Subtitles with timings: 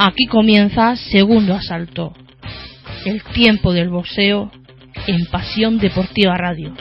[0.00, 2.12] Aquí comienza segundo asalto.
[3.04, 4.48] El tiempo del boxeo
[5.08, 6.72] en Pasión Deportiva Radio.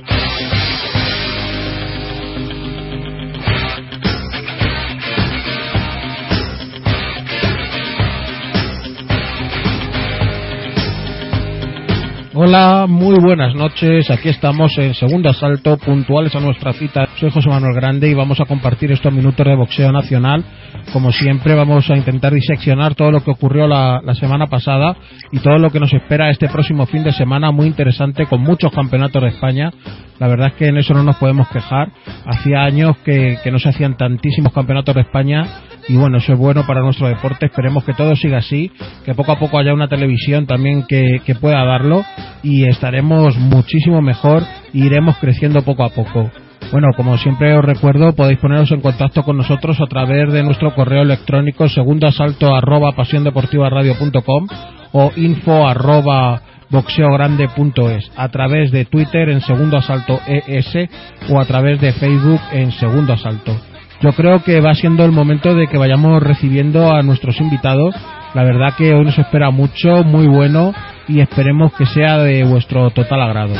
[12.40, 14.12] Hola, muy buenas noches.
[14.12, 17.08] Aquí estamos en segundo asalto, puntuales a nuestra cita.
[17.16, 20.46] Soy José Manuel Grande y vamos a compartir estos minutos de boxeo nacional.
[20.94, 24.96] Como siempre, vamos a intentar diseccionar todo lo que ocurrió la, la semana pasada
[25.32, 28.72] y todo lo que nos espera este próximo fin de semana, muy interesante, con muchos
[28.72, 29.72] campeonatos de España.
[30.20, 31.92] La verdad es que en eso no nos podemos quejar.
[32.24, 35.44] Hacía años que, que no se hacían tantísimos campeonatos de España
[35.88, 37.46] y bueno, eso es bueno para nuestro deporte.
[37.46, 38.72] Esperemos que todo siga así,
[39.06, 42.04] que poco a poco haya una televisión también que, que pueda darlo
[42.44, 44.44] y estaremos muchísimo mejor
[44.74, 46.30] e iremos creciendo poco a poco.
[46.72, 50.76] Bueno, como siempre os recuerdo, podéis poneros en contacto con nosotros a través de nuestro
[50.76, 54.48] correo electrónico segundo asalto arroba pasiondeportivaradio.com
[54.92, 60.90] o info arroba boxeogrande.es a través de Twitter en segundo asalto ES
[61.30, 63.77] o a través de Facebook en segundo asalto.
[64.02, 67.96] Yo creo que va siendo el momento de que vayamos recibiendo a nuestros invitados.
[68.34, 70.74] La verdad que hoy nos espera mucho, muy bueno
[71.08, 73.56] y esperemos que sea de vuestro total agrado.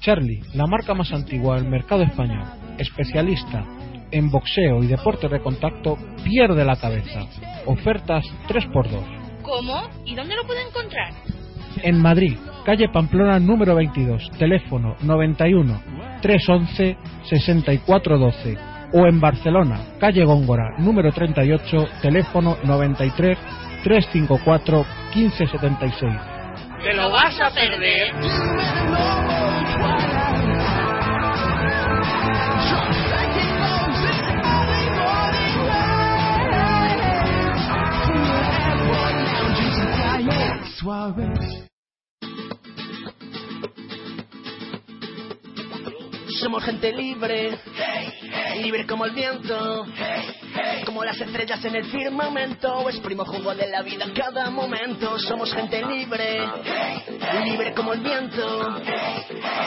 [0.00, 2.44] Charlie, la marca más antigua del mercado español,
[2.78, 3.64] especialista
[4.10, 7.26] en boxeo y deportes de contacto, pierde la cabeza.
[7.66, 9.42] Ofertas 3x2.
[9.42, 9.88] ¿Cómo?
[10.06, 11.12] ¿Y dónde lo puedo encontrar?
[11.82, 15.82] En Madrid, calle Pamplona número 22, teléfono 91
[16.22, 18.58] 311 6412.
[18.92, 23.38] O en Barcelona, calle Góngora número 38, teléfono 93
[23.84, 26.29] 354 1576.
[26.82, 28.14] ¡Te lo vas a perder!
[46.40, 47.58] Somos gente libre,
[48.62, 49.84] libre como el viento,
[50.86, 52.88] como las estrellas en el firmamento.
[52.88, 55.18] Exprimo jugo de la vida en cada momento.
[55.18, 56.40] Somos gente libre,
[57.44, 58.80] libre como el viento,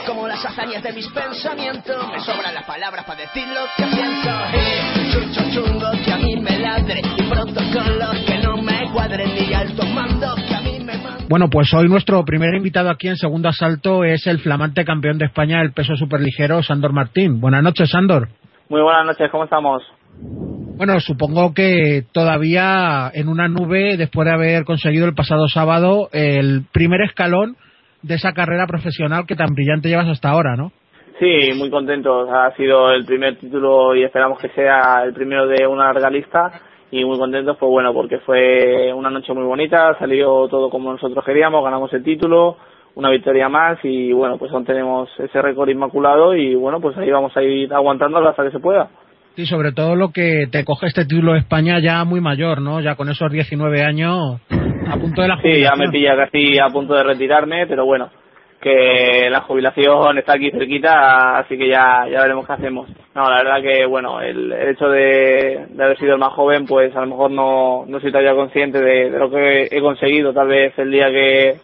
[0.04, 2.08] como las hazañas de mis pensamientos.
[2.08, 4.30] Me sobran las palabras para decir lo que siento.
[4.52, 9.54] Eh, Chucho chungo que a mí me ladre y protocolos que no me cuadren ni
[9.54, 10.73] altos mandos que a mí.
[11.28, 15.24] Bueno, pues hoy nuestro primer invitado aquí en segundo asalto es el flamante campeón de
[15.24, 17.40] España del peso superligero, Sandor Martín.
[17.40, 18.28] Buenas noches, Sandor.
[18.68, 19.82] Muy buenas noches, ¿cómo estamos?
[20.76, 26.66] Bueno, supongo que todavía en una nube, después de haber conseguido el pasado sábado el
[26.72, 27.56] primer escalón
[28.02, 30.72] de esa carrera profesional que tan brillante llevas hasta ahora, ¿no?
[31.18, 32.28] Sí, muy contentos.
[32.30, 36.60] Ha sido el primer título y esperamos que sea el primero de una larga lista.
[36.96, 41.24] Y muy contentos, pues bueno, porque fue una noche muy bonita, salió todo como nosotros
[41.24, 42.56] queríamos, ganamos el título,
[42.94, 47.10] una victoria más y bueno, pues aún tenemos ese récord inmaculado y bueno, pues ahí
[47.10, 48.90] vamos a ir aguantándolo hasta que se pueda.
[49.36, 52.80] Y sobre todo lo que te coge este título de España ya muy mayor, ¿no?
[52.80, 54.40] Ya con esos 19 años
[54.88, 55.90] a punto de la Sí, ya me jubilación.
[55.90, 58.10] pilla casi a punto de retirarme, pero bueno,
[58.64, 62.88] que la jubilación está aquí cerquita, así que ya, ya veremos qué hacemos.
[63.14, 66.96] No, la verdad que, bueno, el, hecho de, de haber sido el más joven, pues
[66.96, 70.32] a lo mejor no, no soy todavía consciente de, de lo que he conseguido.
[70.32, 71.56] Tal vez el día que,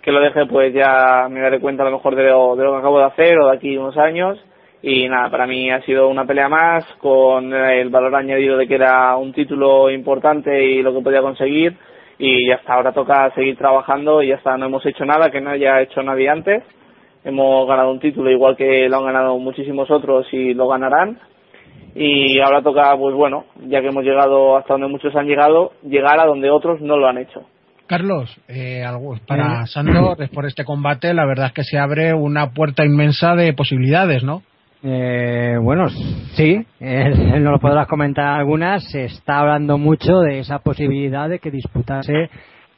[0.00, 2.72] que lo deje, pues ya me daré cuenta a lo mejor de lo, de lo
[2.72, 4.42] que acabo de hacer o de aquí unos años.
[4.80, 8.76] Y nada, para mí ha sido una pelea más con el valor añadido de que
[8.76, 11.76] era un título importante y lo que podía conseguir
[12.22, 15.40] y ya hasta ahora toca seguir trabajando y ya está, no hemos hecho nada que
[15.40, 16.62] no haya hecho nadie antes.
[17.24, 21.18] Hemos ganado un título igual que lo han ganado muchísimos otros y lo ganarán.
[21.94, 26.20] Y ahora toca, pues bueno, ya que hemos llegado hasta donde muchos han llegado, llegar
[26.20, 27.40] a donde otros no lo han hecho.
[27.86, 32.50] Carlos, eh, algo- para Sandor, por este combate, la verdad es que se abre una
[32.52, 34.42] puerta inmensa de posibilidades, ¿no?
[34.82, 38.90] Eh, bueno, sí, él, nos lo podrás comentar algunas.
[38.90, 42.30] Se está hablando mucho de esa posibilidad de que disputase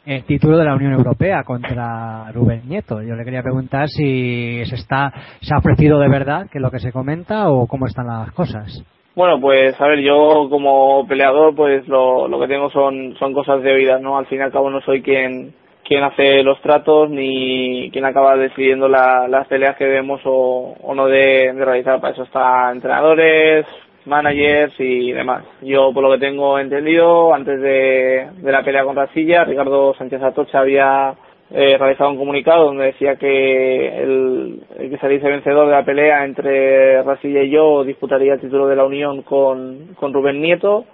[0.04, 3.02] el título de la Unión Europea contra Rubén Nieto.
[3.02, 6.80] Yo le quería preguntar si se está se ha ofrecido de verdad, que lo que
[6.80, 8.84] se comenta, o cómo están las cosas.
[9.14, 13.70] Bueno, pues a ver, yo como peleador, pues lo, que tengo son, son cosas de
[13.70, 14.16] oídas, ¿no?
[14.16, 18.36] Al fin y al cabo no soy quien, quien hace los tratos ni quien acaba
[18.36, 22.00] decidiendo la, las peleas que vemos o, o no de, realizar.
[22.00, 23.66] Para eso están entrenadores,
[24.04, 25.44] managers y demás.
[25.60, 30.22] Yo, por lo que tengo entendido, antes de, de la pelea contra Silla, Ricardo Sánchez
[30.22, 31.14] Atocha había
[31.50, 36.24] eh, realizado un comunicado donde decía que el, el que saliese vencedor de la pelea
[36.24, 40.86] entre Rasilla y yo disputaría el título de la Unión con, con Rubén Nieto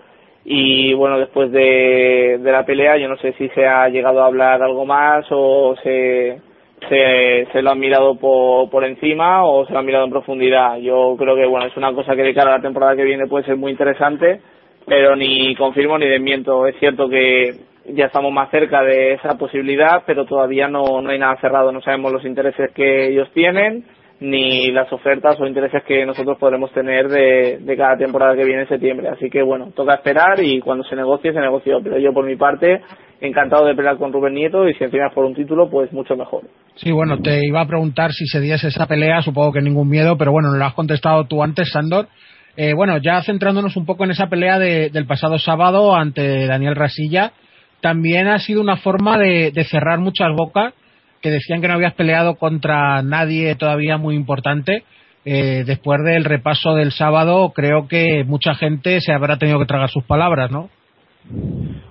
[0.44, 4.26] y bueno después de, de la pelea yo no sé si se ha llegado a
[4.26, 6.40] hablar algo más o se
[6.88, 10.76] se, se lo han mirado por, por encima o se lo han mirado en profundidad.
[10.78, 13.26] Yo creo que bueno es una cosa que de cara a la temporada que viene
[13.26, 14.40] puede ser muy interesante,
[14.86, 16.66] pero ni confirmo ni desmiento.
[16.66, 17.54] Es cierto que
[17.86, 21.72] ya estamos más cerca de esa posibilidad, pero todavía no, no hay nada cerrado.
[21.72, 23.84] No sabemos los intereses que ellos tienen
[24.20, 28.62] ni las ofertas o intereses que nosotros podremos tener de, de cada temporada que viene
[28.62, 29.08] en septiembre.
[29.08, 31.80] Así que bueno, toca esperar y cuando se negocie, se negoció.
[31.82, 32.80] Pero yo por mi parte,
[33.20, 36.16] encantado de pelear con Rubén Nieto y si encima es por un título, pues mucho
[36.16, 36.42] mejor.
[36.74, 40.16] Sí, bueno, te iba a preguntar si se diese esa pelea, supongo que ningún miedo,
[40.16, 42.08] pero bueno, lo has contestado tú antes, Sandor.
[42.56, 46.74] Eh, bueno, ya centrándonos un poco en esa pelea de, del pasado sábado ante Daniel
[46.74, 47.32] Rasilla,
[47.80, 50.74] también ha sido una forma de, de cerrar muchas bocas
[51.20, 54.84] que decían que no habías peleado contra nadie todavía muy importante.
[55.24, 59.90] Eh, después del repaso del sábado, creo que mucha gente se habrá tenido que tragar
[59.90, 60.70] sus palabras, ¿no?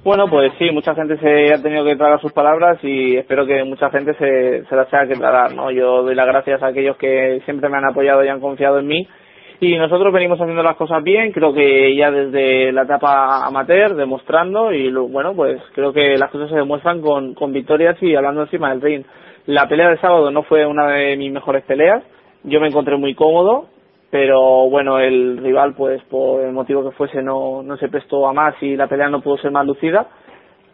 [0.03, 3.63] Bueno, pues sí, mucha gente se ha tenido que tragar sus palabras y espero que
[3.63, 5.69] mucha gente se, se las tenga que tragar, ¿no?
[5.69, 8.87] Yo doy las gracias a aquellos que siempre me han apoyado y han confiado en
[8.87, 9.07] mí
[9.59, 14.71] y nosotros venimos haciendo las cosas bien, creo que ya desde la etapa amateur, demostrando
[14.71, 18.43] y lo, bueno, pues creo que las cosas se demuestran con, con victorias y hablando
[18.43, 19.03] encima del ring.
[19.47, 22.03] La pelea de sábado no fue una de mis mejores peleas,
[22.43, 23.67] yo me encontré muy cómodo,
[24.11, 28.33] pero bueno, el rival pues por el motivo que fuese no, no se prestó a
[28.33, 30.07] más y la pelea no pudo ser más lucida,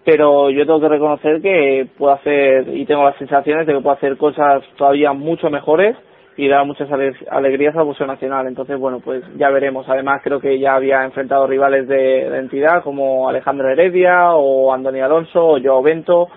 [0.04, 3.96] pero yo tengo que reconocer que puedo hacer y tengo las sensaciones de que puedo
[3.96, 5.96] hacer cosas todavía mucho mejores
[6.36, 6.90] y da muchas
[7.30, 8.48] alegrías al boxeo nacional.
[8.48, 9.88] Entonces, bueno, pues ya veremos.
[9.88, 15.02] Además, creo que ya había enfrentado rivales de, de entidad como Alejandro Heredia o Andoni
[15.02, 16.28] Alonso o Joao Bento,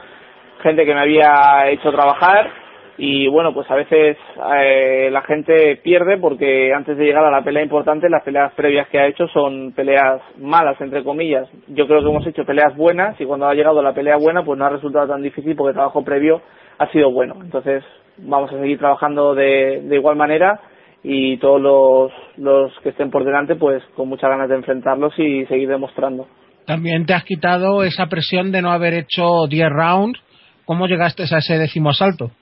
[0.62, 2.50] gente que me había hecho trabajar
[2.98, 4.16] y bueno, pues a veces
[4.54, 8.88] eh, la gente pierde porque antes de llegar a la pelea importante, las peleas previas
[8.88, 11.46] que ha hecho son peleas malas, entre comillas.
[11.68, 14.58] Yo creo que hemos hecho peleas buenas y cuando ha llegado la pelea buena, pues
[14.58, 16.40] no ha resultado tan difícil porque el trabajo previo
[16.78, 17.34] ha sido bueno.
[17.42, 17.84] Entonces,
[18.18, 20.60] vamos a seguir trabajando de, de igual manera
[21.02, 25.46] y todos los, los que estén por delante, pues con muchas ganas de enfrentarlos y
[25.46, 26.26] seguir demostrando.
[26.66, 30.20] También te has quitado esa presión de no haber hecho 10 rounds.
[30.64, 32.32] ¿Cómo llegaste a ese décimo asalto?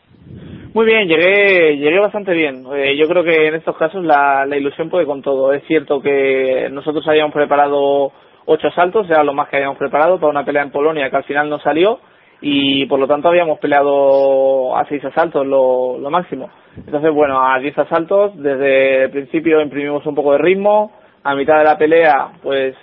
[0.73, 2.65] Muy bien, llegué, llegué bastante bien.
[2.75, 5.53] Eh, yo creo que en estos casos la, la ilusión puede con todo.
[5.53, 8.13] Es cierto que nosotros habíamos preparado
[8.47, 11.25] ocho asaltos, era lo más que habíamos preparado para una pelea en Polonia que al
[11.25, 12.01] final no salió
[12.47, 16.51] y por lo tanto habíamos peleado a seis asaltos lo, lo máximo.
[16.77, 20.93] Entonces, bueno, a diez asaltos, desde el principio imprimimos un poco de ritmo,
[21.23, 22.77] a mitad de la pelea, pues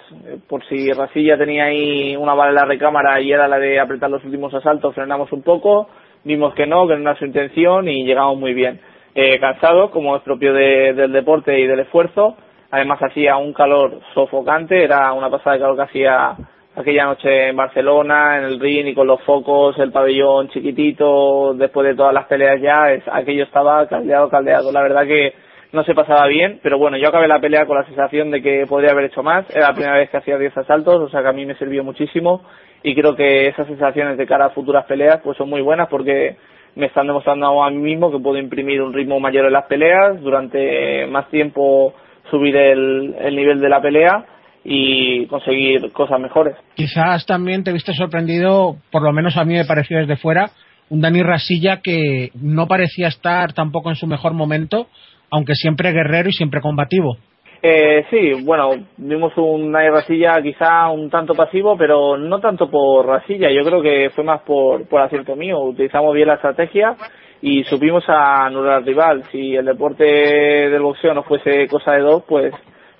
[0.47, 4.09] por si Rasilla tenía ahí una bala en la recámara y era la de apretar
[4.09, 5.89] los últimos asaltos, frenamos un poco,
[6.23, 8.81] vimos que no, que no era su intención y llegamos muy bien.
[9.13, 12.35] Eh, cansados, como es propio de, del deporte y del esfuerzo,
[12.71, 16.35] además hacía un calor sofocante, era una pasada de calor que hacía
[16.75, 21.87] aquella noche en Barcelona, en el ring y con los focos, el pabellón chiquitito, después
[21.87, 24.71] de todas las peleas ya, es, aquello estaba caldeado, caldeado.
[24.71, 25.33] La verdad que
[25.73, 28.65] no se pasaba bien, pero bueno, yo acabé la pelea con la sensación de que
[28.67, 29.49] podría haber hecho más.
[29.49, 31.83] Era la primera vez que hacía 10 asaltos, o sea que a mí me sirvió
[31.83, 32.43] muchísimo
[32.83, 36.35] y creo que esas sensaciones de cara a futuras peleas pues son muy buenas porque
[36.75, 40.21] me están demostrando a mí mismo que puedo imprimir un ritmo mayor en las peleas,
[40.21, 41.93] durante más tiempo
[42.29, 44.25] subir el, el nivel de la pelea
[44.63, 46.55] y conseguir cosas mejores.
[46.75, 50.51] Quizás también te viste sorprendido, por lo menos a mí me pareció desde fuera,
[50.89, 54.87] un Dani Rasilla que no parecía estar tampoco en su mejor momento,
[55.31, 57.17] aunque siempre guerrero y siempre combativo.
[57.63, 63.05] Eh, sí, bueno, vimos un Dani Rasilla quizá un tanto pasivo, pero no tanto por
[63.05, 65.59] Rasilla, yo creo que fue más por, por acierto mío.
[65.59, 66.95] Utilizamos bien la estrategia
[67.41, 69.23] y supimos a anular al rival.
[69.31, 72.53] Si el deporte del boxeo no fuese cosa de dos, pues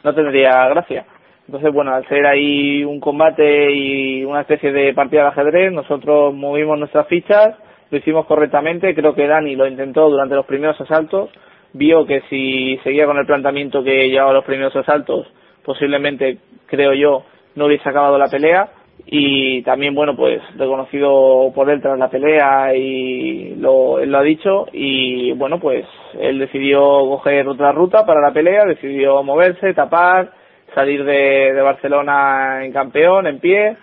[0.04, 1.06] no tendría gracia.
[1.52, 6.34] Entonces, bueno, al ser ahí un combate y una especie de partida de ajedrez, nosotros
[6.34, 7.58] movimos nuestras fichas,
[7.90, 11.30] lo hicimos correctamente, creo que Dani lo intentó durante los primeros asaltos,
[11.74, 15.28] vio que si seguía con el planteamiento que llevaba los primeros asaltos,
[15.66, 17.24] posiblemente, creo yo,
[17.56, 18.70] no hubiese acabado la pelea
[19.06, 24.24] y también bueno pues reconocido por él tras la pelea y lo, él lo ha
[24.24, 25.86] dicho y bueno pues
[26.18, 30.41] él decidió coger otra ruta para la pelea decidió moverse tapar
[30.74, 33.78] salir de, Barcelona en campeón en pie.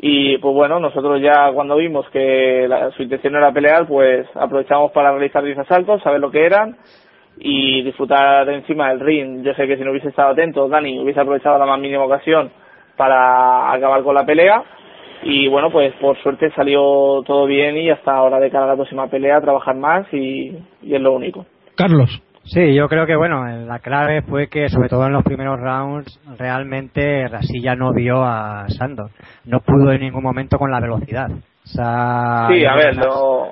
[0.00, 4.92] Y pues bueno nosotros ya cuando vimos que la, su intención era pelear pues aprovechamos
[4.92, 6.76] para realizar 10 asaltos saber lo que eran
[7.36, 9.42] y disfrutar encima del ring.
[9.42, 12.52] Yo sé que si no hubiese estado atento Dani hubiese aprovechado la más mínima ocasión
[12.96, 14.62] para acabar con la pelea.
[15.24, 18.76] Y bueno pues por suerte salió todo bien y hasta ahora de cara a la
[18.76, 21.44] próxima pelea trabajar más y, y es lo único.
[21.74, 25.60] Carlos Sí, yo creo que bueno, la clave fue que sobre todo en los primeros
[25.60, 29.10] rounds realmente Rasilla no vio a Sandor,
[29.44, 31.30] no pudo en ningún momento con la velocidad.
[31.30, 33.50] O sea, sí, a ver, lo...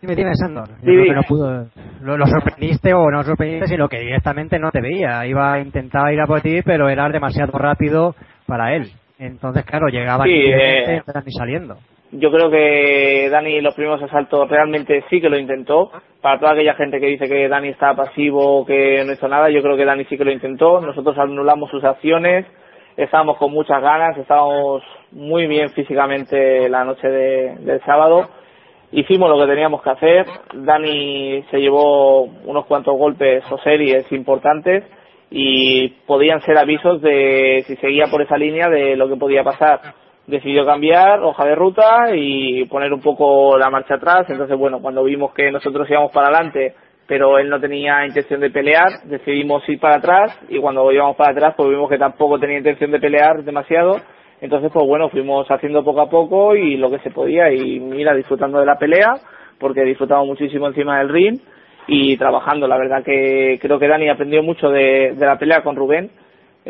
[0.00, 0.68] Dime, dime, Sandor.
[0.68, 1.16] Yo Sí, creo que dime.
[1.16, 1.66] no pudo.
[2.02, 5.26] Lo, lo sorprendiste o no sorprendiste, sino que directamente no te veía.
[5.26, 8.14] Iba, intentaba ir a por ti, pero era demasiado rápido
[8.46, 8.90] para él.
[9.18, 11.76] Entonces, claro, llegaba Sí, aquí eh, ni saliendo.
[12.12, 15.90] Yo creo que Dani en los primeros asaltos realmente sí que lo intentó.
[16.22, 19.62] Para toda aquella gente que dice que Dani está pasivo, que no hizo nada, yo
[19.62, 20.80] creo que Dani sí que lo intentó.
[20.80, 22.46] Nosotros anulamos sus acciones,
[22.96, 28.28] estábamos con muchas ganas, estábamos muy bien físicamente la noche de- del sábado.
[28.90, 30.26] Hicimos lo que teníamos que hacer.
[30.54, 34.82] Dani se llevó unos cuantos golpes o series importantes
[35.30, 39.80] y podían ser avisos de si seguía por esa línea de lo que podía pasar
[40.28, 44.26] decidió cambiar hoja de ruta y poner un poco la marcha atrás.
[44.28, 46.74] Entonces, bueno, cuando vimos que nosotros íbamos para adelante,
[47.06, 51.32] pero él no tenía intención de pelear, decidimos ir para atrás y cuando íbamos para
[51.32, 53.96] atrás, pues vimos que tampoco tenía intención de pelear demasiado.
[54.42, 58.14] Entonces, pues bueno, fuimos haciendo poco a poco y lo que se podía y mira,
[58.14, 59.14] disfrutando de la pelea,
[59.58, 61.40] porque disfrutamos muchísimo encima del ring
[61.86, 62.68] y trabajando.
[62.68, 66.10] La verdad que creo que Dani aprendió mucho de, de la pelea con Rubén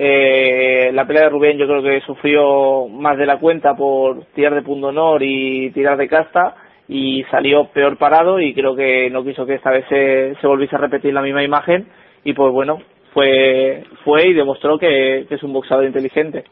[0.00, 4.54] eh, la pelea de Rubén yo creo que sufrió más de la cuenta por tirar
[4.54, 6.54] de punto honor y tirar de casta
[6.86, 10.76] y salió peor parado y creo que no quiso que esta vez se, se volviese
[10.76, 11.88] a repetir la misma imagen
[12.22, 12.78] y pues bueno,
[13.12, 16.44] fue, fue y demostró que, es un boxeador inteligente.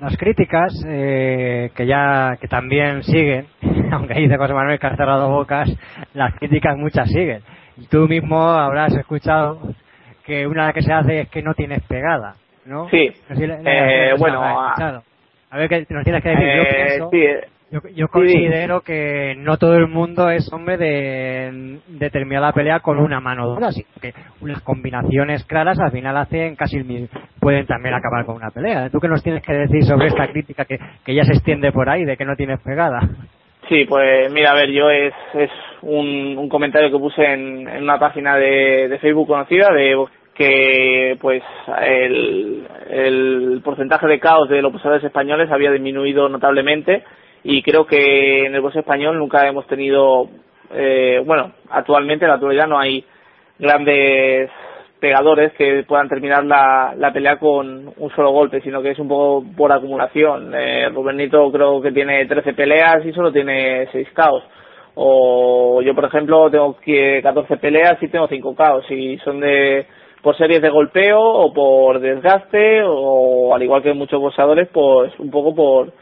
[0.00, 3.48] Las críticas, eh, que ya que también siguen,
[3.92, 5.70] aunque dice José Manuel que ha cerrado bocas,
[6.14, 7.42] las críticas muchas siguen.
[7.90, 9.60] Tú mismo habrás escuchado
[10.24, 12.88] que una que se hace es que no tienes pegada, ¿no?
[12.90, 13.10] Sí.
[13.30, 15.02] Le- Eh, bueno, habrás
[15.50, 16.46] a- ver qué nos tienes que decir.
[16.56, 17.40] yo Eh, pienso, sí, eh,
[17.70, 22.80] yo, yo considero que no todo el mundo es hombre de, de terminar la pelea
[22.80, 27.08] con una mano dura, así que unas combinaciones claras al final hacen casi el mi-
[27.40, 28.90] pueden también acabar con una pelea.
[28.90, 31.88] ¿Tú qué nos tienes que decir sobre esta crítica que, que ya se extiende por
[31.88, 33.00] ahí de que no tienes pegada?
[33.68, 35.50] Sí, pues mira, a ver, yo es, es
[35.82, 39.96] un, un comentario que puse en, en una página de, de Facebook conocida de
[40.34, 41.42] que pues
[41.80, 47.04] el, porcentaje de caos de los boxeadores españoles había disminuido notablemente
[47.42, 50.28] y creo que en el boxeo español nunca hemos tenido,
[50.72, 53.04] eh, bueno, actualmente en la actualidad no hay
[53.58, 54.50] grandes
[55.04, 59.08] pegadores que puedan terminar la, la pelea con un solo golpe, sino que es un
[59.08, 60.54] poco por acumulación.
[60.56, 60.88] Eh,
[61.52, 64.42] creo que tiene 13 peleas y solo tiene 6 caos.
[64.94, 68.90] O yo, por ejemplo, tengo que 14 peleas y tengo 5 caos.
[68.90, 69.86] Y son de
[70.24, 75.30] por series de golpeo o por desgaste o al igual que muchos boxeadores, pues un
[75.30, 75.92] poco por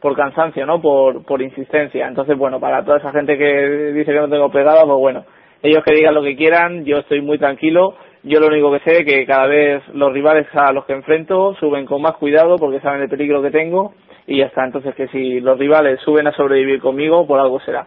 [0.00, 0.80] por cansancio, ¿no?
[0.80, 2.08] Por, por insistencia.
[2.08, 5.24] Entonces, bueno, para toda esa gente que dice que no tengo pegada, pues bueno,
[5.62, 7.94] ellos que digan lo que quieran, yo estoy muy tranquilo.
[8.24, 11.54] Yo lo único que sé es que cada vez los rivales a los que enfrento
[11.54, 13.94] suben con más cuidado porque saben el peligro que tengo
[14.26, 14.64] y ya está.
[14.64, 17.86] Entonces, que si los rivales suben a sobrevivir conmigo, por algo será.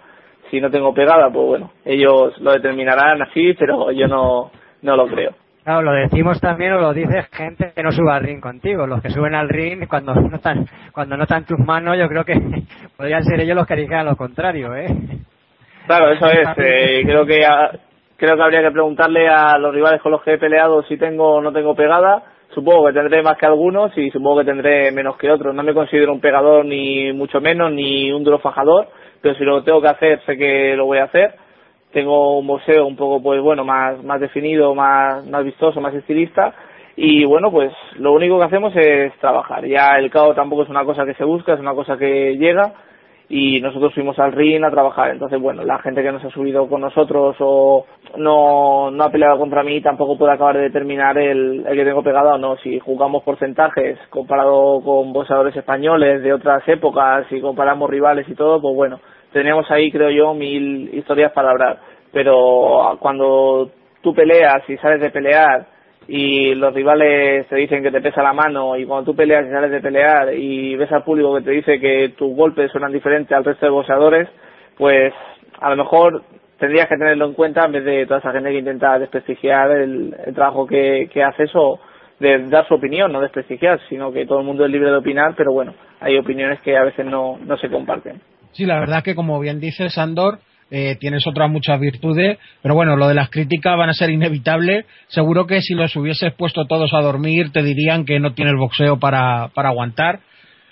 [0.52, 5.08] Si no tengo pegada, pues bueno, ellos lo determinarán así, pero yo no, no lo
[5.08, 5.45] creo.
[5.66, 8.86] Claro, lo decimos también o lo dice gente que no suba al ring contigo.
[8.88, 12.36] Los que suben al ring cuando notan, cuando notan tus manos, yo creo que
[12.98, 14.88] podrían ser ellos los que dijeran lo contrario, ¿eh?
[15.88, 16.48] Claro, eso es.
[16.58, 17.72] eh, creo que a-
[18.18, 21.36] creo que habría que preguntarle a los rivales con los que he peleado si tengo
[21.38, 22.24] o no tengo pegada.
[22.54, 25.54] Supongo que tendré más que algunos y supongo que tendré menos que otros.
[25.54, 28.88] No me considero un pegador ni mucho menos ni un duro fajador,
[29.22, 31.34] pero si lo tengo que hacer sé que lo voy a hacer.
[31.96, 36.54] Tengo un boxeo un poco pues bueno más más definido, más más vistoso, más estilista
[36.98, 39.66] y bueno pues lo único que hacemos es trabajar.
[39.66, 42.74] Ya el KO tampoco es una cosa que se busca, es una cosa que llega
[43.30, 45.12] y nosotros fuimos al ring a trabajar.
[45.12, 47.86] Entonces, bueno, la gente que nos ha subido con nosotros o
[48.18, 52.04] no, no ha peleado contra mí tampoco puede acabar de determinar el, el que tengo
[52.04, 52.58] pegado o no.
[52.58, 58.62] Si jugamos porcentajes comparado con boxeadores españoles de otras épocas y comparamos rivales y todo,
[58.62, 59.00] pues bueno,
[59.36, 61.80] tenemos ahí, creo yo, mil historias para hablar.
[62.14, 65.66] Pero cuando tú peleas y sales de pelear
[66.08, 69.52] y los rivales te dicen que te pesa la mano y cuando tú peleas y
[69.52, 73.36] sales de pelear y ves al público que te dice que tus golpes suenan diferentes
[73.36, 74.30] al resto de boxeadores,
[74.78, 75.14] pues
[75.60, 76.24] a lo mejor
[76.58, 80.16] tendrías que tenerlo en cuenta en vez de toda esa gente que intenta desprestigiar el,
[80.34, 81.82] trabajo que, que haces o
[82.22, 85.34] de dar su opinión, no desprestigiar, sino que todo el mundo es libre de opinar,
[85.36, 88.22] pero bueno, hay opiniones que a veces no, no se comparten.
[88.56, 90.40] Sí, la verdad que como bien dices, Andor,
[90.72, 94.86] eh, tienes otras muchas virtudes, pero bueno, lo de las críticas van a ser inevitables.
[95.08, 98.98] Seguro que si los hubieses puesto todos a dormir, te dirían que no tienes boxeo
[98.98, 100.22] para, para aguantar.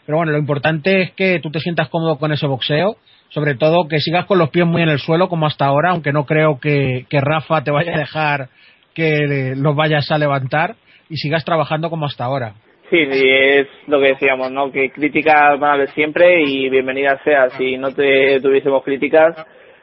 [0.06, 2.96] Pero bueno, lo importante es que tú te sientas cómodo con ese boxeo,
[3.28, 6.14] sobre todo que sigas con los pies muy en el suelo como hasta ahora, aunque
[6.14, 8.48] no creo que, que Rafa te vaya a dejar
[8.94, 10.76] que los vayas a levantar
[11.10, 12.54] y sigas trabajando como hasta ahora.
[12.90, 14.72] Sí, es lo que decíamos, ¿no?
[14.72, 17.50] Que críticas van a haber siempre y bienvenidas sea.
[17.52, 19.36] Si no te tuviésemos críticas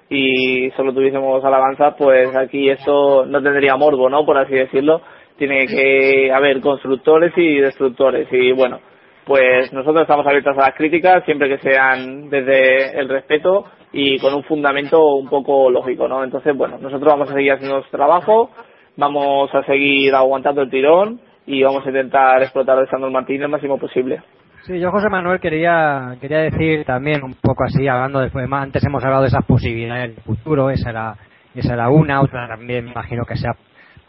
[0.08, 4.24] y solo tuviésemos alabanzas, pues aquí esto no tendría morbo, ¿no?
[4.24, 5.00] Por así decirlo.
[5.38, 8.28] Tiene que haber constructores y destructores.
[8.30, 8.80] Y bueno,
[9.24, 14.34] pues nosotros estamos abiertos a las críticas siempre que sean desde el respeto y con
[14.34, 16.22] un fundamento un poco lógico, ¿no?
[16.22, 18.50] Entonces, bueno, nosotros vamos a seguir haciendo nuestro trabajo,
[18.96, 23.48] vamos a seguir aguantando el tirón y vamos a intentar explotar a Sandro Martín el
[23.48, 24.22] máximo posible.
[24.62, 29.02] Sí, yo José Manuel quería quería decir también un poco así hablando de antes hemos
[29.02, 31.14] hablado de esas posibilidades del futuro, esa era
[31.54, 33.56] esa era una, otra también me imagino que sea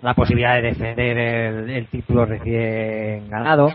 [0.02, 3.72] la posibilidad de defender el, el título recién ganado.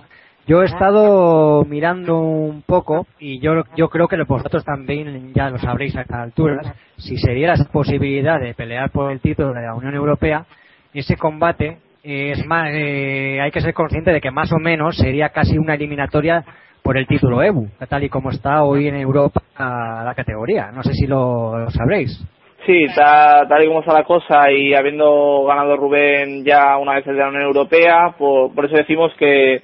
[0.47, 5.59] Yo he estado mirando un poco y yo yo creo que vosotros también ya lo
[5.59, 9.63] sabréis a estas alturas, si se diera esa posibilidad de pelear por el título de
[9.63, 10.47] la Unión Europea,
[10.95, 15.31] ese combate es más, eh, hay que ser consciente de que más o menos sería
[15.31, 16.45] casi una eliminatoria
[16.83, 20.71] por el título EBU, tal y como está hoy en Europa la categoría.
[20.71, 22.17] No sé si lo, sabréis.
[22.65, 27.05] Sí, tal, tal y como está la cosa y habiendo ganado Rubén ya una vez
[27.05, 29.63] de la Unión Europea, por, por eso decimos que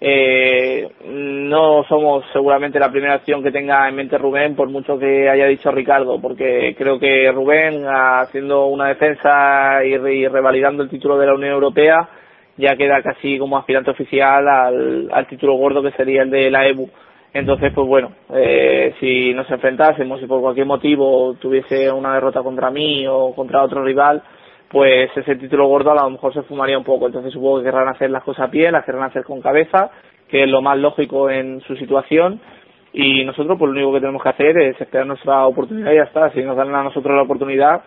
[0.00, 5.28] eh, no somos seguramente la primera acción que tenga en mente Rubén, por mucho que
[5.28, 9.96] haya dicho Ricardo, porque creo que Rubén, haciendo una defensa y,
[10.28, 12.08] revalidando el título de la Unión Europea,
[12.56, 16.66] ya queda casi como aspirante oficial al, al título gordo que sería el de la
[16.66, 16.88] EBU.
[17.34, 22.70] Entonces, pues bueno, eh, si nos enfrentásemos y por cualquier motivo tuviese una derrota contra
[22.70, 24.22] mí o contra otro rival,
[24.70, 27.06] pues ese título gordo a lo mejor se fumaría un poco.
[27.06, 29.90] Entonces supongo que querrán hacer las cosas bien, las querrán hacer con cabeza,
[30.28, 32.40] que es lo más lógico en su situación.
[32.92, 36.04] Y nosotros, pues lo único que tenemos que hacer es esperar nuestra oportunidad y ya
[36.04, 36.30] está.
[36.30, 37.82] Si nos dan a nosotros la oportunidad,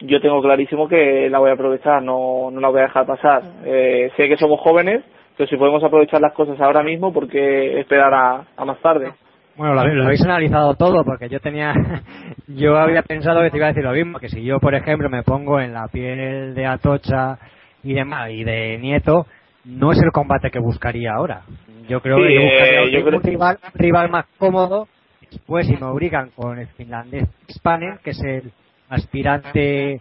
[0.00, 3.42] yo tengo clarísimo que la voy a aprovechar, no, no la voy a dejar pasar.
[3.64, 5.04] Eh, sé que somos jóvenes,
[5.36, 9.12] pero si podemos aprovechar las cosas ahora mismo, ¿por qué esperar a más tarde?
[9.56, 11.72] Bueno, lo, habéis analizado todo porque yo tenía,
[12.46, 15.08] yo había pensado que te iba a decir lo mismo, que si yo, por ejemplo,
[15.08, 17.38] me pongo en la piel de Atocha
[17.82, 19.26] y demás y de Nieto,
[19.64, 21.42] no es el combate que buscaría ahora.
[21.88, 24.88] Yo creo que buscaría un, rival, rival, más cómodo.
[25.30, 28.52] Después, si me obligan con el finlandés Spanen, que es el
[28.90, 30.00] aspirante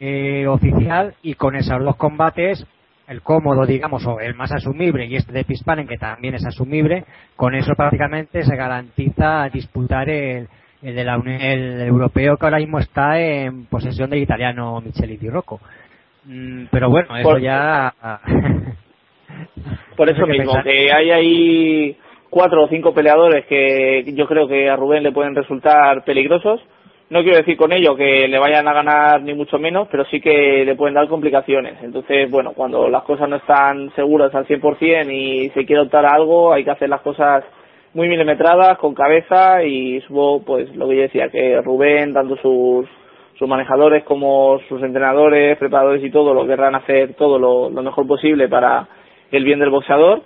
[0.00, 2.66] eh, oficial, y con esos dos combates
[3.08, 7.04] el cómodo, digamos, o el más asumible, y este de Pispanen, que también es asumible,
[7.36, 10.48] con eso prácticamente se garantiza disputar el,
[10.82, 15.60] el, de la, el europeo que ahora mismo está en posesión del italiano Micheliti Rocco.
[16.24, 17.94] Mm, pero bueno, eso ya.
[19.96, 21.96] por eso mismo, que hay ahí
[22.28, 26.60] cuatro o cinco peleadores que yo creo que a Rubén le pueden resultar peligrosos
[27.08, 30.20] no quiero decir con ello que le vayan a ganar ni mucho menos, pero sí
[30.20, 31.80] que le pueden dar complicaciones.
[31.82, 36.14] Entonces, bueno, cuando las cosas no están seguras al 100% y se quiere optar a
[36.14, 37.44] algo, hay que hacer las cosas
[37.94, 42.86] muy milimetradas, con cabeza y supongo, pues, lo que yo decía, que Rubén, tanto sus,
[43.38, 48.06] sus manejadores como sus entrenadores, preparadores y todo, lo querrán hacer todo lo, lo mejor
[48.06, 48.88] posible para
[49.30, 50.22] el bien del boxeador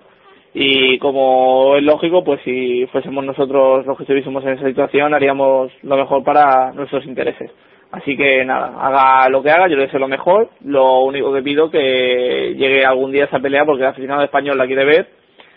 [0.53, 5.71] y como es lógico, pues si fuésemos nosotros los que estuviésemos en esa situación, haríamos
[5.83, 7.51] lo mejor para nuestros intereses.
[7.93, 10.51] Así que nada, haga lo que haga, yo le deseo lo mejor.
[10.65, 14.67] Lo único que pido que llegue algún día esa pelea porque el aficionado español la
[14.67, 15.09] quiere ver.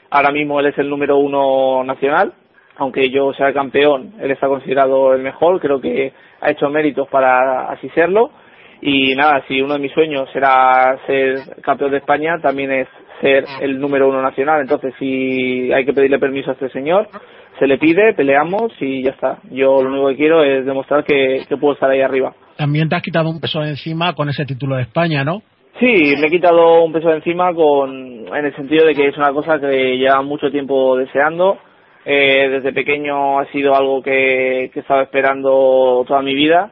[0.10, 2.34] Ahora mismo él es el número uno nacional,
[2.78, 5.60] aunque yo sea campeón, él está considerado el mejor.
[5.60, 8.32] Creo que ha hecho méritos para así serlo.
[8.82, 12.88] Y nada, si uno de mis sueños será ser campeón de España, también es
[13.24, 14.62] ser el número uno nacional.
[14.62, 17.08] Entonces, si hay que pedirle permiso a este señor,
[17.58, 19.38] se le pide, peleamos y ya está.
[19.50, 22.34] Yo lo único que quiero es demostrar que, puedo estar ahí arriba.
[22.58, 25.42] También te has quitado un peso de encima con ese título de España, ¿no?
[25.80, 29.18] Sí, me he quitado un peso de encima con, en el sentido de que es
[29.18, 31.58] una cosa que lleva mucho tiempo deseando.
[32.06, 36.70] Eh, desde pequeño ha sido algo que, que he estado esperando toda mi vida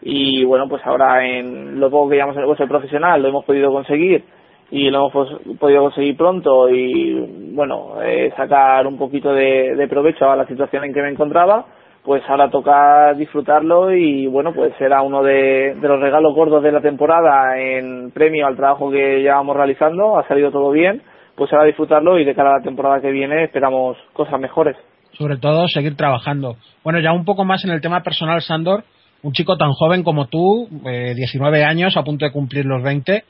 [0.00, 3.44] y bueno, pues ahora en lo poco que llevamos en el boxeo profesional lo hemos
[3.44, 4.24] podido conseguir
[4.72, 10.30] y lo hemos podido conseguir pronto y bueno, eh, sacar un poquito de, de provecho
[10.30, 11.66] a la situación en que me encontraba,
[12.02, 16.72] pues ahora toca disfrutarlo y bueno, pues será uno de, de los regalos gordos de
[16.72, 21.02] la temporada en premio al trabajo que llevamos realizando, ha salido todo bien,
[21.36, 24.76] pues ahora disfrutarlo y de cara a la temporada que viene esperamos cosas mejores.
[25.12, 26.56] sobre todo seguir trabajando.
[26.82, 28.84] Bueno, ya un poco más en el tema personal, Sandor,
[29.22, 33.22] un chico tan joven como tú, eh, 19 años, a punto de cumplir los 20,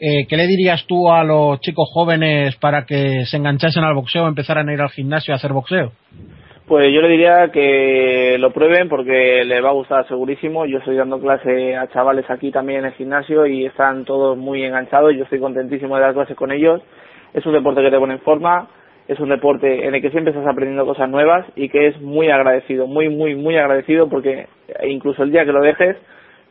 [0.00, 4.26] eh, ¿qué le dirías tú a los chicos jóvenes para que se enganchasen al boxeo,
[4.26, 5.92] empezaran a ir al gimnasio a hacer boxeo?
[6.66, 10.66] Pues yo le diría que lo prueben porque les va a gustar segurísimo.
[10.66, 14.64] Yo estoy dando clase a chavales aquí también en el gimnasio y están todos muy
[14.64, 15.14] enganchados.
[15.16, 16.80] Yo estoy contentísimo de dar clases con ellos.
[17.34, 18.68] Es un deporte que te pone en forma,
[19.08, 22.30] es un deporte en el que siempre estás aprendiendo cosas nuevas y que es muy
[22.30, 24.46] agradecido, muy, muy, muy agradecido porque
[24.86, 25.96] incluso el día que lo dejes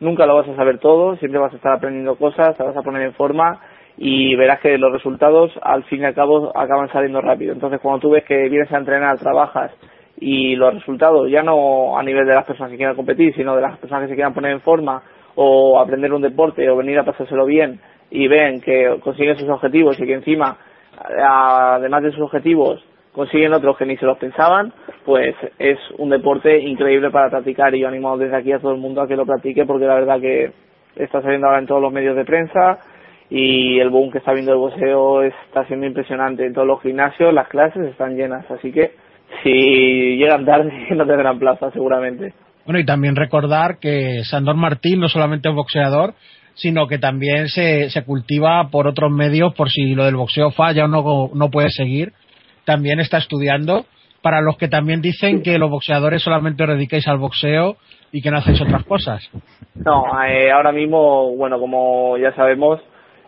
[0.00, 2.82] nunca lo vas a saber todo, siempre vas a estar aprendiendo cosas, te vas a
[2.82, 3.60] poner en forma
[3.96, 7.52] y verás que los resultados al fin y al cabo acaban saliendo rápido.
[7.52, 9.72] Entonces cuando tú ves que vienes a entrenar, trabajas
[10.18, 13.62] y los resultados, ya no a nivel de las personas que quieran competir, sino de
[13.62, 15.02] las personas que se quieran poner en forma
[15.34, 19.98] o aprender un deporte o venir a pasárselo bien y ven que consiguen sus objetivos
[20.00, 20.56] y que encima,
[20.98, 24.72] además de sus objetivos, consiguen otros que ni se los pensaban,
[25.04, 28.80] pues es un deporte increíble para practicar y yo animo desde aquí a todo el
[28.80, 30.52] mundo a que lo practique porque la verdad que
[30.96, 32.78] está saliendo ahora en todos los medios de prensa
[33.28, 37.32] y el boom que está viendo el boxeo está siendo impresionante en todos los gimnasios,
[37.32, 38.92] las clases están llenas, así que
[39.42, 42.32] si llegan tarde no tendrán plaza seguramente.
[42.64, 46.14] Bueno, y también recordar que Sandor Martín no solamente es boxeador,
[46.54, 50.84] sino que también se, se cultiva por otros medios, por si lo del boxeo falla
[50.84, 52.12] o no, no puede seguir.
[52.64, 53.84] También está estudiando.
[54.22, 57.76] Para los que también dicen que los boxeadores solamente os dedicáis al boxeo
[58.12, 59.30] y que no hacéis otras cosas.
[59.74, 62.80] No, eh, ahora mismo, bueno, como ya sabemos,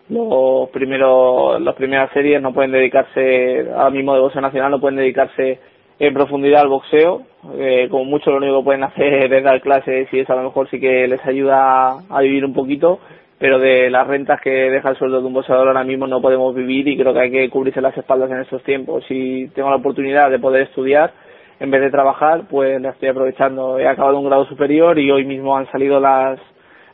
[0.09, 4.97] los primeros, las primeras series no pueden dedicarse, ahora mismo de boxeo nacional no pueden
[4.97, 5.59] dedicarse
[5.99, 7.23] en profundidad al boxeo,
[7.57, 10.43] eh, como mucho lo único que pueden hacer es dar clases y eso a lo
[10.43, 12.99] mejor sí que les ayuda a vivir un poquito,
[13.39, 16.55] pero de las rentas que deja el sueldo de un boxeador ahora mismo no podemos
[16.55, 19.03] vivir y creo que hay que cubrirse las espaldas en estos tiempos.
[19.07, 21.11] Si tengo la oportunidad de poder estudiar,
[21.59, 23.79] en vez de trabajar, pues la estoy aprovechando.
[23.79, 26.39] He acabado un grado superior y hoy mismo han salido las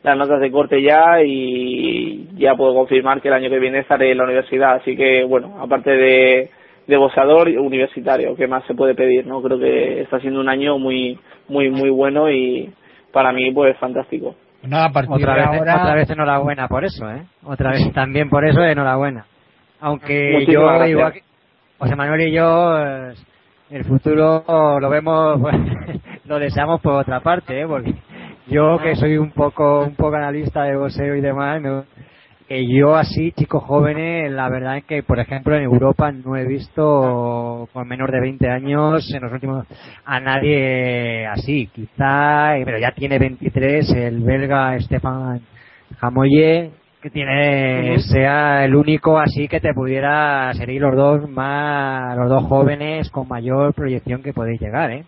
[0.03, 4.11] las notas de corte ya y ya puedo confirmar que el año que viene estaré
[4.11, 4.75] en la universidad.
[4.75, 6.49] Así que, bueno, aparte de,
[6.87, 9.27] de boxeador universitario, ¿qué más se puede pedir?
[9.27, 12.71] no Creo que está siendo un año muy, muy, muy bueno y
[13.11, 14.35] para mí, pues, fantástico.
[14.63, 15.75] Nada, a partir Otra de vez, ahora.
[15.81, 17.23] otra vez enhorabuena por eso, ¿eh?
[17.43, 19.25] Otra vez también por eso enhorabuena.
[19.79, 20.89] Aunque Muchísimas yo, gracias.
[20.89, 21.23] igual que
[21.77, 23.13] José Manuel y yo, eh,
[23.71, 24.43] el futuro
[24.81, 25.39] lo vemos,
[26.25, 27.65] lo deseamos por otra parte, ¿eh?
[27.67, 27.95] Porque
[28.47, 31.83] yo que soy un poco, un poco analista de boxeo y demás, me-
[32.49, 36.47] que yo así, chicos jóvenes, la verdad es que, por ejemplo, en Europa no he
[36.47, 39.67] visto con menos de 20 años en los últimos
[40.03, 41.67] a nadie así.
[41.67, 45.41] Quizá, eh, pero ya tiene 23 el belga Stefan
[45.99, 52.29] Jamoye, que tiene sea el único así que te pudiera seguir los dos más los
[52.29, 55.03] dos jóvenes con mayor proyección que podéis llegar, ¿eh?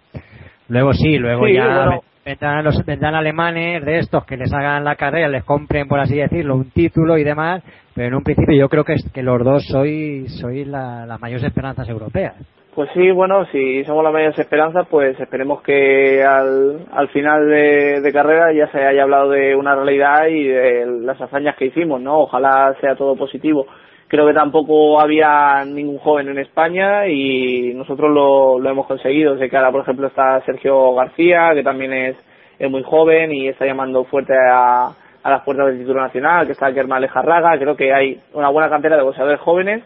[0.68, 2.02] Luego sí, luego Sí, ya bueno.
[2.26, 6.16] Vendrán los vendrán alemanes de estos que les hagan la carrera, les compren por así
[6.18, 7.64] decirlo un título y demás,
[7.96, 11.20] pero en un principio yo creo que es que los dos sois sois la- las
[11.20, 12.36] mayores esperanzas europeas.
[12.74, 18.00] Pues sí, bueno, si somos las mayores esperanzas, pues esperemos que al, al final de,
[18.00, 22.00] de carrera ya se haya hablado de una realidad y de las hazañas que hicimos,
[22.02, 22.20] ¿no?
[22.22, 23.66] Ojalá sea todo positivo.
[24.12, 29.38] Creo que tampoco había ningún joven en España y nosotros lo, lo hemos conseguido.
[29.38, 32.18] Sé que ahora, por ejemplo, está Sergio García, que también es,
[32.60, 34.88] es muy joven y está llamando fuerte a,
[35.24, 37.58] a las puertas del título nacional, que está Germán Lejarraga.
[37.58, 39.82] Creo que hay una buena cantera de boxeadores jóvenes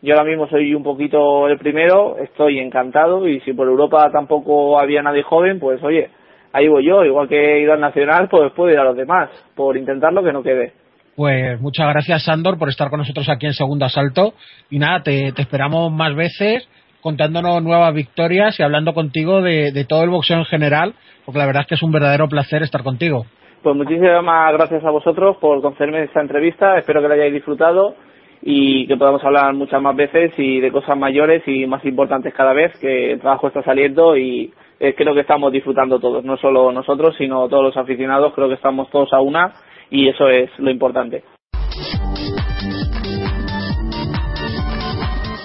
[0.00, 4.78] yo ahora mismo soy un poquito el primero, estoy encantado y si por Europa tampoco
[4.78, 6.10] había nadie joven, pues oye,
[6.52, 9.28] ahí voy yo, igual que he ido al Nacional, pues puedo ir a los demás,
[9.56, 10.72] por intentarlo que no quede.
[11.18, 14.34] Pues muchas gracias, Sandor, por estar con nosotros aquí en Segundo Asalto.
[14.70, 16.68] Y nada, te, esperamos más veces
[17.00, 20.94] contándonos nuevas victorias y hablando contigo de, de todo el boxeo en general,
[21.26, 23.26] porque la verdad es que es un verdadero placer estar contigo.
[23.64, 27.96] Pues muchísimas gracias a vosotros por concederme esta entrevista, espero que la hayáis disfrutado
[28.40, 32.52] y que podamos hablar muchas más veces y de cosas mayores y más importantes cada
[32.52, 36.70] vez, que el trabajo está saliendo y eh, creo que estamos disfrutando todos, no solo
[36.70, 39.52] nosotros, sino todos los aficionados, creo que estamos todos a una
[39.90, 41.24] y eso es lo importante.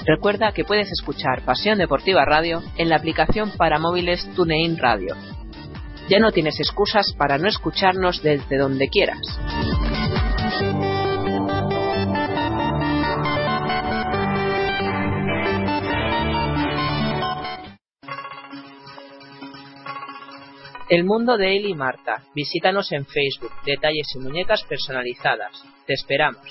[0.05, 5.15] Recuerda que puedes escuchar Pasión Deportiva Radio en la aplicación para móviles TuneIn Radio.
[6.09, 9.21] Ya no tienes excusas para no escucharnos desde donde quieras.
[20.89, 22.23] El mundo de Eli y Marta.
[22.35, 23.51] Visítanos en Facebook.
[23.65, 25.63] Detalles y muñecas personalizadas.
[25.87, 26.45] Te esperamos.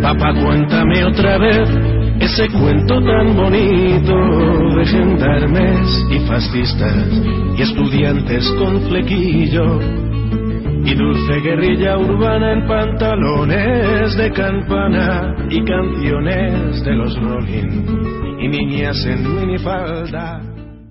[0.00, 1.93] Papá, cuéntame otra vez
[2.24, 4.16] ese cuento tan bonito
[4.76, 7.06] de gendarmes y fascistas
[7.58, 9.78] y estudiantes con flequillo
[10.86, 19.04] y dulce guerrilla urbana en pantalones de campana y canciones de los Rolling y niñas
[19.04, 20.40] en minifalda.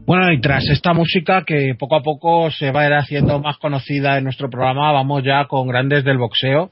[0.06, 3.58] Bueno, y tras esta música que poco a poco se va a ir haciendo más
[3.58, 6.70] conocida en nuestro programa, vamos ya con grandes del boxeo.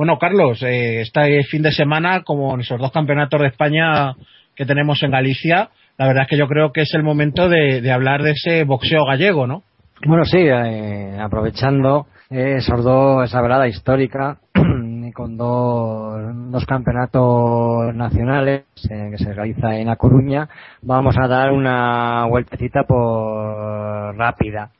[0.00, 4.14] Bueno, Carlos, eh, este fin de semana, como en esos dos campeonatos de España
[4.56, 7.92] que tenemos en Galicia, la verdad es que yo creo que es el momento de,
[7.92, 9.62] hablar de ese boxeo gallego, ¿no?
[10.06, 14.38] Bueno, sí, eh, aprovechando eh, esos dos, esa velada histórica
[15.14, 16.18] con dos,
[16.50, 20.48] dos campeonatos nacionales eh, que se realiza en A Coruña,
[20.80, 24.70] vamos a dar una vueltecita por rápida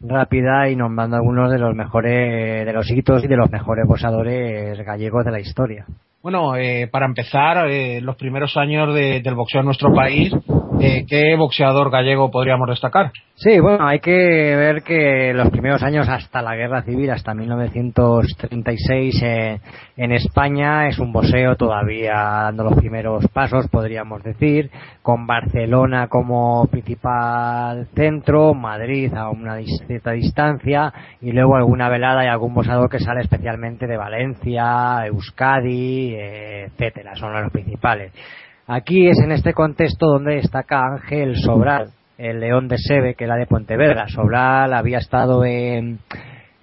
[0.00, 4.78] rápida y nombrando algunos de los mejores de los hitos y de los mejores boxeadores
[4.84, 5.86] gallegos de la historia.
[6.22, 10.32] Bueno, eh, para empezar, eh, los primeros años de- del boxeo en nuestro país,
[10.80, 13.12] eh, ¿qué boxeador gallego podríamos destacar?
[13.38, 19.22] Sí, bueno, hay que ver que los primeros años hasta la guerra civil, hasta 1936
[19.22, 19.60] eh,
[19.98, 24.70] en España, es un boxeo todavía dando los primeros pasos, podríamos decir,
[25.02, 32.28] con Barcelona como principal centro, Madrid a una cierta distancia y luego alguna velada y
[32.28, 38.12] algún boxeador que sale especialmente de Valencia, Euskadi, eh, etcétera, son los principales.
[38.68, 43.36] Aquí es en este contexto donde destaca Ángel Sobral, el León de Sebe, que era
[43.36, 44.08] de Pontevedra.
[44.08, 46.00] Sobral había estado en,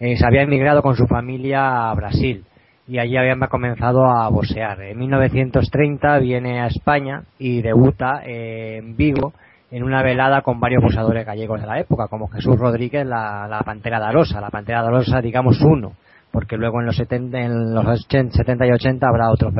[0.02, 2.44] eh, se había emigrado con su familia a Brasil
[2.90, 4.82] y allí habían comenzado a boxear.
[4.82, 9.32] En 1930 viene a España y debuta en Vigo
[9.72, 13.62] en una velada con varios boxeadores gallegos de la época, como Jesús Rodríguez, la, la
[13.62, 15.94] Pantera Darosa, la Pantera Darosa, digamos, uno,
[16.34, 19.52] porque luego en los 70, en los 80, 70 y 80 habrá otro,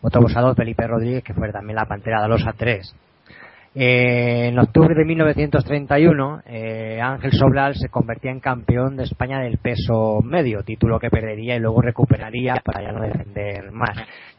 [0.00, 2.94] otro boxeador, Felipe Rodríguez, que fue también la Pantera Darosa 3.
[3.74, 9.58] Eh, en octubre de 1931, eh, Ángel Sobral se convertía en campeón de España del
[9.58, 13.96] peso medio, título que perdería y luego recuperaría para ya no defender más.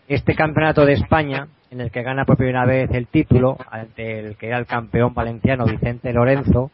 [0.07, 4.37] Este campeonato de España, en el que gana por primera vez el título, ante el
[4.37, 6.71] que era el campeón valenciano Vicente Lorenzo,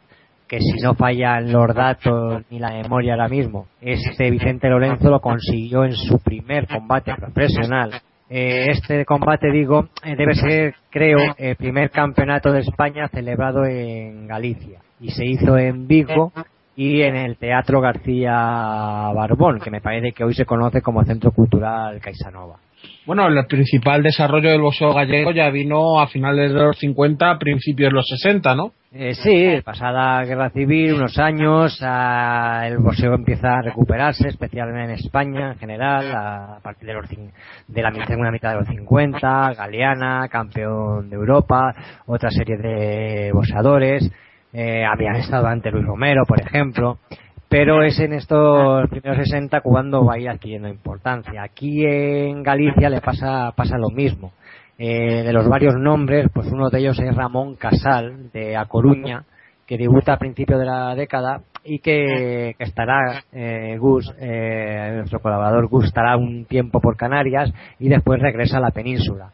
[0.47, 5.19] que si no fallan los datos ni la memoria ahora mismo, este Vicente Lorenzo lo
[5.19, 7.91] consiguió en su primer combate profesional.
[8.29, 14.27] Eh, este combate, digo, eh, debe ser, creo, el primer campeonato de España celebrado en
[14.27, 14.79] Galicia.
[14.99, 16.33] Y se hizo en Vigo
[16.75, 18.33] y en el Teatro García
[19.13, 22.59] Barbón, que me parece que hoy se conoce como Centro Cultural Caisanova.
[23.05, 27.89] Bueno, el principal desarrollo del boxeo gallego ya vino a finales de los 50, principios
[27.89, 28.73] de los 60, ¿no?
[28.91, 34.99] Eh, sí, pasada guerra civil, unos años, ah, el boxeo empieza a recuperarse, especialmente en
[34.99, 37.09] España en general, a partir de, los,
[37.67, 41.73] de la segunda mitad de los 50, Galeana, campeón de Europa,
[42.05, 44.09] otra serie de boxeadores,
[44.53, 46.99] eh, habían estado ante Luis Romero, por ejemplo,
[47.49, 51.43] pero es en estos primeros 60 cuando va a ir adquiriendo importancia.
[51.43, 54.33] Aquí en Galicia le pasa, pasa lo mismo.
[54.77, 59.23] Eh, de los varios nombres, pues uno de ellos es Ramón Casal, de A Coruña,
[59.65, 65.19] que debuta a principios de la década y que, que estará, eh, Gus, eh, nuestro
[65.19, 69.31] colaborador Gus, estará un tiempo por Canarias y después regresa a la península.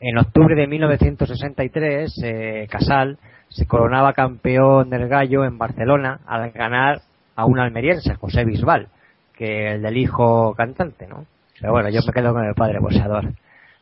[0.00, 7.02] En octubre de 1963, eh, Casal se coronaba campeón del gallo en Barcelona al ganar
[7.36, 8.88] a un almeriense, José Bisbal,
[9.36, 11.26] que el del hijo cantante, ¿no?
[11.60, 13.32] Pero bueno, yo me quedo con el padre boxeador.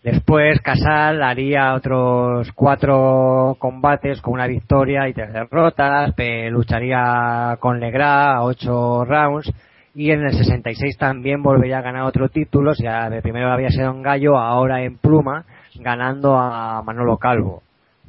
[0.03, 6.13] Después Casal haría otros cuatro combates con una victoria y tres derrotas,
[6.51, 9.51] lucharía con Legra a ocho rounds
[9.95, 13.93] y en el 66 también volvería a ganar otro título, o de primero había sido
[13.93, 15.45] en Gallo, ahora en Pluma,
[15.77, 17.63] ganando a Manolo Calvo,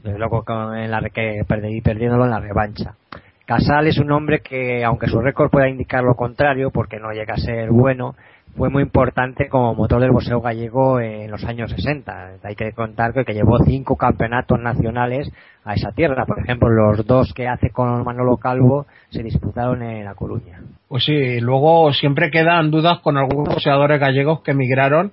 [0.03, 2.95] desde luego con la, que perdí, perdiéndolo en la revancha.
[3.45, 7.35] Casal es un hombre que, aunque su récord pueda indicar lo contrario, porque no llega
[7.35, 8.15] a ser bueno,
[8.55, 12.37] fue muy importante como motor del boxeo gallego en los años 60.
[12.43, 15.29] Hay que contar que, llevó cinco campeonatos nacionales
[15.63, 16.25] a esa tierra.
[16.25, 20.61] Por ejemplo, los dos que hace con Manolo Calvo se disputaron en La Coruña.
[20.87, 25.11] Pues sí, luego siempre quedan dudas con algunos boxeadores gallegos que emigraron,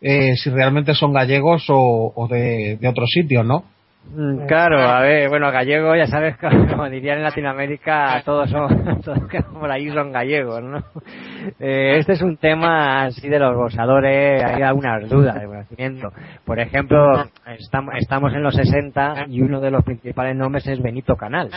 [0.00, 3.64] eh, si realmente son gallegos o, o de, de otros sitios, ¿no?
[4.12, 6.36] Mm, Claro, a ver, bueno, gallego, ya sabes,
[6.70, 9.18] como dirían en Latinoamérica, todos son, todos
[9.52, 10.78] por ahí son gallegos, ¿no?
[11.58, 16.12] Eh, este es un tema así de los boxeadores, hay algunas dudas de conocimiento.
[16.44, 17.24] Por ejemplo,
[17.58, 21.50] estamos, estamos en los 60 y uno de los principales nombres es Benito Canal,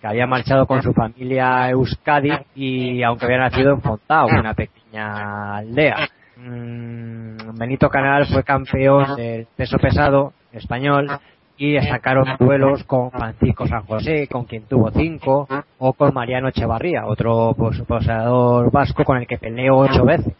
[0.00, 4.54] que había marchado con su familia a Euskadi y aunque había nacido en Fontao, una
[4.54, 6.08] pequeña aldea.
[6.36, 11.08] Mm, Benito Canal fue campeón del peso pesado español
[11.56, 15.46] y sacaron duelos con Francisco San José, con quien tuvo cinco,
[15.78, 20.34] o con Mariano Echevarría, otro pues, boxeador vasco con el que peleó ocho veces,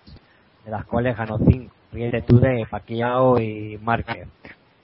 [0.65, 4.27] de las cuales ganó cinco, Riel de Paquiao y Márquez.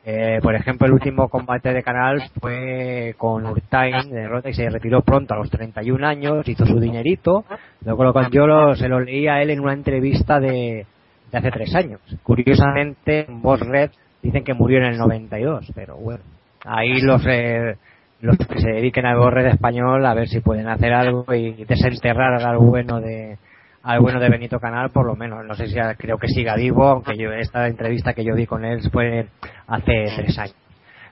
[0.03, 4.71] Eh, por ejemplo, el último combate de Canal fue con Urtain de derrota y se
[4.71, 7.45] retiró pronto a los 31 años, hizo su dinerito,
[7.85, 10.87] luego lo, yo lo- se lo leí a él en una entrevista de,
[11.31, 12.01] de hace tres años.
[12.23, 13.91] Curiosamente, en Voz Red
[14.23, 16.23] dicen que murió en el 92, pero bueno,
[16.65, 17.77] ahí los eh,
[18.21, 21.65] los que se dediquen al Voz Red español a ver si pueden hacer algo y
[21.65, 23.39] desenterrar al bueno de
[23.83, 25.45] al bueno de Benito Canal por lo menos.
[25.47, 28.65] No sé si creo que siga vivo aunque yo esta entrevista que yo vi con
[28.65, 29.27] él fue
[29.67, 30.57] hace tres años.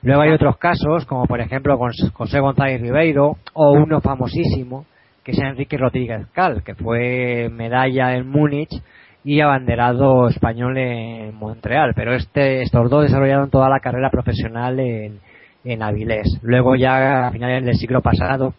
[0.03, 4.85] Luego hay otros casos como por ejemplo con José González Ribeiro o uno famosísimo
[5.25, 8.83] que es Enrique Rodríguez Cal que fue medalla en Múnich
[9.29, 15.21] y abanderado español en Montreal pero este estos dos desarrollaron toda la carrera profesional en
[15.64, 16.38] en Avilés.
[16.43, 18.55] Luego ya a finales del siglo pasado,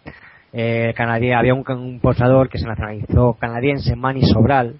[0.53, 4.75] eh, canadí- había un, un posador que se nacionalizó canadiense, Manny Sobral,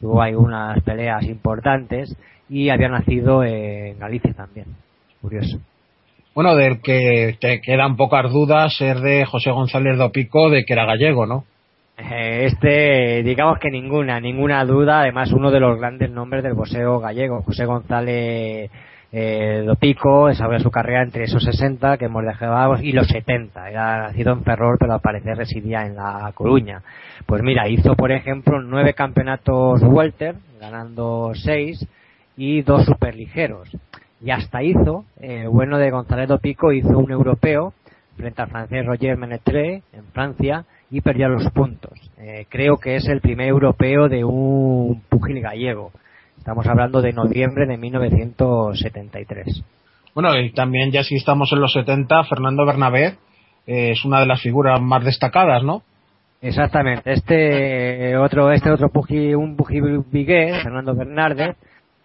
[0.00, 2.14] tuvo ahí unas peleas importantes
[2.50, 4.66] y había nacido en Galicia también.
[5.22, 5.60] Curioso.
[6.34, 10.84] Bueno, del que te quedan pocas dudas es de José González Dopico, de que era
[10.84, 11.44] gallego, ¿no?
[12.10, 17.00] Eh, Este, digamos que ninguna, ninguna duda, además uno de los grandes nombres del boxeo
[17.00, 18.70] gallego, José González
[19.12, 23.70] eh, Dopico, desarrolló su carrera entre esos 60 que hemos dejado y los 70.
[23.70, 26.82] Era nacido en Ferrol, pero al parecer residía en La Coruña.
[27.26, 31.86] Pues mira, hizo por ejemplo nueve campeonatos welter, ganando seis,
[32.36, 33.68] y dos superligeros.
[34.20, 37.74] Y hasta hizo, eh, bueno de González Dopico, hizo un europeo
[38.16, 41.98] frente al francés Roger Menetré en Francia y perdió los puntos.
[42.18, 45.90] Eh, creo que es el primer europeo de un pugil gallego.
[46.36, 49.64] Estamos hablando de noviembre de 1973.
[50.14, 53.16] Bueno, y también ya si estamos en los 70, Fernando Bernabé
[53.66, 55.82] eh, es una de las figuras más destacadas, ¿no?
[56.42, 57.10] Exactamente.
[57.10, 61.56] Este otro, este otro pugil, un pugil vigués, Fernando Bernárdez,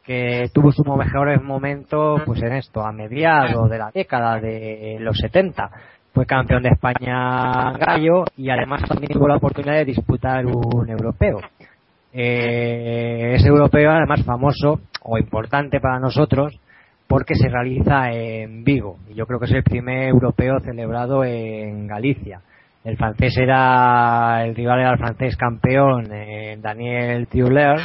[0.05, 5.17] que tuvo sus mejores momentos, pues en esto, a mediados de la década de los
[5.17, 5.69] 70.
[6.17, 11.37] Fue campeón de España gallo y además también tuvo la oportunidad de disputar un europeo.
[12.11, 16.59] Eh, ese europeo además famoso o importante para nosotros
[17.05, 21.85] porque se realiza en Vigo y yo creo que es el primer europeo celebrado en
[21.85, 22.41] Galicia.
[22.83, 27.77] El francés era, el rival era el francés campeón, eh, Daniel Thiuler,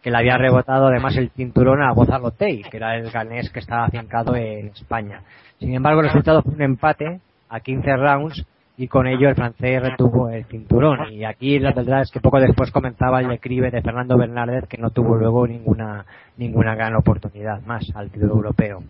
[0.00, 3.58] que le había rebotado además el cinturón a Gonzalo Tey, que era el ganés que
[3.58, 5.22] estaba afincado en España.
[5.58, 7.20] Sin embargo, el resultado fue un empate
[7.52, 8.44] a 15 rounds
[8.78, 11.12] y con ello el francés retuvo el cinturón.
[11.12, 14.78] Y aquí la verdad es que poco después comentaba el declive de Fernando Bernárdez que
[14.78, 16.04] no tuvo luego ninguna,
[16.38, 18.82] ninguna gran oportunidad más al título europeo.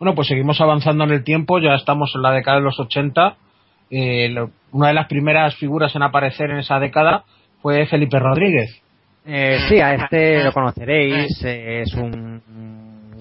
[0.00, 3.36] Bueno, pues seguimos avanzando en el tiempo, ya estamos en la década de los 80.
[3.90, 7.24] Eh, lo- una de las primeras figuras en aparecer en esa década
[7.62, 8.82] fue Felipe Rodríguez.
[9.26, 12.40] Eh, sí, a este lo conoceréis, eh, es un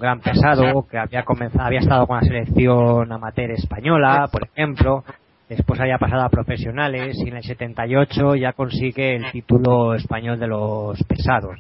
[0.06, 5.04] gran pesado que había comenzado, había estado con la selección amateur española, por ejemplo,
[5.50, 10.46] después había pasado a profesionales y en el 78 ya consigue el título español de
[10.46, 11.58] los pesados.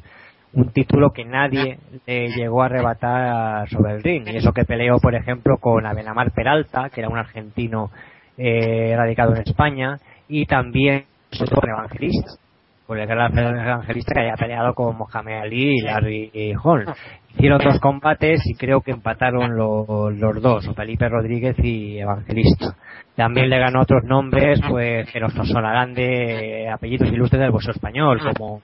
[0.54, 4.28] Un título que nadie le llegó a arrebatar sobre el ring.
[4.28, 7.90] Y eso que peleó, por ejemplo, con Abenamar Peralta, que era un argentino
[8.38, 11.06] eh, radicado en España, y también
[11.52, 12.45] con Evangelista
[12.86, 16.90] con el gran evangelista que haya peleado con Mohamed Ali y Larry Holmes.
[17.30, 22.76] Hicieron dos combates y creo que empataron los, los dos, Felipe Rodríguez y Evangelista.
[23.16, 28.20] También le ganó otros nombres, pues que nos sonarán de apellidos ilustres del boxeo español,
[28.20, 28.62] como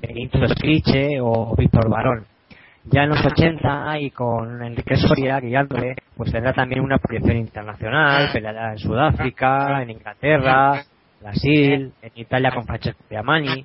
[0.00, 2.26] Benito Escriche o Víctor Barón.
[2.84, 8.28] Ya en los 80 y con Enrique Soria guiándole, pues tendrá también una proyección internacional,
[8.30, 10.82] peleará en Sudáfrica, en Inglaterra,
[11.24, 13.64] Brasil, en Italia con Francesco Piamani.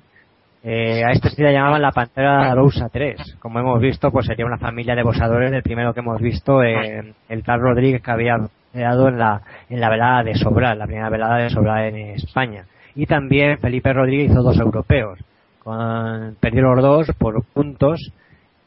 [0.62, 3.36] Eh, a este sí le llamaban la Pantera Rosa 3.
[3.38, 7.12] Como hemos visto, pues sería una familia de boxadores del primero que hemos visto, eh,
[7.28, 8.36] el tal Rodríguez que había
[8.72, 12.64] quedado en la, en la velada de Sobral, la primera velada de Sobral en España.
[12.94, 15.18] Y también Felipe Rodríguez hizo dos europeos.
[15.62, 18.10] Con, perdió los dos por puntos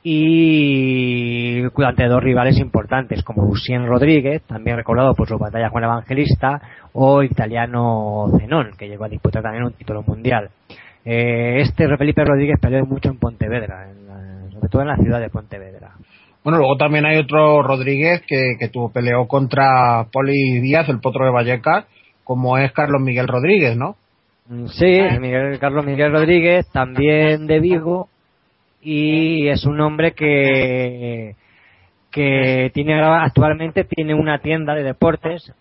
[0.03, 5.89] y ante dos rivales importantes como Lucien Rodríguez, también recordado por su batalla con el
[5.89, 6.61] Evangelista,
[6.93, 10.49] o italiano Zenón, que llegó a disputar también un título mundial.
[11.05, 15.19] Eh, este Felipe Rodríguez peleó mucho en Pontevedra, en la- sobre todo en la ciudad
[15.19, 15.91] de Pontevedra.
[16.43, 21.23] Bueno, luego también hay otro Rodríguez que, que tuvo peleó contra Poli Díaz, el potro
[21.25, 21.85] de Vallecas,
[22.23, 23.95] como es Carlos Miguel Rodríguez, ¿no?
[24.49, 28.09] Mm, Sí, Miguel, Carlos Miguel Rodríguez, también de Vigo,
[28.84, 31.36] y es un hombre que,
[32.11, 35.53] que tiene actualmente tiene una tienda de deportes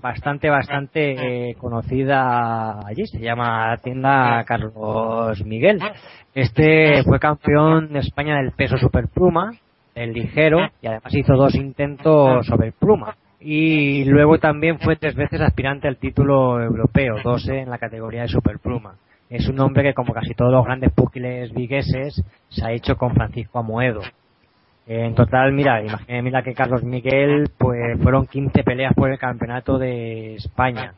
[0.00, 5.80] bastante, bastante conocida allí, se llama tienda Carlos Miguel.
[6.34, 9.52] Este fue campeón de España del peso superpluma,
[9.94, 13.16] el ligero, y además hizo dos intentos sobre pluma.
[13.40, 18.28] Y luego también fue tres veces aspirante al título europeo, 12 en la categoría de
[18.28, 18.96] superpluma.
[19.30, 23.14] Es un hombre que, como casi todos los grandes púgiles vigueses, se ha hecho con
[23.14, 24.00] Francisco Amoedo.
[24.86, 29.76] En total, mira, imagínate mira que Carlos Miguel, pues fueron 15 peleas por el campeonato
[29.76, 30.94] de España.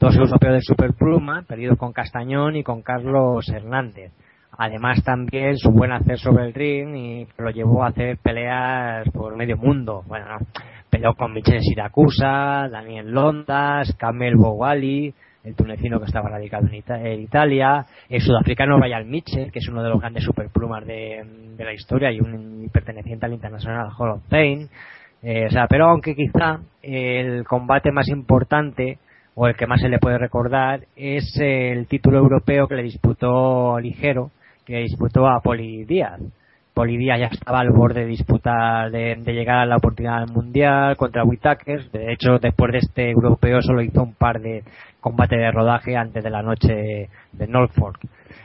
[0.00, 4.10] Dos europeos de superpluma, perdidos con Castañón y con Carlos Hernández.
[4.58, 9.36] Además también su buen hacer sobre el ring y lo llevó a hacer peleas por
[9.36, 10.02] medio mundo.
[10.08, 10.46] Bueno, no,
[10.90, 15.14] peleó con Michel Siracusa, Daniel Londas, Kamel Bowali,
[15.44, 19.68] el tunecino que estaba radicado en, Ita- en Italia, el sudafricano Ryan Mitchell, que es
[19.68, 21.24] uno de los grandes superplumas de,
[21.56, 24.68] de la historia y un perteneciente al International Hall of Fame.
[25.22, 28.98] Eh, o sea, pero aunque quizá el combate más importante
[29.34, 33.78] o el que más se le puede recordar es el título europeo que le disputó
[33.80, 34.30] Ligero,
[34.66, 36.20] que disputó a Poli Díaz.
[36.74, 40.34] Poli Díaz ya estaba al borde de disputar, de, de llegar a la oportunidad del
[40.34, 41.90] mundial contra Whitaker.
[41.90, 44.62] De hecho, después de este europeo solo hizo un par de
[45.00, 47.98] combates de rodaje antes de la noche de Norfolk.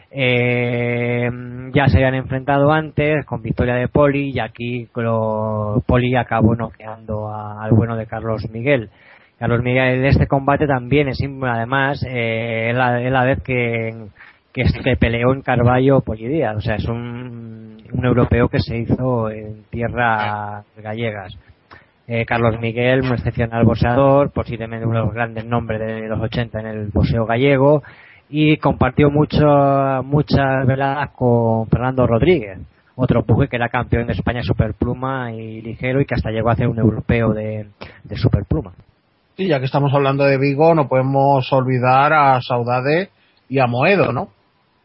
[0.09, 1.29] Eh,
[1.73, 7.63] ya se habían enfrentado antes con victoria de Poli y aquí Poli acabó noqueando a-
[7.63, 8.89] al bueno de Carlos Miguel.
[9.37, 14.07] Carlos Miguel de este combate también es además eh, es la, vez que,
[14.53, 14.63] que,
[14.99, 19.63] peleó en Carballo Poli Díaz, o sea es un, un europeo que se hizo en
[19.69, 21.37] tierras gallegas.
[22.07, 26.59] Eh, Carlos Miguel, un excepcional boxeador, posiblemente uno de los grandes nombres de los 80
[26.61, 27.83] en el boxeo gallego,
[28.29, 29.45] y compartió mucho,
[30.03, 32.59] muchas veladas con Fernando Rodríguez,
[32.95, 36.53] otro puje que era campeón de España superpluma y ligero y que hasta llegó a
[36.53, 37.67] hacer un europeo de,
[38.03, 38.71] de superpluma.
[39.35, 43.09] Y ya que estamos hablando de Vigo, no podemos olvidar a Saudade
[43.49, 44.29] y a Moedo, ¿no?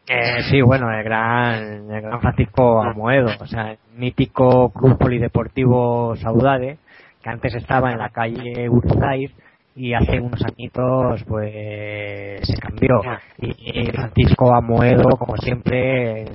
[0.07, 6.15] Eh, sí, bueno, el gran, el gran Francisco Amoedo, o sea, el mítico club polideportivo
[6.17, 6.77] Saudade,
[7.21, 9.31] que antes estaba en la calle Urzair
[9.75, 13.01] y hace unos añitos pues se cambió.
[13.39, 16.25] Y, Francisco Amoedo, como siempre,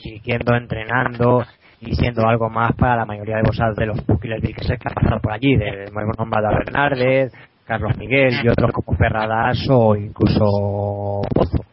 [0.00, 1.44] siguiendo entrenando
[1.80, 4.94] y siendo algo más para la mayoría de vosotros de los púgiles que que han
[4.94, 7.32] pasado por allí, del hemos nombrado a Hernández,
[7.64, 11.64] Carlos Miguel y otros como Ferradas o incluso Pozo.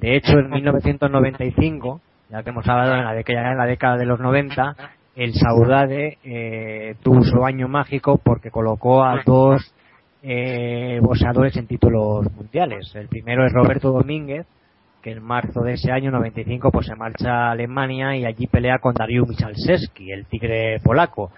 [0.00, 4.76] De hecho, en 1995, ya que hemos hablado en la década, década de los 90,
[5.16, 9.74] el Saudade eh, tuvo su año mágico porque colocó a dos
[10.22, 12.94] eh, boxeadores en títulos mundiales.
[12.94, 14.46] El primero es Roberto Domínguez,
[15.02, 18.78] que en marzo de ese año 95 pues se marcha a Alemania y allí pelea
[18.78, 21.32] con Dariusz Michalczewski, el tigre polaco.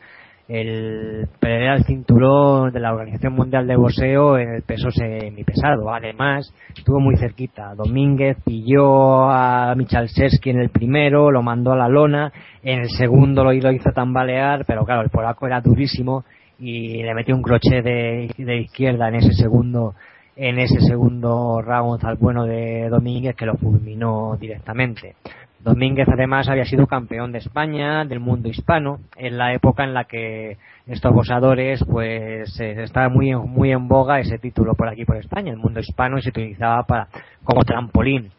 [0.52, 5.94] El pelea el cinturón de la Organización Mundial de Boxeo en el peso semipesado.
[5.94, 7.76] Además, estuvo muy cerquita.
[7.76, 12.32] Domínguez pilló a Michalczewski en el primero, lo mandó a la lona,
[12.64, 16.24] en el segundo lo, lo hizo tambalear, pero claro, el polaco era durísimo
[16.58, 19.94] y le metió un crochet de, de izquierda en ese segundo
[20.34, 25.14] en ese segundo round al bueno de Domínguez que lo fulminó directamente.
[25.62, 30.04] Domínguez además había sido campeón de España, del mundo hispano, en la época en la
[30.04, 30.56] que
[30.86, 35.52] estos boxadores pues eh, estaba muy muy en boga ese título por aquí por España,
[35.52, 37.08] el mundo hispano y se utilizaba para
[37.44, 38.30] como trampolín.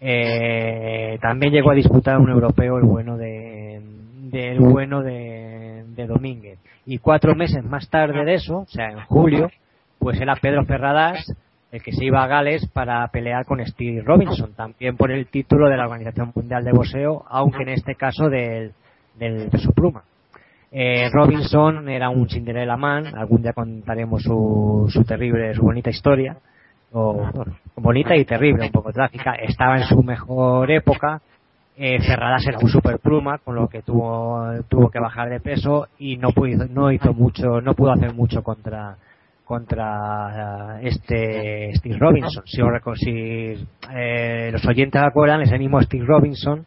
[0.00, 3.80] Eh, también llegó a disputar un europeo el bueno de
[4.30, 9.00] del bueno de, de Domínguez y cuatro meses más tarde de eso, o sea en
[9.06, 9.50] julio,
[9.98, 11.24] pues era Pedro Ferradas
[11.72, 15.68] el que se iba a Gales para pelear con Steve Robinson, también por el título
[15.68, 18.72] de la Organización Mundial de Boxeo, aunque en este caso del,
[19.18, 20.04] del peso pluma.
[20.70, 26.36] Eh, Robinson era un Cinderella Man, algún día contaremos su, su terrible, su bonita historia.
[26.92, 29.34] o, bueno, bonita y terrible, un poco trágica.
[29.34, 31.20] Estaba en su mejor época.
[31.78, 35.88] Eh, Ferradas era un super pluma, con lo que tuvo, tuvo que bajar de peso
[35.98, 38.96] y no pudo, no hizo mucho, no pudo hacer mucho contra,
[39.46, 42.42] contra eh, este Steve Robinson.
[42.44, 42.58] Si,
[42.96, 46.66] si, eh, los oyentes acuerdan, ese mismo Steve Robinson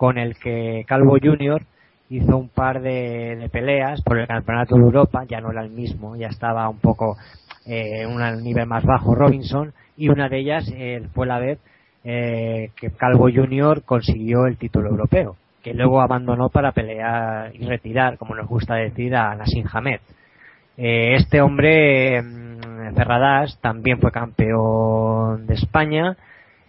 [0.00, 1.62] con el que Calvo Jr.
[2.08, 6.16] hizo un par de, peleas por el Campeonato de Europa, ya no era el mismo,
[6.16, 7.18] ya estaba un poco
[7.66, 11.58] eh, un nivel más bajo Robinson, y una de ellas eh, fue la vez
[12.04, 13.82] eh, que Calvo Jr.
[13.82, 19.14] consiguió el título europeo, que luego abandonó para pelear y retirar, como nos gusta decir,
[19.14, 20.00] a Nassim Hamed.
[20.82, 26.16] Eh, este hombre, mm, Ferradas, también fue campeón de España,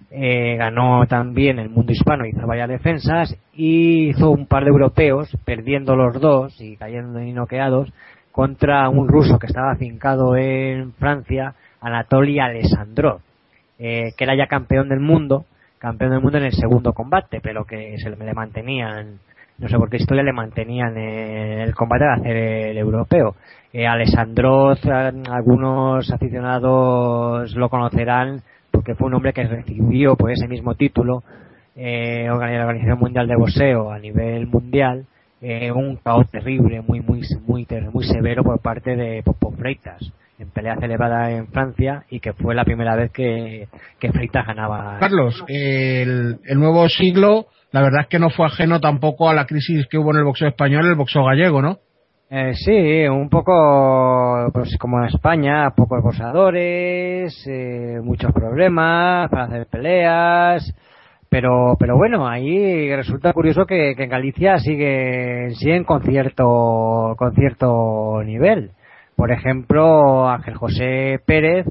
[0.09, 5.30] eh, ganó también el mundo hispano, hizo varias defensas y hizo un par de europeos,
[5.45, 7.93] perdiendo los dos y cayendo y noqueados,
[8.34, 13.22] contra un ruso que estaba afincado en Francia, Anatoly Alessandrov,
[13.80, 15.45] eh, que era ya campeón del mundo,
[15.78, 19.20] campeón del mundo en el segundo combate, pero que se le mantenían,
[19.62, 23.36] no sé por qué historia le mantenían en el combate de hacer el europeo.
[23.72, 28.41] Eh, Alessandrov, eh, algunos aficionados lo conocerán
[28.72, 31.24] porque fue un hombre que recibió por ese mismo título
[31.76, 35.05] eh, la Organización Mundial de Boxeo a nivel mundial
[35.41, 40.49] eh, un caos terrible, muy muy muy muy severo por parte de Popo Freitas en
[40.49, 43.68] pelea celebrada en Francia y que fue la primera vez que,
[43.99, 44.97] que Freitas ganaba.
[44.99, 49.88] Carlos, el nuevo siglo, la verdad es que no fue ajeno tampoco a la crisis
[49.88, 51.78] que hubo en el boxeo español el boxeo gallego, ¿no?
[52.30, 59.67] Eh, sí, un poco pues como en España, pocos boxeadores, eh, muchos problemas para hacer
[59.67, 60.74] peleas,
[61.30, 67.34] pero pero bueno, ahí resulta curioso que, que en Galicia sigue, siguen con cierto, con
[67.36, 68.72] cierto nivel.
[69.17, 71.65] Por ejemplo, Ángel José Pérez,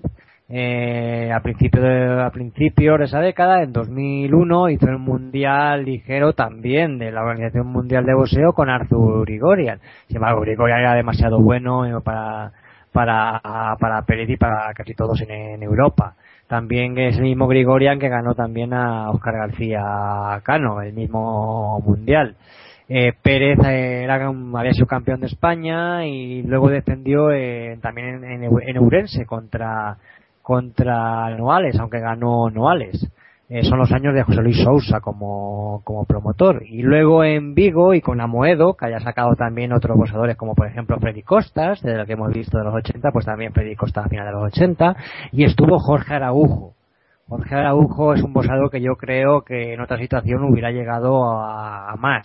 [0.52, 6.32] eh, a principios de, a principios de esa década, en 2001, hizo el mundial ligero
[6.32, 9.78] también de la Organización Mundial de Boxeo con Arthur Grigorian.
[10.08, 12.50] Sin embargo, Grigorian era demasiado bueno eh, para,
[12.90, 13.40] para,
[13.78, 16.16] para Pérez y para casi todos en, Europa.
[16.48, 22.34] También es el mismo Grigorian que ganó también a Oscar García Cano, el mismo mundial.
[22.88, 29.26] Eh, Pérez era había sido campeón de España y luego defendió eh, también en, en,
[29.26, 29.96] contra
[30.50, 33.08] contra Noales, aunque ganó Noales.
[33.48, 36.64] Eh, son los años de José Luis Sousa como, como promotor.
[36.66, 40.66] Y luego en Vigo y con Amoedo, que haya sacado también otros boxeadores como por
[40.66, 44.06] ejemplo Freddy Costas, de lo que hemos visto de los 80, pues también Freddy Costas
[44.06, 44.96] a final de los 80.
[45.30, 46.74] Y estuvo Jorge Araujo.
[47.28, 51.92] Jorge Araujo es un boxeador que yo creo que en otra situación hubiera llegado a,
[51.92, 52.22] a más.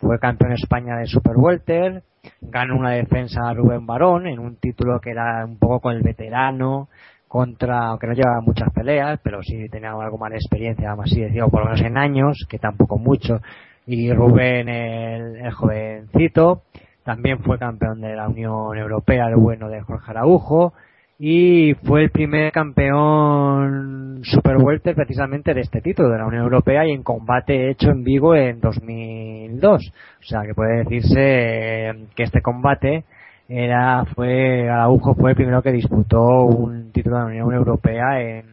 [0.00, 2.02] Fue campeón de España de Super Welter,
[2.42, 6.02] ganó una defensa a Rubén Barón en un título que era un poco con el
[6.02, 6.88] veterano,
[7.34, 11.20] contra, aunque no llevaba muchas peleas, pero sí tenía algo más de experiencia, vamos así
[11.20, 13.40] decirlo, por lo menos en años, que tampoco mucho,
[13.88, 16.62] y Rubén el, jovencito,
[17.02, 20.74] también fue campeón de la Unión Europea, el bueno de Jorge Araujo,
[21.18, 26.86] y fue el primer campeón Super Welter precisamente de este título de la Unión Europea
[26.86, 29.92] y en combate hecho en Vigo en 2002.
[30.20, 33.02] O sea que puede decirse que este combate
[33.48, 38.46] era fue Araujo fue el primero que disputó un título de la Unión Europea en,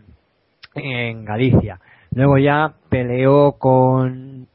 [0.75, 1.79] en Galicia.
[2.13, 4.47] Luego ya peleó con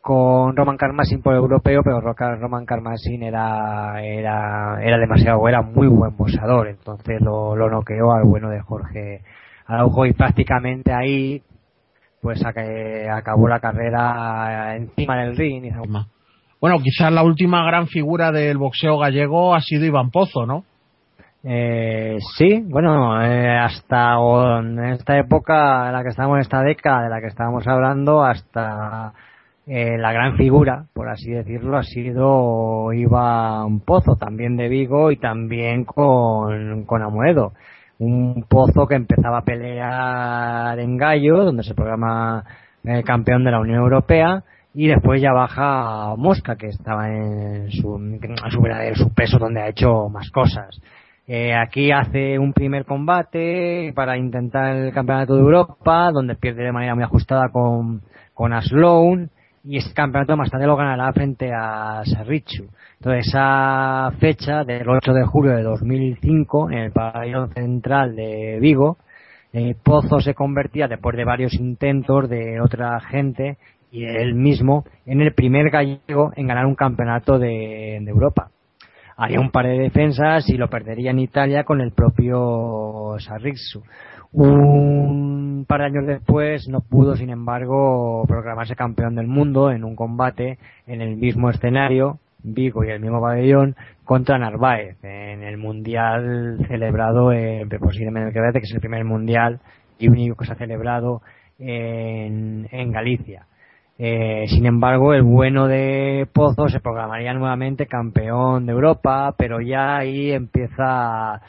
[0.00, 6.14] con Roman Carmasin por europeo, pero Roman Carmasin era, era, era demasiado, era muy buen
[6.14, 9.22] boxeador, entonces lo, lo noqueó al bueno de Jorge
[9.66, 11.42] Araujo y prácticamente ahí
[12.20, 15.64] pues acabó la carrera encima del ring.
[15.64, 15.70] y-
[16.64, 20.64] Bueno, quizás la última gran figura del boxeo gallego ha sido Iván Pozo, ¿no?
[21.42, 24.14] Eh, sí, bueno, eh, hasta
[24.60, 28.24] en esta época en la que estamos, en esta década de la que estábamos hablando,
[28.24, 29.12] hasta
[29.66, 35.18] eh, la gran figura, por así decirlo, ha sido Iván Pozo, también de Vigo y
[35.18, 37.52] también con, con Amoedo.
[37.98, 42.42] Un Pozo que empezaba a pelear en Gallo, donde se programa
[42.84, 44.44] el campeón de la Unión Europea,
[44.74, 49.60] y después ya baja Mosca, que estaba en su, en su verdadero su peso, donde
[49.60, 50.80] ha hecho más cosas.
[51.26, 56.72] Eh, aquí hace un primer combate para intentar el campeonato de Europa, donde pierde de
[56.72, 58.02] manera muy ajustada con,
[58.34, 59.30] con Aslown,
[59.62, 62.66] y este campeonato más tarde lo ganará frente a Serrichu.
[62.98, 68.98] Entonces esa fecha del 8 de julio de 2005 en el pabellón central de Vigo,
[69.54, 73.56] eh, Pozo se convertía después de varios intentos de otra gente
[73.94, 78.50] y él mismo en el primer gallego en ganar un campeonato de, Europa.
[79.16, 83.84] haría un par de defensas y lo perdería en Italia con el propio Sarrixu.
[84.32, 89.94] Un par de años después no pudo, sin embargo, proclamarse campeón del mundo en un
[89.94, 96.58] combate en el mismo escenario, Vigo y el mismo pabellón, contra Narváez en el mundial
[96.66, 99.60] celebrado en posiblemente que es el primer mundial
[100.00, 101.22] y único que se ha celebrado
[101.60, 103.46] en, en Galicia.
[103.96, 109.96] Eh, sin embargo, el bueno de Pozo se programaría nuevamente campeón de Europa, pero ya
[109.98, 111.40] ahí empieza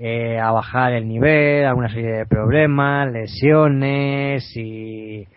[0.00, 5.28] eh, a bajar el nivel, alguna serie de problemas, lesiones y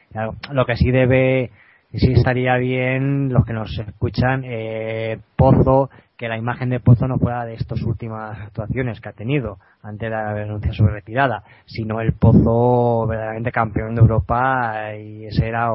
[0.51, 1.51] lo que sí debe,
[1.93, 7.17] sí estaría bien los que nos escuchan, eh, Pozo que la imagen de Pozo no
[7.17, 12.13] fuera de estas últimas actuaciones que ha tenido ante la denuncia sobre retirada, sino el
[12.13, 15.71] Pozo verdaderamente campeón de Europa y ese era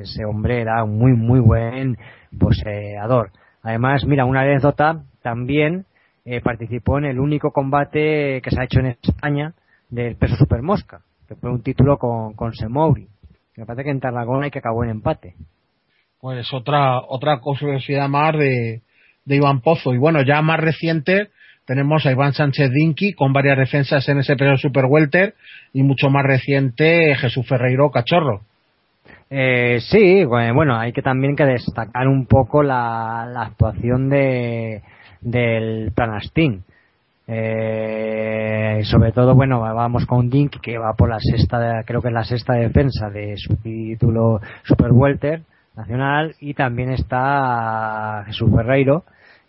[0.00, 1.98] ese hombre era un muy muy buen
[2.38, 3.30] poseedor.
[3.62, 5.84] Además, mira, una anécdota también
[6.24, 9.54] eh, participó en el único combate que se ha hecho en España
[9.90, 13.08] del peso super mosca, que fue un título con, con Semouri.
[13.56, 15.34] Me parece que en Tarragona y que acabó en empate.
[16.18, 18.80] Pues otra otra curiosidad más de,
[19.24, 19.94] de Iván Pozo.
[19.94, 21.28] Y bueno, ya más reciente
[21.64, 25.34] tenemos a Iván Sánchez Dinky con varias defensas en ese peso super welter
[25.72, 28.42] y mucho más reciente Jesús Ferreiro Cachorro.
[29.30, 34.82] Eh, sí, bueno, hay que también que destacar un poco la, actuación de
[35.20, 36.64] del Planastín.
[37.28, 42.14] Eh, sobre todo, bueno, vamos con Dink que va por la sexta, creo que es
[42.14, 45.42] la sexta defensa de su título Super Welter
[45.76, 49.04] nacional y también está Jesús Ferreiro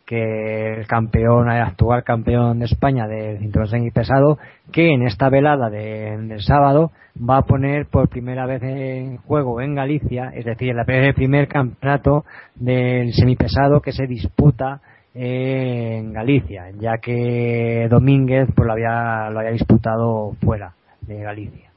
[0.05, 4.37] que el campeón, el actual campeón de España de cinturón y pesado,
[4.71, 9.75] que en esta velada del sábado va a poner por primera vez en juego en
[9.75, 14.81] Galicia, es decir, el primer campeonato del semipesado que se disputa
[15.13, 21.71] en Galicia, ya que Domínguez pues lo había, lo había disputado fuera de Galicia.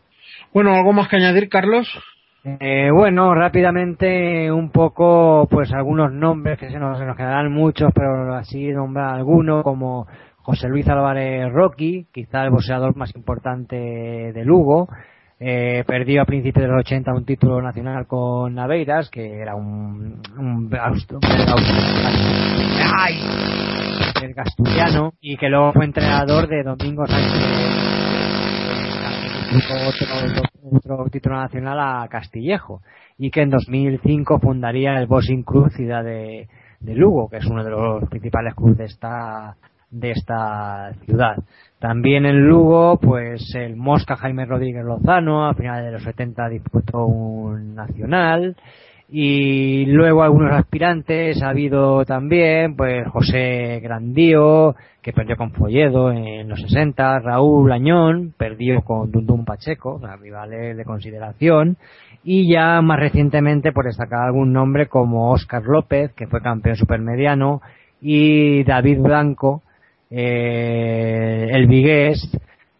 [0.52, 1.86] Bueno, ¿algo más que añadir, Carlos?
[2.48, 8.32] Eh, bueno, rápidamente un poco, pues algunos nombres que se nos, se quedarán muchos, pero
[8.36, 10.06] así nombrar alguno como
[10.42, 14.88] José Luis Álvarez Rocky, quizá el boxeador más importante de Lugo.
[15.40, 20.22] Eh, perdió a principios de los 80 un título nacional con Naveiras, que era un,
[20.38, 20.70] un,
[24.22, 27.96] el gasturiano, y que luego fue entrenador de Domingo Sánchez
[30.72, 32.82] otro, título nacional a Castillejo
[33.18, 36.48] y que en 2005 fundaría el Boxing Cruz Ciudad de,
[36.80, 39.56] Lugo, que es uno de los principales clubes de esta
[39.88, 41.36] de esta ciudad.
[41.78, 47.06] También en Lugo, pues el Mosca Jaime Rodríguez Lozano, a finales de los 70 disputó
[47.06, 48.56] un nacional
[49.08, 56.48] y luego algunos aspirantes ha habido también pues José Grandío que perdió con Folledo en
[56.48, 61.76] los 60 Raúl Añón perdió con Dundum Pacheco rivales de consideración
[62.24, 67.62] y ya más recientemente por destacar algún nombre como Óscar López que fue campeón supermediano
[68.00, 69.62] y David Blanco
[70.10, 72.28] eh, el vigués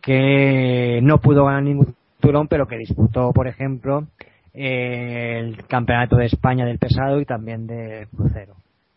[0.01, 4.09] que no pudo ganar ningún turón pero que disputó por ejemplo
[4.57, 8.55] el Campeonato de España del pesado y también de crucero.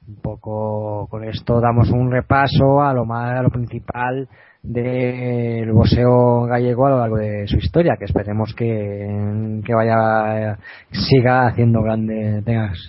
[0.08, 4.28] Un poco con esto damos un repaso a lo más a lo principal
[4.64, 10.58] del boxeo gallego a lo largo de su historia, que esperemos que, que vaya
[10.92, 12.44] siga haciendo grandes,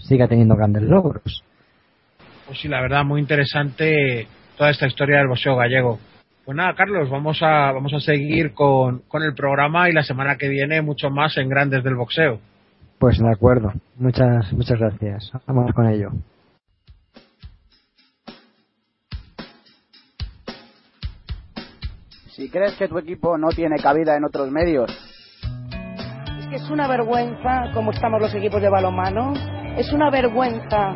[0.08, 1.44] siga teniendo grandes logros.
[2.46, 5.98] Pues sí, la verdad muy interesante toda esta historia del boxeo gallego.
[6.44, 10.36] Pues nada, Carlos, vamos a vamos a seguir con, con el programa y la semana
[10.36, 12.40] que viene mucho más en Grandes del Boxeo.
[13.00, 13.72] Pues de acuerdo.
[13.96, 15.32] Muchas, muchas gracias.
[15.46, 16.10] Vamos con ello.
[22.28, 24.90] Si crees que tu equipo no tiene cabida en otros medios.
[26.40, 29.32] Es que es una vergüenza cómo estamos los equipos de balonmano.
[29.78, 30.94] Es una vergüenza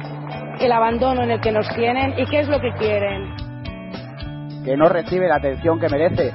[0.60, 3.34] el abandono en el que nos tienen y qué es lo que quieren.
[4.62, 6.34] Que no recibe la atención que merece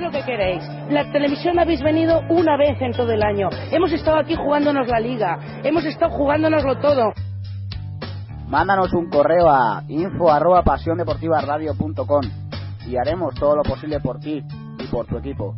[0.00, 0.77] lo que queréis.
[0.90, 3.50] La televisión habéis venido una vez en todo el año.
[3.70, 5.38] Hemos estado aquí jugándonos la liga.
[5.62, 7.12] Hemos estado jugándonoslo todo.
[8.46, 10.64] Mándanos un correo a info arroba
[12.86, 14.42] y haremos todo lo posible por ti
[14.78, 15.54] y por tu equipo.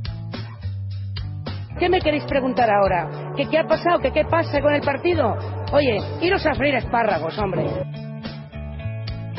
[1.79, 3.33] ¿Qué me queréis preguntar ahora?
[3.37, 4.01] ¿Que qué ha pasado?
[4.01, 5.37] ¿Que qué pasa con el partido?
[5.73, 7.67] Oye, iros a freír espárragos, hombre.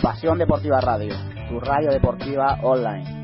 [0.01, 1.13] Pasión Deportiva Radio,
[1.49, 3.20] tu radio deportiva online.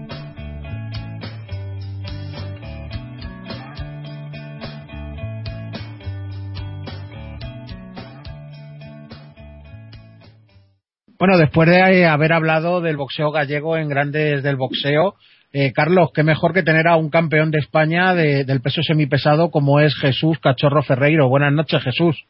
[11.20, 15.15] Bueno, después de haber hablado del boxeo gallego en grandes del boxeo,
[15.51, 19.49] eh, Carlos, qué mejor que tener a un campeón de España de, del peso semipesado
[19.49, 21.28] como es Jesús Cachorro Ferreiro.
[21.28, 22.24] Buenas noches, Jesús.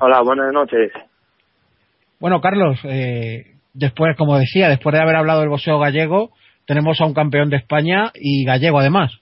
[0.00, 0.90] Hola, buenas noches.
[2.18, 6.30] Bueno, Carlos, eh, después, como decía, después de haber hablado del boxeo gallego,
[6.66, 9.12] tenemos a un campeón de España y gallego además.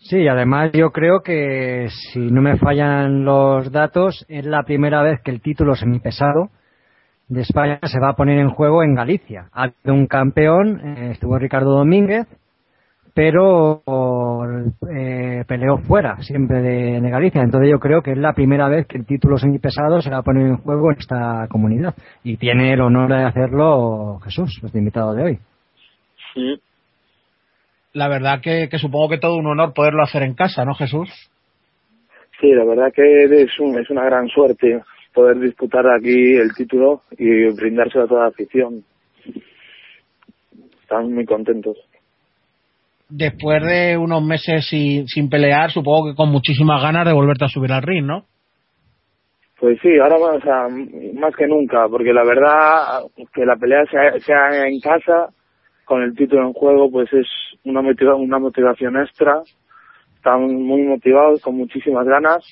[0.00, 5.20] Sí, además yo creo que si no me fallan los datos, es la primera vez
[5.24, 6.50] que el título semipesado
[7.28, 9.48] de España se va a poner en juego en Galicia.
[9.52, 12.26] Ha habido un campeón, eh, estuvo Ricardo Domínguez,
[13.14, 13.82] pero
[14.94, 17.42] eh, peleó fuera siempre de, de, Galicia.
[17.42, 20.22] Entonces yo creo que es la primera vez que el título semipesado se va a
[20.22, 21.94] poner en juego en esta comunidad.
[22.24, 25.38] Y tiene el honor de hacerlo Jesús, nuestro invitado de hoy.
[26.34, 26.60] Sí.
[27.92, 31.08] La verdad que, que supongo que todo un honor poderlo hacer en casa, ¿no, Jesús?
[32.40, 34.82] Sí, la verdad que es, un, es una gran suerte
[35.14, 38.84] poder disputar aquí el título y brindárselo a toda la afición.
[40.82, 41.78] Están muy contentos.
[43.08, 47.48] Después de unos meses sin, sin pelear, supongo que con muchísimas ganas de volverte a
[47.48, 48.24] subir al ring, ¿no?
[49.60, 50.68] Pues sí, ahora más, o sea,
[51.14, 55.28] más que nunca, porque la verdad que la pelea sea, sea en casa,
[55.84, 57.26] con el título en juego, pues es
[57.64, 59.42] una, motiva una motivación extra.
[60.16, 62.44] Están muy motivados, con muchísimas ganas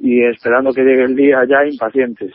[0.00, 2.32] y esperando que llegue el día ya impacientes.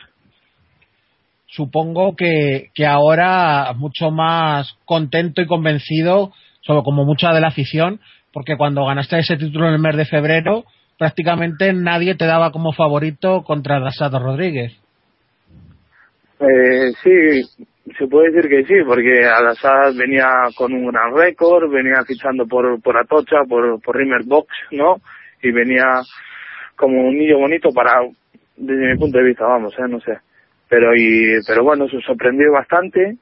[1.47, 7.99] Supongo que, que ahora mucho más contento y convencido, sobre como mucha de la afición,
[8.32, 10.66] porque cuando ganaste ese título en el mes de febrero,
[10.97, 14.74] prácticamente nadie te daba como favorito contra Dasado Rodríguez.
[16.39, 17.64] Eh, sí,
[17.97, 22.82] se puede decir que sí, porque Al-Assad venía con un gran récord, venía fichando por,
[22.82, 24.97] por Atocha, por, por Rimmer Box, ¿no?
[25.41, 26.01] Y venía
[26.76, 28.01] como un niño bonito para,
[28.55, 29.88] desde mi punto de vista, vamos, ¿eh?
[29.88, 30.17] No sé.
[30.69, 33.17] Pero, y, pero bueno, se sorprendió bastante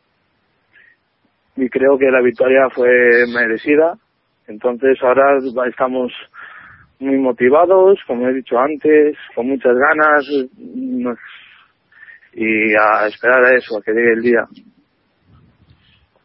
[1.56, 2.90] y creo que la victoria fue
[3.34, 3.96] merecida.
[4.48, 5.38] Entonces ahora
[5.68, 6.12] estamos
[7.00, 10.26] muy motivados, como he dicho antes, con muchas ganas
[12.34, 14.46] y a esperar a eso, a que llegue el día.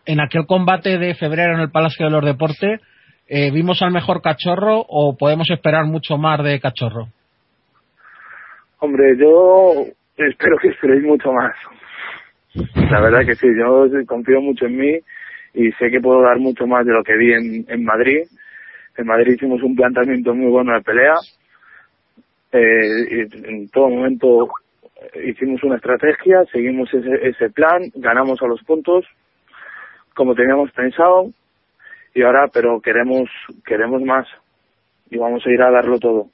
[0.05, 2.81] En aquel combate de febrero en el Palacio de los Deportes,
[3.27, 7.09] eh, ¿vimos al mejor cachorro o podemos esperar mucho más de cachorro?
[8.79, 11.55] Hombre, yo espero que esperéis mucho más.
[12.91, 14.99] La verdad que sí, yo confío mucho en mí
[15.55, 18.23] y sé que puedo dar mucho más de lo que vi en, en Madrid.
[18.97, 21.15] En Madrid hicimos un planteamiento muy bueno de pelea.
[22.53, 24.49] Eh, y en todo momento
[25.25, 29.05] hicimos una estrategia, seguimos ese, ese plan, ganamos a los puntos
[30.15, 31.27] como teníamos pensado
[32.15, 33.29] y ahora pero queremos
[33.67, 34.27] queremos más
[35.11, 36.29] y vamos a ir a darlo todo.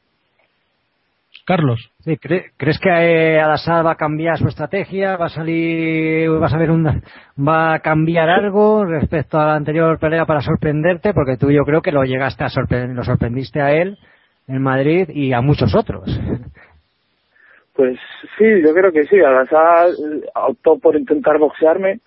[1.47, 1.93] Carlos.
[2.01, 5.17] Sí, ¿cre ¿Crees que eh, Al-Assad va a cambiar su estrategia?
[5.17, 9.99] ¿Va a salir, vas a ver un, va a cambiar algo respecto a la anterior
[9.99, 11.13] pelea para sorprenderte?
[11.13, 13.99] Porque tú yo creo que lo llegaste a sorprender, lo sorprendiste a él
[14.47, 16.05] en Madrid y a muchos otros.
[17.75, 17.99] Pues
[18.37, 19.19] sí, yo creo que sí.
[19.19, 19.93] Al-Assad
[20.35, 22.01] optó por intentar boxearme.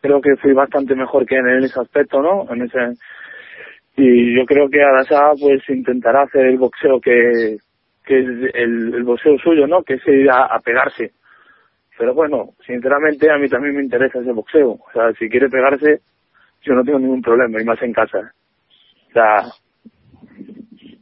[0.00, 2.50] Creo que fui bastante mejor que él en ese aspecto, ¿no?
[2.50, 2.96] En ese
[3.98, 7.58] y yo creo que Al-Assad pues intentará hacer el boxeo que
[8.08, 9.82] que es el, el boxeo suyo, ¿no?
[9.82, 11.12] Que es ir a, a, pegarse.
[11.98, 14.70] Pero bueno, sinceramente a mí también me interesa ese boxeo.
[14.70, 16.00] O sea, si quiere pegarse,
[16.62, 18.32] yo no tengo ningún problema, y más en casa.
[19.08, 19.42] O sea,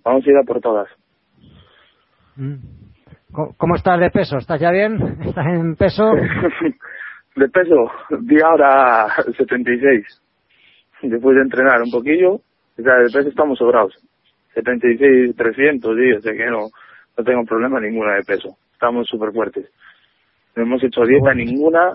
[0.02, 0.88] vamos a ir a por todas.
[3.56, 4.38] ¿Cómo estás de peso?
[4.38, 4.96] ¿Estás ya bien?
[5.24, 6.10] ¿Estás en peso?
[7.36, 7.90] de peso,
[8.20, 10.22] di ahora 76.
[11.02, 13.94] Después de entrenar un poquillo, o sea, de peso estamos sobrados.
[14.54, 16.70] 76, 300, sí, o sea que no,
[17.16, 18.56] no tengo problema ninguna de peso.
[18.72, 19.66] Estamos súper fuertes.
[20.54, 21.92] No hemos hecho dieta ninguna,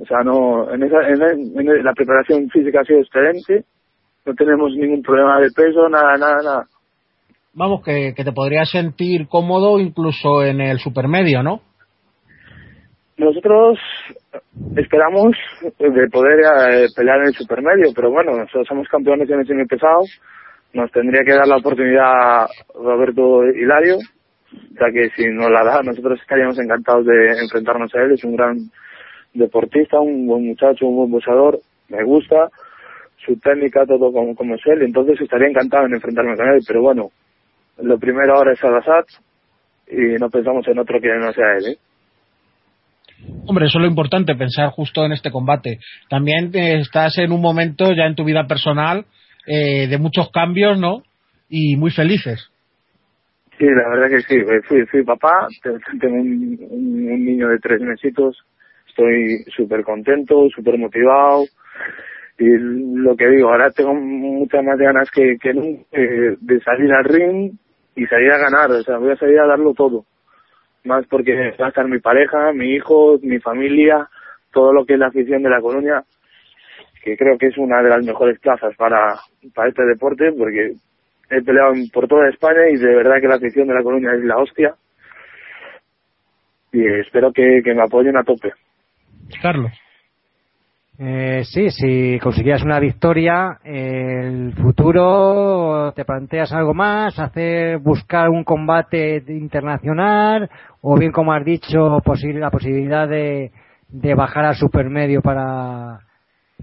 [0.00, 1.22] o sea, no, en, esa, en,
[1.58, 3.64] en, la preparación física ha sido excelente,
[4.24, 6.66] no tenemos ningún problema de peso, nada, nada, nada.
[7.52, 11.62] Vamos, que, que te podrías sentir cómodo incluso en el supermedio, ¿no?
[13.16, 13.78] Nosotros
[14.76, 15.36] esperamos
[15.78, 20.04] de poder eh, pelear en el supermedio, pero bueno, nosotros somos campeones en el semipesado,
[20.72, 23.96] nos tendría que dar la oportunidad Roberto Hilario,
[24.76, 28.12] sea que si nos la da, nosotros estaríamos encantados de enfrentarnos a él.
[28.12, 28.56] Es un gran
[29.34, 31.60] deportista, un buen muchacho, un buen boxeador.
[31.88, 32.48] Me gusta
[33.24, 34.82] su técnica, todo como, como es él.
[34.82, 36.60] Entonces estaría encantado en enfrentarme con él.
[36.66, 37.10] Pero bueno,
[37.82, 39.04] lo primero ahora es Al-Assad
[39.88, 41.72] y no pensamos en otro que no sea él.
[41.72, 41.78] ¿eh?
[43.46, 45.78] Hombre, eso es lo importante, pensar justo en este combate.
[46.08, 49.04] También eh, estás en un momento ya en tu vida personal
[49.46, 51.02] eh, de muchos cambios, ¿no?
[51.48, 52.50] Y muy felices.
[53.60, 54.42] Sí, la verdad que sí.
[54.66, 55.46] Fui, fui papá,
[56.00, 58.42] tengo un, un, niño de tres mesitos,
[58.88, 61.44] estoy súper contento, súper motivado
[62.38, 66.90] y lo que digo, ahora tengo muchas más ganas que, que nunca eh, de salir
[66.90, 67.52] al ring
[67.94, 70.06] y salir a ganar, o sea, voy a salir a darlo todo.
[70.84, 74.08] Más porque va a estar mi pareja, mi hijo, mi familia,
[74.54, 76.02] todo lo que es la afición de la colonia,
[77.04, 79.16] que creo que es una de las mejores plazas para,
[79.54, 80.76] para este deporte, porque
[81.30, 84.24] he peleado por toda España y de verdad que la afición de la colonia es
[84.24, 84.74] la hostia.
[86.72, 88.52] Y espero que, que me apoyen a tope.
[89.42, 89.72] Carlos.
[91.02, 98.44] Eh, sí, si consiguieras una victoria, el futuro te planteas algo más, hacer buscar un
[98.44, 100.50] combate internacional
[100.82, 103.50] o bien como has dicho posible la posibilidad de,
[103.88, 106.00] de bajar al supermedio para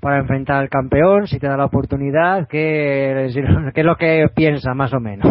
[0.01, 3.27] para enfrentar al campeón, si te da la oportunidad, ¿qué,
[3.73, 5.27] qué es lo que piensas más o menos?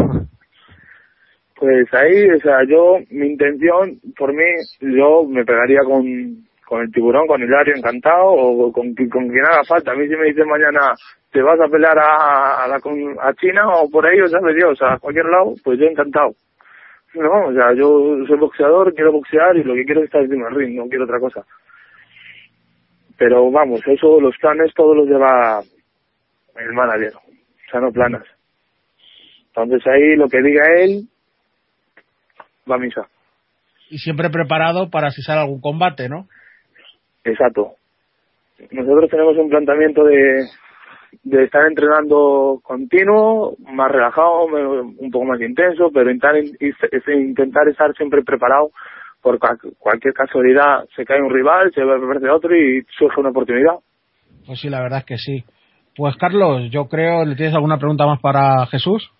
[1.58, 4.44] Pues ahí, o sea, yo, mi intención, por mí,
[4.80, 6.04] yo me pegaría con,
[6.66, 9.92] con el tiburón, con Hilario, encantado, o con, con quien haga falta.
[9.92, 10.94] A mí si me dicen mañana,
[11.32, 14.78] te vas a pelear a, a, la, a China o por ahí, o sea, Dios,
[14.82, 16.32] a cualquier lado, pues yo encantado.
[17.14, 20.46] No, o sea, yo soy boxeador, quiero boxear y lo que quiero es estar encima
[20.46, 21.44] del ring, no quiero otra cosa.
[23.18, 25.60] Pero vamos, eso, los planes todos los lleva
[26.56, 28.24] el manager, o sea, no planas.
[29.48, 31.08] Entonces ahí lo que diga él,
[32.70, 33.08] va a misa.
[33.88, 36.26] Y siempre preparado para si sale algún combate, ¿no?
[37.24, 37.72] Exacto.
[38.70, 40.46] Nosotros tenemos un planteamiento de,
[41.22, 46.36] de estar entrenando continuo, más relajado, un poco más intenso, pero intentar,
[47.08, 48.70] intentar estar siempre preparado
[49.22, 49.38] por
[49.78, 53.74] cualquier casualidad se cae un rival, se de otro y surge una oportunidad.
[54.46, 55.44] Pues sí, la verdad es que sí.
[55.96, 59.10] Pues Carlos, yo creo, ¿le tienes alguna pregunta más para Jesús?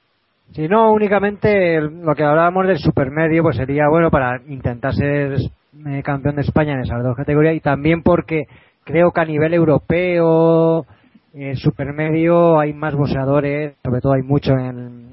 [0.53, 6.03] Si no, únicamente lo que hablábamos del supermedio, pues sería bueno para intentar ser eh,
[6.05, 8.45] campeón de España en esas dos categorías y también porque
[8.85, 10.87] creo que a nivel europeo,
[11.35, 15.13] en supermedio hay más boxeadores, sobre todo hay mucho en,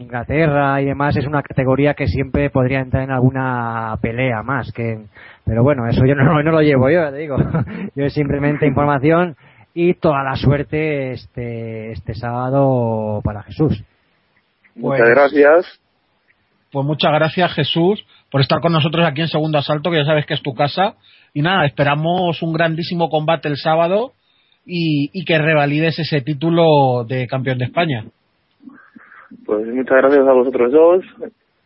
[0.00, 4.72] Inglaterra y demás, es una categoría que siempre podría entrar en alguna pelea más.
[4.72, 5.06] que
[5.44, 7.36] Pero bueno, eso yo no, no lo llevo yo, te digo.
[7.94, 9.36] yo es simplemente información
[9.74, 13.82] y toda la suerte este, este sábado para Jesús.
[14.74, 15.80] muchas pues, gracias.
[16.70, 20.26] Pues muchas gracias Jesús por estar con nosotros aquí en Segundo Asalto, que ya sabes
[20.26, 20.94] que es tu casa.
[21.32, 24.12] Y nada, esperamos un grandísimo combate el sábado
[24.66, 28.04] y, y que revalides ese título de campeón de España.
[29.44, 31.04] Pues muchas gracias a vosotros dos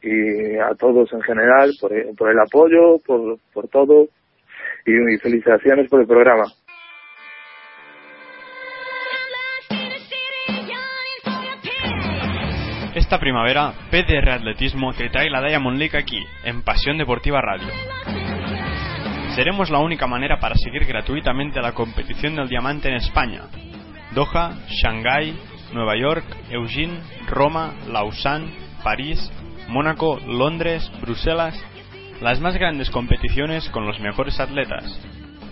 [0.02, 4.08] y a todos en general por, por el apoyo, por, por todo
[4.84, 6.44] y, felicitaciones por el programa.
[12.94, 17.68] Esta primavera, PDR Atletismo te trae la Diamond League aquí, en Pasión Deportiva Radio.
[19.34, 23.44] Seremos la única manera para seguir gratuitamente la competición del diamante en España.
[24.14, 25.34] Doha, Shanghái,
[25.72, 28.50] Nueva York, Eugene, Roma, Lausanne,
[28.82, 29.30] París,
[29.68, 31.58] Mónaco, Londres, Bruselas,
[32.20, 34.84] las más grandes competiciones con los mejores atletas.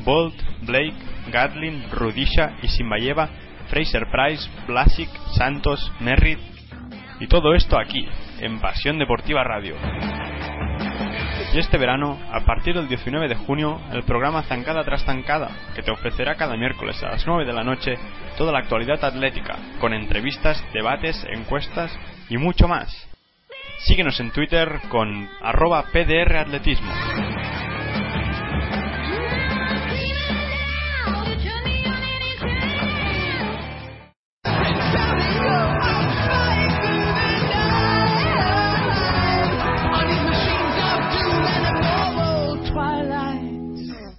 [0.05, 0.97] Bolt, Blake,
[1.33, 3.29] Gatlin, Rudisha y Simbayeva,
[3.69, 6.41] Fraser Price, Blasic, Santos, Merritt.
[7.21, 8.07] Y todo esto aquí,
[8.41, 9.77] en Pasión Deportiva Radio.
[11.53, 15.83] Y este verano, a partir del 19 de junio, el programa Zancada tras Zancada, que
[15.83, 17.97] te ofrecerá cada miércoles a las 9 de la noche
[18.39, 21.91] toda la actualidad atlética, con entrevistas, debates, encuestas
[22.29, 22.89] y mucho más.
[23.81, 26.93] Síguenos en Twitter con arroba pdratletismo.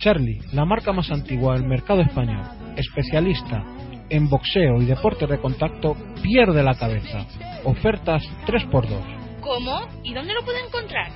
[0.02, 2.42] Charlie, la marca más antigua del mercado español,
[2.76, 3.64] especialista
[4.10, 7.20] en boxeo y deportes de contacto, pierde la cabeza.
[7.64, 9.40] Ofertas 3x2.
[9.42, 9.88] ¿Cómo?
[10.04, 11.12] ¿Y dónde lo puedo encontrar?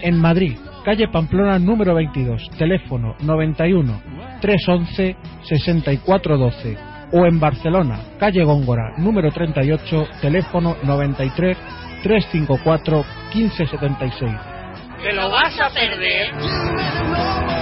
[0.00, 4.00] En Madrid, calle Pamplona número 22, teléfono 91
[4.40, 6.78] 311 6412.
[7.14, 11.58] O en Barcelona, calle Góngora número 38, teléfono 93
[12.04, 13.04] 354
[13.34, 14.32] 1576.
[15.02, 17.61] ¿Te lo vas a perder?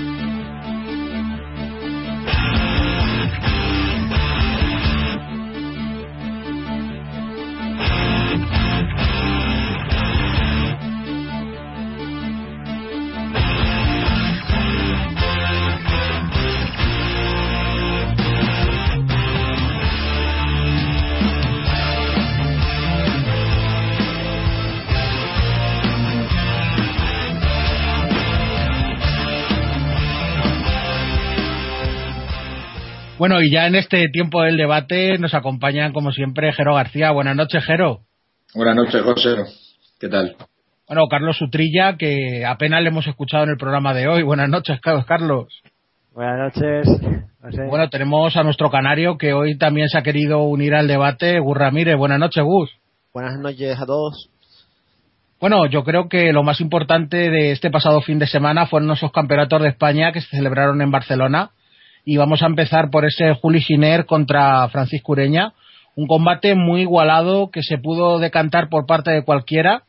[33.21, 37.11] Bueno, y ya en este tiempo del debate nos acompañan, como siempre, Jero García.
[37.11, 37.99] Buenas noches, Jero.
[38.55, 39.35] Buenas noches, José.
[39.99, 40.35] ¿Qué tal?
[40.87, 44.23] Bueno, Carlos Sutrilla, que apenas le hemos escuchado en el programa de hoy.
[44.23, 45.45] Buenas noches, Carlos.
[46.15, 46.87] Buenas noches.
[47.69, 51.55] Bueno, tenemos a nuestro canario que hoy también se ha querido unir al debate, Gus
[51.55, 51.97] Ramírez.
[51.97, 52.71] Buenas noches, Gus.
[53.13, 54.31] Buenas noches a todos.
[55.39, 59.11] Bueno, yo creo que lo más importante de este pasado fin de semana fueron esos
[59.11, 61.51] campeonatos de España que se celebraron en Barcelona.
[62.11, 65.53] Y vamos a empezar por ese Juli Giner contra Francisco Ureña.
[65.95, 69.83] Un combate muy igualado que se pudo decantar por parte de cualquiera.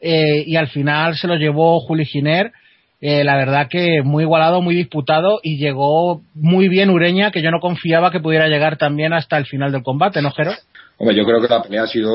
[0.00, 2.52] Eh, y al final se lo llevó Juli Giner
[3.00, 7.50] eh, la verdad que muy igualado, muy disputado y llegó muy bien Ureña, que yo
[7.50, 10.52] no confiaba que pudiera llegar también hasta el final del combate, ¿no, Jero?
[10.96, 12.10] Hombre, yo creo que la pelea ha sido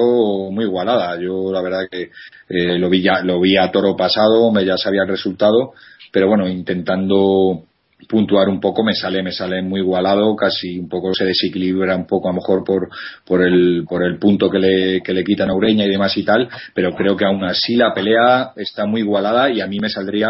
[0.49, 1.19] muy igualada.
[1.21, 2.09] Yo la verdad que
[2.49, 5.73] eh, lo vi ya, lo vi a toro pasado, me ya sabía el resultado,
[6.11, 7.65] pero bueno, intentando
[8.07, 12.07] puntuar un poco me sale me sale muy igualado casi un poco se desequilibra un
[12.07, 12.89] poco a lo mejor por
[13.25, 16.23] por el por el punto que le, que le quitan a Ureña y demás y
[16.23, 19.89] tal pero creo que aún así la pelea está muy igualada y a mí me
[19.89, 20.29] saldría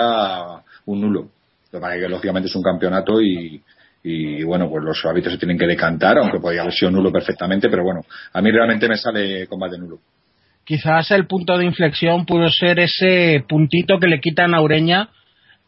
[0.85, 1.29] un nulo
[1.71, 3.61] lo que que lógicamente es un campeonato y,
[4.03, 7.69] y bueno, pues los hábitos se tienen que decantar, aunque podría haber sido nulo perfectamente,
[7.69, 8.01] pero bueno,
[8.33, 9.99] a mí realmente me sale combate nulo.
[10.63, 15.09] Quizás el punto de inflexión pudo ser ese puntito que le quitan a Ureña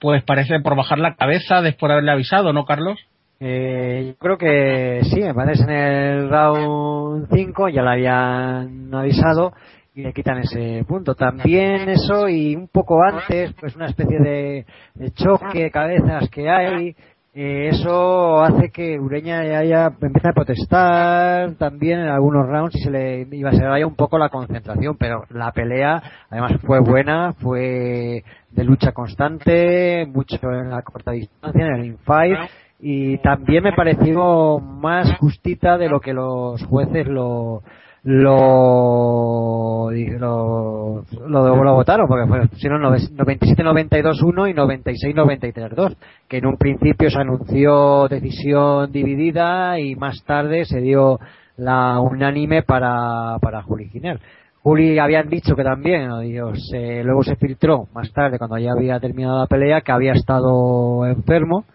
[0.04, 3.00] pues parece por bajar la cabeza después de haberle avisado, ¿no, Carlos?
[3.40, 9.54] Eh, yo creo que sí, me parece en el round 5 ya le habían avisado
[9.96, 11.16] y le quitan ese punto.
[11.16, 14.66] También eso y un poco antes, pues una especie de,
[15.14, 16.98] choque de cabezas que hay,
[17.36, 22.80] eh, eso hace que Ureña ya, ya empiece a protestar también en algunos rounds y
[22.80, 26.80] se le iba a ser vaya un poco la concentración, pero la pelea además fue
[26.80, 32.38] buena, fue de lucha constante, mucho en la corta distancia, en el infight
[32.80, 37.64] y también me pareció más justita de lo que los jueces lo
[38.04, 45.96] lo lo, lo, votaron porque fueron 97-92-1 y 96-93-2
[46.28, 51.20] que en un principio se anunció decisión dividida y más tarde se dio
[51.58, 54.20] la unánime para, para Juli Giner.
[54.62, 59.40] Juli habían dicho que también, Dios, luego se filtró más tarde, cuando ya había terminado
[59.40, 61.66] la pelea, que había estado enfermo.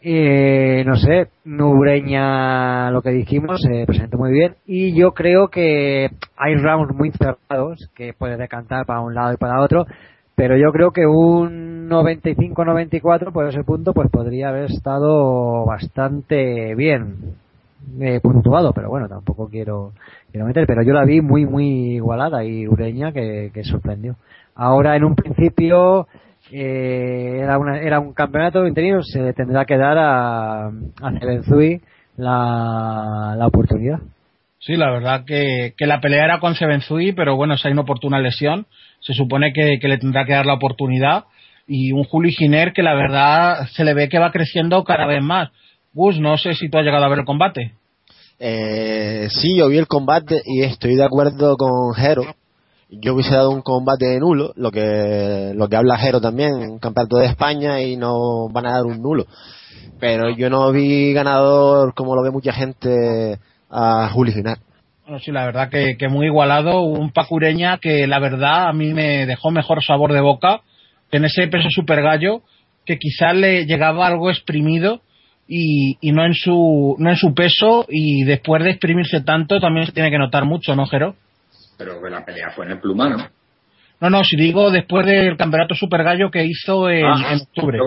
[0.00, 4.54] Eh, no sé, Nubreña, lo que dijimos, se presentó muy bien.
[4.66, 9.36] Y yo creo que hay rounds muy cerrados que puede decantar para un lado y
[9.36, 9.86] para otro.
[10.34, 17.34] Pero yo creo que un 95-94 por ese punto pues podría haber estado bastante bien
[18.00, 18.72] eh, puntuado.
[18.72, 19.92] Pero bueno, tampoco quiero
[20.66, 24.16] pero yo la vi muy, muy igualada y Ureña que, sorprendió.
[24.54, 26.06] Ahora, en un principio,
[26.52, 31.10] eh, era, una, era un campeonato interino, se tendrá que dar a, a
[32.16, 34.00] la, la oportunidad.
[34.60, 37.82] Sí, la verdad que, que la pelea era con Sebenzui, pero bueno, si hay una
[37.82, 38.66] oportuna lesión,
[39.00, 41.24] se supone que, que le tendrá que dar la oportunidad.
[41.66, 45.22] Y un Juli Giner que la verdad se le ve que va creciendo cada vez
[45.22, 45.50] más.
[45.92, 47.72] Gus, no sé si tú has llegado a ver el combate.
[48.40, 52.22] Eh, sí, yo vi el combate y estoy de acuerdo con Jero.
[52.90, 57.18] Yo hubiese dado un combate nulo, lo que, lo que habla Jero también, un campeonato
[57.18, 59.26] de España y no van a dar un nulo.
[60.00, 63.38] Pero yo no vi ganador como lo ve mucha gente
[63.70, 64.58] a Juli Final.
[65.04, 66.82] Bueno, sí, la verdad que, que muy igualado.
[66.82, 70.62] Un Pacureña que la verdad a mí me dejó mejor sabor de boca
[71.10, 72.42] en ese peso super gallo
[72.86, 75.02] que quizás le llegaba algo exprimido
[75.46, 79.86] y, y, no en su no en su peso y después de exprimirse tanto también
[79.86, 81.14] se tiene que notar mucho, ¿no, Jero?
[81.78, 83.28] Pero que la pelea fue en el pluma, ¿no?
[84.00, 87.78] No, no, si digo después del campeonato Super Gallo que hizo en, ah, en octubre.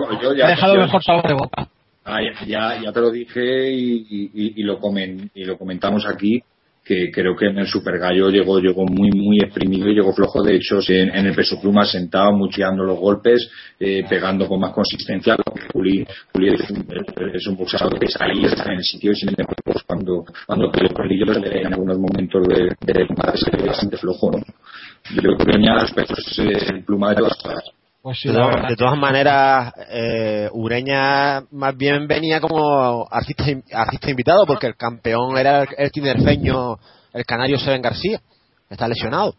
[0.42, 1.68] ha dejado mejor sabor de boca.
[2.04, 6.42] Ah, ya, ya, te lo dije y, y, y, lo comen, y lo comentamos aquí
[6.84, 10.42] que creo que en el Super Gallo llegó, llegó muy, muy exprimido y llegó flojo.
[10.42, 15.36] De hecho, en, el peso pluma sentado, mucheando los golpes, eh, pegando con más consistencia.
[15.72, 16.86] Juli, Juli es, un,
[17.34, 19.54] es un boxeador que está ahí, está en el sitio y sin embargo,
[19.86, 24.38] cuando, cuando los corrillos en algunos momentos de, de se ve bastante flojo, ¿no?
[25.14, 30.48] Yo creo que venía aspectos el pluma de todas las pues de, todas maneras, eh,
[30.52, 36.78] Ureña más bien venía como artista, artista invitado porque el campeón era el, tinerfeño,
[37.12, 38.18] el canario Seven García.
[38.68, 39.34] Está lesionado.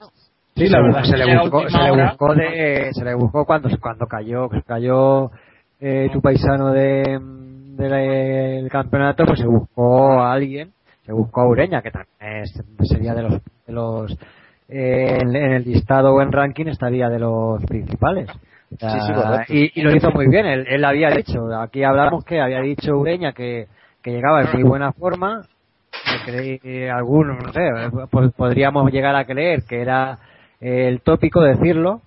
[0.55, 4.05] Sí, la verdad se le buscó, se le buscó, de, se le buscó cuando, cuando
[4.05, 5.31] cayó, cayó
[5.81, 10.71] eh, tu paisano de, del campeonato, pues se buscó a alguien,
[11.05, 12.45] se buscó a Ureña, que también
[12.83, 13.33] sería de los,
[13.67, 14.11] de los
[14.69, 18.29] eh, en, en, el listado o en ranking estaría de los principales
[19.49, 23.33] y, lo hizo muy bien, él, él había dicho, aquí hablamos que había dicho Ureña
[23.33, 23.67] que,
[24.01, 25.41] que llegaba en muy buena forma,
[26.25, 27.61] que algunos, no sé,
[28.35, 30.19] podríamos llegar a creer que era
[30.59, 32.01] el tópico decirlo,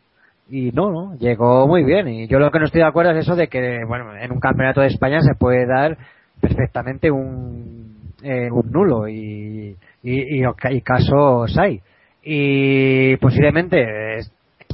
[0.48, 2.08] y no, no, llegó muy bien.
[2.08, 4.40] Y yo lo que no estoy de acuerdo es eso de que, bueno, en un
[4.40, 5.96] campeonato de España se puede dar
[6.40, 11.80] perfectamente un, eh, un nulo y, y, y, casos hay.
[12.22, 14.18] Y posiblemente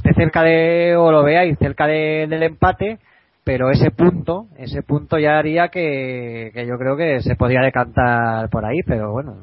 [0.03, 2.99] esté cerca de, o lo veáis, cerca de, del empate,
[3.43, 8.49] pero ese punto, ese punto ya haría que, que yo creo que se podría decantar
[8.49, 9.37] por ahí, pero bueno,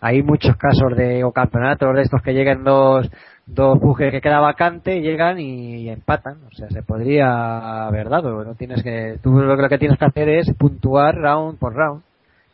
[0.00, 3.10] hay muchos casos de, o campeonatos de estos que lleguen dos,
[3.46, 6.38] dos bujes que queda vacante, llegan y, empatan.
[6.50, 8.44] O sea, se podría haber dado.
[8.44, 12.02] No tienes que, tú lo que tienes que hacer es puntuar round por round.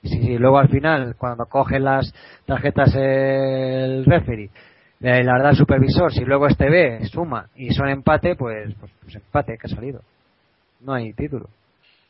[0.03, 2.14] Si, luego al final, cuando coge las
[2.47, 4.51] tarjetas el referee,
[5.01, 8.92] eh, la verdad el supervisor, si luego este ve, suma y son empate, pues, pues,
[9.03, 10.01] pues, empate que ha salido.
[10.80, 11.49] No hay título.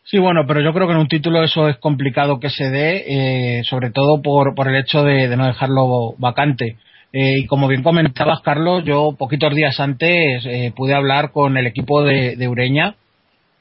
[0.04, 3.58] Sí, bueno, pero yo creo que en un título eso es complicado que se dé,
[3.58, 6.76] eh, sobre todo por, por el hecho de no dejarlo vacante.
[7.12, 11.66] Eh, y como bien comentabas, Carlos, yo poquitos días antes eh, pude hablar con el
[11.66, 12.96] equipo de, Ureña,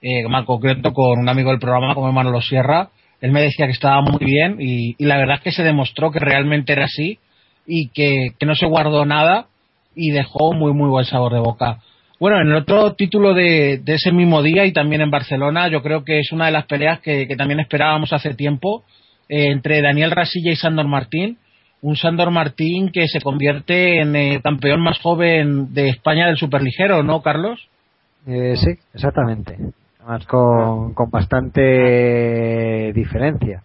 [0.01, 2.89] eh, más concreto con un amigo del programa como Manolo Sierra.
[3.21, 6.19] Él me decía que estaba muy bien y, la verdad es que se demostró que
[6.19, 7.19] realmente era así
[7.67, 9.47] y que, no se guardó nada
[9.93, 11.79] y dejó muy, muy buen sabor de boca.
[12.19, 16.03] Bueno, en el otro título de, ese mismo día y también en Barcelona, yo creo
[16.03, 18.83] que es una de las peleas que, que también esperábamos hace tiempo
[19.29, 21.37] entre Daniel Rasilla y Sandor Martín
[21.81, 27.03] un Sandor Martín que se convierte en el campeón más joven de España del superligero,
[27.03, 27.69] ¿no, Carlos?
[28.25, 29.55] Eh, sí, exactamente.
[29.99, 33.63] Además con, con bastante diferencia.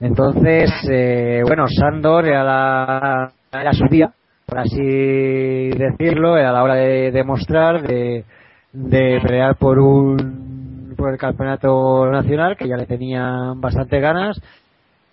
[0.00, 4.12] Entonces, eh, bueno, Sandor era, la, era su día,
[4.44, 8.24] por así decirlo, era la hora de demostrar, de,
[8.72, 14.40] de pelear por un por el campeonato nacional, que ya le tenían bastante ganas,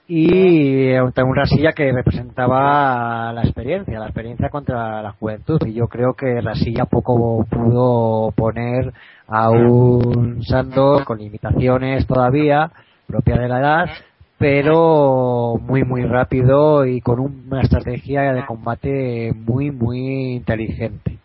[0.08, 5.60] y una silla que representaba la experiencia, la experiencia contra la juventud.
[5.66, 8.94] Y yo creo que la silla poco pudo poner
[9.28, 12.70] a un Sando con limitaciones todavía,
[13.08, 13.90] propia de la edad,
[14.38, 21.20] pero muy, muy rápido y con una estrategia de combate muy, muy inteligente.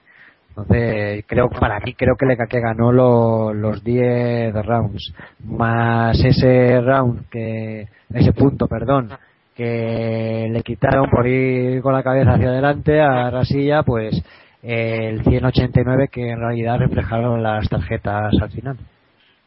[0.50, 7.28] Entonces, creo para mí creo que le que ganó los 10 rounds más ese round
[7.28, 9.11] que ese punto, perdón,
[9.54, 14.20] que le quitaron por ir con la cabeza hacia adelante a Rasilla, pues
[14.62, 18.76] el 189 que en realidad reflejaron las tarjetas al final.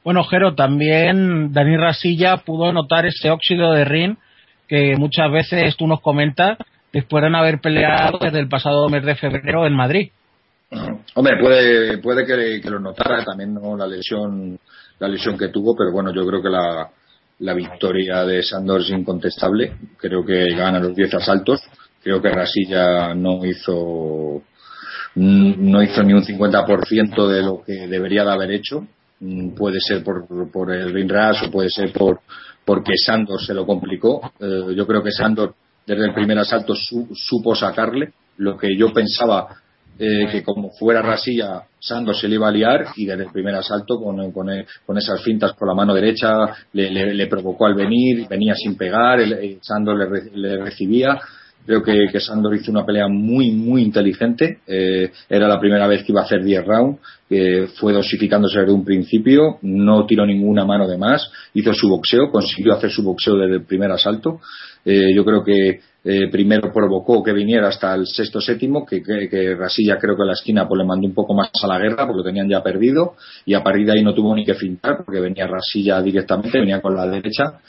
[0.03, 4.15] Bueno, Jero, también Dani Rasilla pudo notar ese óxido de ring
[4.67, 6.57] que muchas veces tú nos comentas
[6.91, 10.11] después de haber peleado desde el pasado mes de febrero en Madrid.
[11.15, 14.57] Hombre, puede, puede que, lo notara también no la lesión,
[14.99, 16.89] la lesión que tuvo, pero bueno, yo creo que la,
[17.39, 19.73] la victoria de Sandor es incontestable.
[19.97, 21.61] Creo que gana los 10 asaltos.
[22.01, 24.41] Creo que Rasilla no hizo
[25.15, 28.87] no hizo ni un 50% de lo que debería de haber hecho.
[29.21, 32.19] Mm, puede ser por, por el ring o puede ser por
[32.65, 34.33] porque Sandor se lo complicó.
[34.39, 35.53] Eh, yo creo que Sandor
[35.85, 39.47] desde el primer asalto supo sacarle lo que yo pensaba
[39.99, 43.53] eh, que como fuera Rasilla, Sandor se le iba a liar y desde el primer
[43.53, 46.31] asalto con, con, esas fintas por la mano derecha
[46.73, 51.19] le, le, provocó al venir, venía sin pegar, el, Sandor le, recibía.
[51.65, 54.59] Creo que, Sandor hizo una pelea muy, muy inteligente.
[54.67, 56.99] Eh, era la primera vez que iba a hacer 10 rounds.
[57.75, 59.57] fue dosificándose desde un principio.
[59.61, 61.31] No tiró ninguna mano de más.
[61.53, 62.31] Hizo su boxeo.
[62.31, 64.39] Consiguió hacer su boxeo desde el primer asalto.
[64.83, 69.01] Eh, yo creo que eh, primero provocó que viniera hasta el sexto séptimo, que,
[69.55, 72.17] Rasilla creo que la esquina pues le mandó un poco más a la guerra porque
[72.17, 73.15] lo tenían ya perdido
[73.45, 76.81] y a partir de ahí no tuvo ni que fintar porque venía Rasilla directamente, venía
[76.81, 77.59] con la derecha.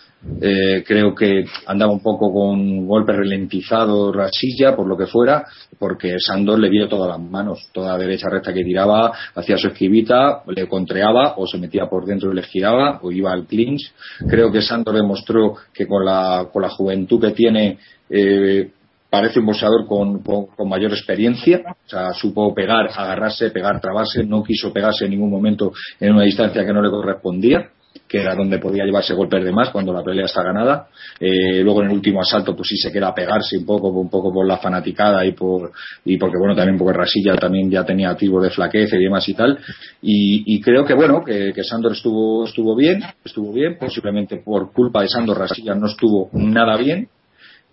[0.40, 5.44] Eh, creo que andaba un poco con golpe ralentizado Rasilla por lo que fuera,
[5.78, 10.42] porque Sandor le vio todas las manos, toda derecha recta que tiraba, hacía su esquivita,
[10.46, 13.92] le contreaba o se metía por dentro y le giraba o iba al clinch.
[14.28, 17.78] Creo que Sandor demostró que con la, con la juventud que tiene
[18.08, 18.70] eh,
[19.10, 24.42] parece un boxeador con, con, mayor experiencia, o sea, supo pegar, agarrarse, pegar, trabarse, no
[24.42, 27.68] quiso pegarse en ningún momento en una distancia que no le correspondía,
[28.08, 30.88] que era donde podía llevarse golpes de más cuando la pelea está ganada.
[31.18, 34.10] Eh, luego en el último asalto, pues sí se queda a pegarse un poco, un
[34.10, 35.72] poco por la fanaticada y por
[36.04, 39.34] y porque bueno también porque Rasilla también ya tenía activos de flaqueza y demás y
[39.34, 39.58] tal.
[40.02, 45.08] Y, creo que bueno que, que, estuvo estuvo bien, estuvo bien, posiblemente por culpa de
[45.08, 47.08] Sandor Rasilla no estuvo nada bien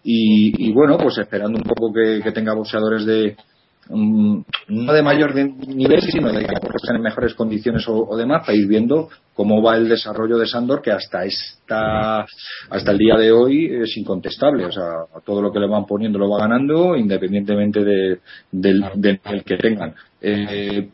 [0.04, 3.36] y, bueno, pues esperando un poco que, tenga boxeadores de,
[3.90, 6.54] mm, no de mayor nivel, sino de que
[6.96, 10.92] en mejores condiciones o, demás, para ir viendo cómo va el desarrollo de Sandor, que
[10.92, 12.22] hasta esta,
[12.70, 14.66] hasta el día de hoy es incontestable.
[14.66, 14.86] O sea,
[15.26, 18.20] todo lo que le van poniendo lo va ganando, independientemente de-
[18.52, 19.96] del, del nivel que tengan.
[20.22, 20.90] Eh,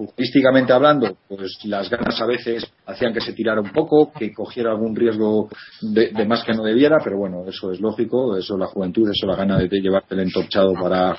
[0.73, 4.95] hablando, pues las ganas a veces hacían que se tirara un poco, que cogiera algún
[4.95, 5.49] riesgo
[5.81, 9.25] de, más que no debiera, pero bueno, eso es lógico, eso es la juventud, eso
[9.25, 11.17] es la gana de te- llevarte el entorchado para,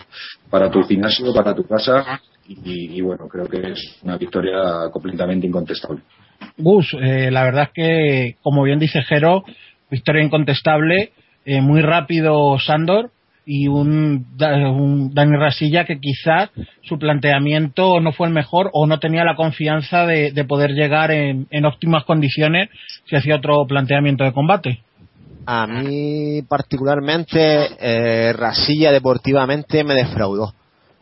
[0.49, 5.47] para tu gimnasio, para tu casa, y, y bueno, creo que es una victoria completamente
[5.49, 6.03] incontestable.
[6.59, 9.45] Gus, eh, la verdad es que, como bien dice Jero,
[9.91, 11.13] victoria incontestable,
[11.45, 13.11] eh, muy rápido Sandor
[13.47, 16.51] y un, un Dani Rasilla que quizás
[16.83, 21.13] su planteamiento no fue el mejor o no tenía la confianza de, de poder llegar
[21.13, 22.69] en, en óptimas condiciones
[23.09, 24.81] si hacía otro planteamiento de combate.
[25.47, 30.53] A mí particularmente eh, Rasilla deportivamente me defraudó.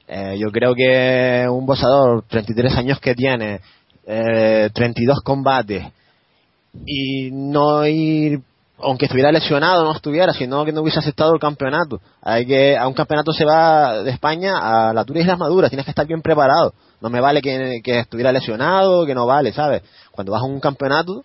[0.06, 3.60] Eh, yo creo que un boxeador 33 años que tiene,
[4.06, 5.86] eh, 32 combates
[6.84, 8.40] y no ir,
[8.78, 12.00] aunque estuviera lesionado, no estuviera, sino que no hubiese aceptado el campeonato.
[12.22, 15.70] Hay que a un campeonato se va de España a la Turis y las Maduras,
[15.70, 16.74] tienes que estar bien preparado.
[17.00, 19.82] No me vale que, estuviera lesionado, que no vale, ¿sabes?
[20.10, 21.24] Cuando vas a un campeonato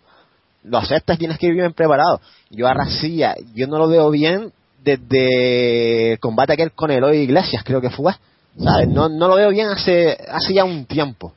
[0.63, 2.19] lo aceptas tienes que ir bien preparado.
[2.49, 4.51] Yo a Rasilla, yo no lo veo bien
[4.83, 8.13] desde combate aquel con Eloy Iglesias, creo que fue.
[8.61, 8.89] ¿Sabes?
[8.89, 11.33] No, no lo veo bien hace, hace ya un tiempo.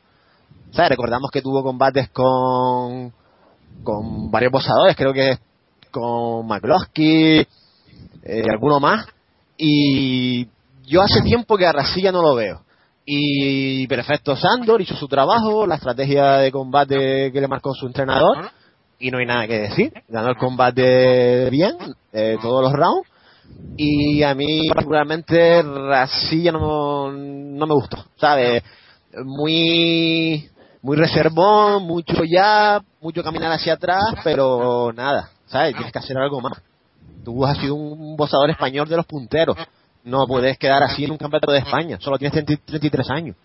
[0.72, 0.90] ¿Sabes?
[0.90, 3.12] Recordamos que tuvo combates con,
[3.84, 5.38] con varios boxadores, creo que
[5.92, 7.46] con McCloskey eh,
[8.44, 9.06] y alguno más.
[9.56, 10.48] Y
[10.86, 12.62] yo hace tiempo que a Rasilla no lo veo.
[13.04, 18.50] Y perfecto, Sandor hizo su trabajo, la estrategia de combate que le marcó su entrenador
[18.98, 19.92] y no hay nada que decir.
[20.08, 21.76] Ganó el combate bien,
[22.12, 23.08] eh, todos los rounds.
[23.76, 28.62] Y a mí, particularmente, Rasilla no, no me gustó, ¿sabes?
[29.24, 30.48] Muy,
[30.80, 35.74] muy reservón, mucho ya, mucho caminar hacia atrás, pero nada, ¿sabes?
[35.74, 36.60] Tienes que hacer algo más.
[37.24, 39.56] Tú has sido un boxador español de los punteros.
[40.04, 41.98] No puedes quedar así en un campeonato de España.
[42.00, 43.36] Solo tienes 30 33 años.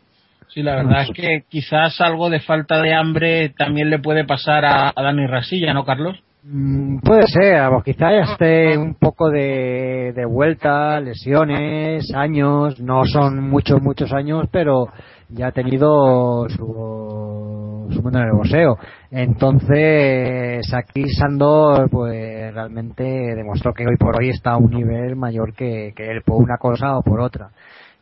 [0.47, 4.65] Sí, la verdad es que quizás algo de falta de hambre también le puede pasar
[4.65, 6.17] a, a Dani Rasilla, ¿no, Carlos?
[6.43, 13.05] Mm, Puede ser, vamos, quizá ya esté un poco de, de vuelta, lesiones, años, no
[13.05, 14.87] son muchos, muchos años, pero
[15.29, 18.77] ya ha tenido su, su mundo en el boxeo.
[19.11, 25.53] Entonces, aquí Sandor, pues realmente demostró que hoy por hoy está a un nivel mayor
[25.53, 27.49] que, que él, por una cosa o por otra.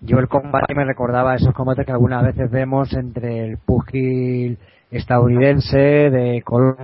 [0.02, 4.57] Yo el combate me recordaba esos combates que algunas veces vemos entre el pugil
[4.91, 6.77] estadounidense de color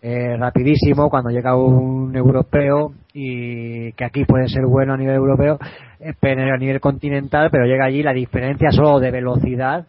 [0.00, 5.58] eh, rapidísimo cuando llega un europeo y que aquí puede ser bueno a nivel europeo
[5.98, 9.86] eh, pero a nivel continental pero llega allí la diferencia solo de velocidad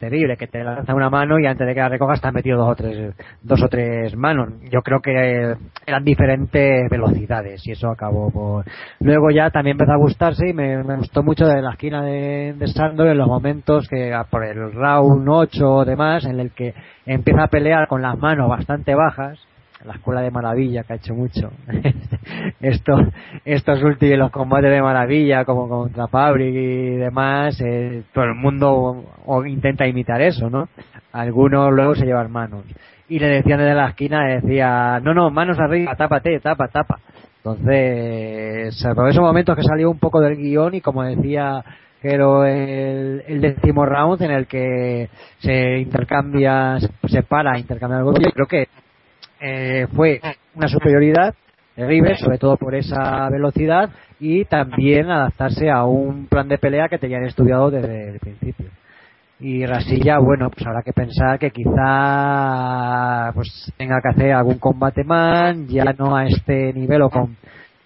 [0.00, 2.58] terrible que te lanza una mano y antes de que la recojas te has metido
[2.58, 4.48] dos o tres dos o tres manos.
[4.70, 5.56] Yo creo que eh,
[5.86, 8.64] eran diferentes velocidades y eso acabó por
[9.00, 12.54] luego ya también empezó a gustarse y me, me gustó mucho de la esquina de,
[12.54, 16.50] de Sandor en los momentos que ah, por el round 8 o demás en el
[16.52, 16.74] que
[17.04, 19.38] empieza a pelear con las manos bastante bajas
[19.84, 21.50] la escuela de maravilla que ha hecho mucho.
[22.60, 23.00] Estos
[23.44, 29.04] estos últimos los combates de maravilla como contra Fabric y demás eh, todo el mundo
[29.24, 30.68] o- intenta imitar eso no
[31.12, 32.64] algunos luego se llevan manos.
[33.08, 36.98] Y le decían desde la esquina decía no no manos arriba tápate tapa tapa
[37.38, 41.64] entonces por esos momentos que salió un poco del guion y como decía
[42.02, 45.08] pero el, el décimo round en el que
[45.38, 48.68] se intercambia se, se para intercambiar golpes yo creo que
[49.40, 50.20] eh, fue
[50.54, 51.34] una superioridad
[51.76, 56.88] de River, sobre todo por esa velocidad y también adaptarse a un plan de pelea
[56.88, 58.66] que tenían estudiado desde el principio.
[59.38, 65.02] Y Rasilla, bueno, pues habrá que pensar que quizá pues tenga que hacer algún combate
[65.02, 67.36] más, ya no a este nivel o con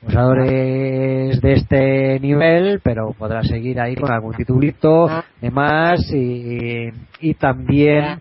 [0.02, 5.08] boxeadores de este nivel, pero podrá seguir ahí con algún titulito
[5.40, 6.88] de más y,
[7.20, 8.20] y también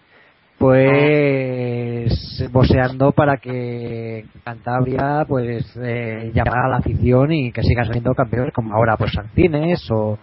[0.63, 8.13] pues boxeando para que Cantabria pues eh, llamara a la afición y que sigan saliendo
[8.13, 10.17] campeones como ahora pues Santines o,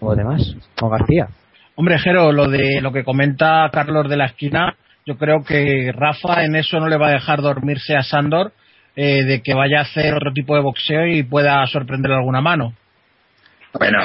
[0.00, 1.28] o demás o García
[1.76, 4.74] Hombre, Jero, lo de lo que comenta Carlos de la esquina,
[5.06, 8.52] yo creo que Rafa en eso no le va a dejar dormirse a Sandor
[8.96, 12.72] eh, de que vaya a hacer otro tipo de boxeo y pueda sorprenderle alguna mano.
[13.78, 13.98] Bueno,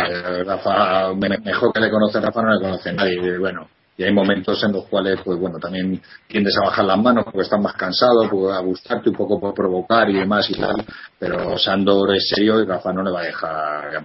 [0.46, 3.40] Rafa, me- mejor que le conoce Rafa no le conoce nadie.
[3.40, 7.26] Bueno, y hay momentos en los cuales, pues bueno, también tiendes a bajar las manos
[7.26, 10.84] porque estás más cansado, pues, a gustarte un poco por provocar y demás y tal.
[11.20, 14.04] Pero Sandor es serio y Rafa no le va a dejar.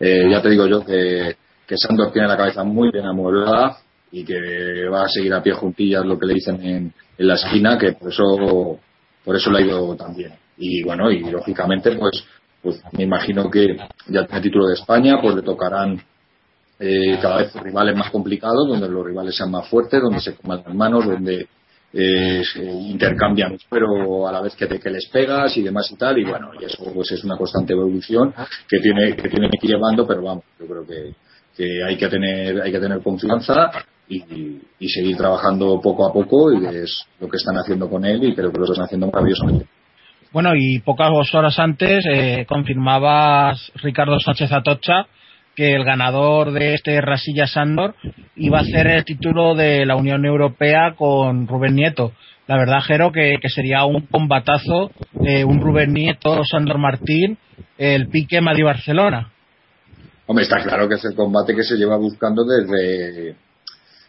[0.00, 1.36] eh, ya te digo yo que
[1.66, 3.78] que Sandor tiene la cabeza muy bien amueblada
[4.12, 7.34] y que va a seguir a pie juntillas lo que le dicen en, en la
[7.34, 8.78] esquina, que por eso,
[9.24, 10.32] por eso le ha ido tan bien.
[10.56, 12.24] Y bueno, y lógicamente, pues,
[12.62, 13.76] pues me imagino que
[14.06, 16.00] ya tiene título de España, pues le tocarán
[16.78, 20.62] eh, cada vez rivales más complicados, donde los rivales sean más fuertes, donde se coman
[20.64, 21.48] las manos, donde
[21.92, 22.42] eh,
[22.88, 26.24] intercambian, pero a la vez que, te, que les pegas y demás y tal, y
[26.24, 28.34] bueno, y eso pues es una constante evolución
[28.68, 31.14] que tiene que tiene que ir llevando, pero vamos, yo creo que,
[31.56, 33.70] que hay que tener hay que tener confianza
[34.08, 38.22] y, y seguir trabajando poco a poco y es lo que están haciendo con él
[38.24, 39.66] y creo que lo están haciendo maravillosamente.
[40.32, 45.06] Bueno, y pocas horas antes eh, confirmaba Ricardo Sánchez Atocha
[45.56, 47.94] que el ganador de este Rasilla Sandor
[48.36, 52.12] iba a hacer el título de la Unión Europea con Rubén Nieto.
[52.46, 54.92] La verdad, Jero, que, que sería un combatazo,
[55.24, 57.38] eh, un Rubén Nieto, Sandor Martín,
[57.78, 59.32] el pique Madrid-Barcelona.
[60.26, 63.34] Hombre, está claro que es el combate que se lleva buscando desde,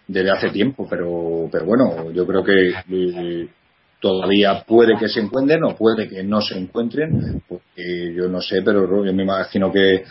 [0.08, 3.48] desde hace tiempo, pero, pero bueno, yo creo que eh,
[4.00, 8.62] todavía puede que se encuentren o puede que no se encuentren, porque yo no sé,
[8.64, 10.04] pero yo me imagino que,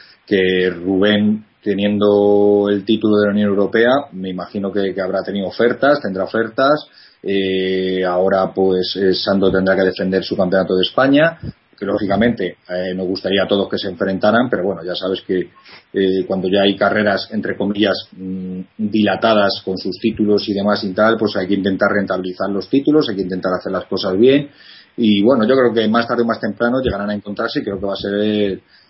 [0.71, 6.01] Rubén, teniendo el título de la Unión Europea, me imagino que, que habrá tenido ofertas,
[6.01, 6.89] tendrá ofertas.
[7.23, 11.39] Eh, ahora, pues, eh, Sando tendrá que defender su campeonato de España,
[11.79, 15.51] que lógicamente eh, nos gustaría a todos que se enfrentaran, pero bueno, ya sabes que
[15.93, 20.93] eh, cuando ya hay carreras, entre comillas, mmm, dilatadas con sus títulos y demás y
[20.93, 24.49] tal, pues hay que intentar rentabilizar los títulos, hay que intentar hacer las cosas bien.
[24.97, 27.79] Y bueno, yo creo que más tarde o más temprano llegarán a encontrarse y creo
[27.79, 28.15] que va a ser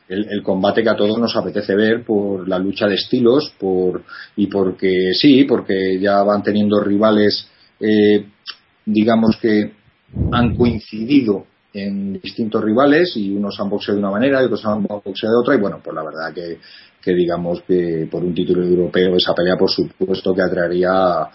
[0.09, 4.05] el, combate que a todos nos apetece ver por la lucha de estilos por
[4.37, 7.49] y porque sí, porque ya van teniendo rivales,
[7.81, 8.25] eh,
[8.85, 9.73] digamos que
[10.31, 11.47] han coincidido
[11.77, 15.41] en distintos rivales y unos han boxeado de una manera y otros han boxeado de
[15.43, 16.59] otra y bueno, pues la verdad que,
[17.03, 21.29] que digamos que por un título europeo esa pelea por supuesto que atraería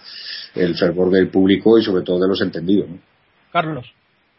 [0.55, 2.89] el fervor del público y sobre todo de los entendidos.
[2.89, 2.97] ¿no?
[3.51, 3.93] Carlos.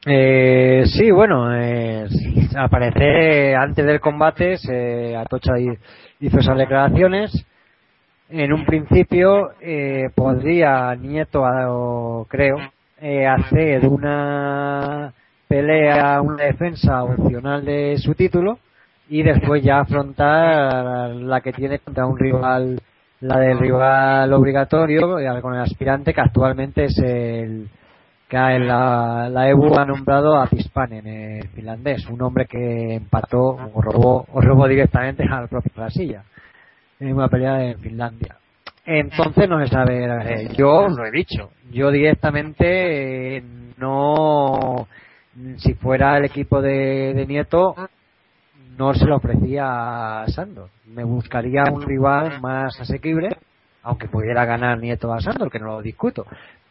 [0.05, 2.09] Eh, sí, bueno, eh,
[2.57, 5.53] al parecer antes del combate se Atocha
[6.21, 7.47] hizo esas declaraciones.
[8.29, 12.57] En un principio eh, podría Nieto, o creo,
[13.01, 15.13] eh, hacer una
[15.53, 18.59] pelea, una defensa opcional de su título
[19.11, 22.81] y después ya afrontar la que tiene contra un rival,
[23.21, 27.69] la del rival obligatorio con el aspirante que actualmente es el
[28.31, 33.83] que la, la EBU ha nombrado a Pispanen, el finlandés, un hombre que empató o
[33.83, 36.23] robó, o robó directamente al propio Brasilia
[36.99, 38.37] en una pelea en Finlandia.
[38.87, 43.45] Entonces no se sabe, eh, yo lo he dicho, yo directamente eh,
[43.77, 44.89] no,
[45.57, 47.75] si fuera el equipo de, de, Nieto,
[48.77, 50.71] no se lo ofrecía a Sandor.
[50.87, 53.37] Me buscaría un rival más asequible,
[53.83, 56.27] aunque pudiera ganar Nieto a Sandor, que no lo discuto.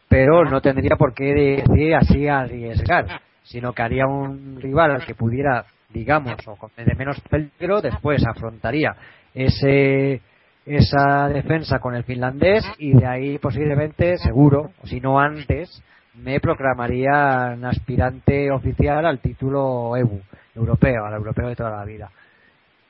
[0.08, 5.14] Pero no tendría por qué decir así arriesgar, sino que haría un rival al que
[5.14, 8.94] pudiera, digamos, o con de menos peligro, después afrontaría
[9.34, 10.20] ese
[10.64, 15.82] esa defensa con el finlandés y de ahí posiblemente, seguro, si no antes,
[16.14, 20.20] me proclamaría un aspirante oficial al título EBU,
[20.54, 22.10] europeo, al europeo de toda la vida.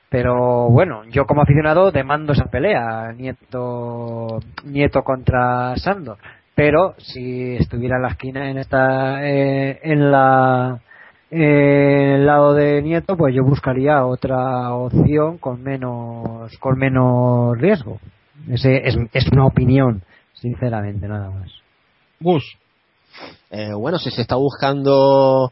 [0.09, 6.17] Pero bueno, yo como aficionado demando esa pelea, Nieto, Nieto contra Sando.
[6.53, 10.79] Pero si estuviera en la esquina en esta, eh, en la,
[11.31, 17.99] eh, el lado de Nieto, pues yo buscaría otra opción con menos, con menos riesgo.
[18.47, 21.51] Ese es, es una opinión, sinceramente, nada más.
[22.19, 22.43] Gus.
[23.49, 25.51] Eh, bueno, si se está buscando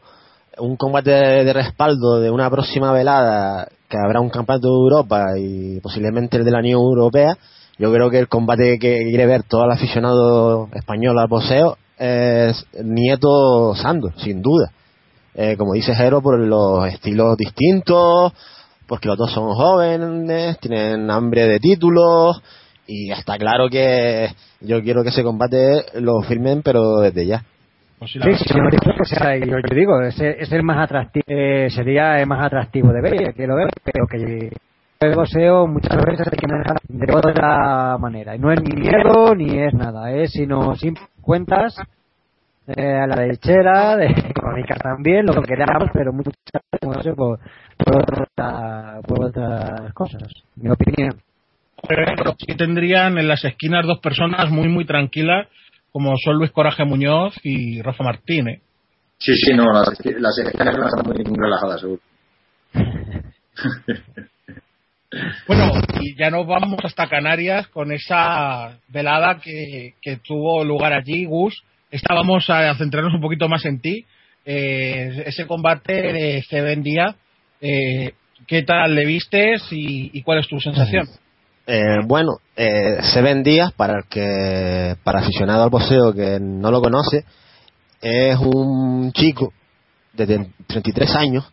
[0.58, 5.80] un combate de, respaldo de una próxima velada, que habrá un campeonato de Europa y
[5.80, 7.36] posiblemente el de la Unión Europea,
[7.78, 12.66] yo creo que el combate que quiere ver todo el aficionado español al boxeo es
[12.82, 14.72] Nieto Sando, sin duda.
[15.34, 18.32] Eh, como dice Jero, por los estilos distintos,
[18.86, 22.42] porque los dos son jóvenes, tienen hambre de títulos,
[22.86, 27.44] y está claro que yo quiero que ese combate lo firmen, pero desde ya.
[28.02, 31.68] Pues sí, sí, sí, o sea, yo, yo, digo, es, es el más atractivo, eh,
[31.70, 34.50] sería el más atractivo de ver, quiero ver, pero que
[34.98, 38.34] el boxeo muchas veces hay que manejar de otra manera.
[38.34, 41.76] Y no es ni miedo ni es nada, es sino sin cuentas
[42.66, 46.34] eh, a la lechera, de económica también, lo que queramos, pero muchas
[46.80, 47.38] veces por,
[47.78, 51.20] por, otra, por otras cosas, mi opinión.
[51.86, 55.46] Pero sí tendrían en las esquinas dos personas muy, muy tranquilas
[55.92, 58.60] como son Luis Coraje Muñoz y Rafa Martínez.
[59.18, 62.00] Sí, sí, no, las, las escenas están muy, muy relajadas, seguro.
[65.46, 65.70] bueno,
[66.00, 71.62] y ya nos vamos hasta Canarias con esa velada que, que tuvo lugar allí, Gus.
[71.90, 74.04] Estábamos a centrarnos un poquito más en ti.
[74.44, 77.14] Eh, ese combate de Seven Díaz,
[77.60, 78.14] eh,
[78.48, 81.06] ¿qué tal le vistes y, y cuál es tu sensación?
[81.64, 86.82] Eh, bueno, eh, Seven Díaz, para el que, para aficionado al boxeo que no lo
[86.82, 87.24] conoce,
[88.00, 89.52] es un chico
[90.12, 91.44] de 33 años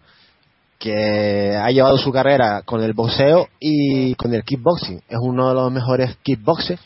[0.80, 5.04] que ha llevado su carrera con el boxeo y con el kickboxing.
[5.08, 6.82] Es uno de los mejores kickboxers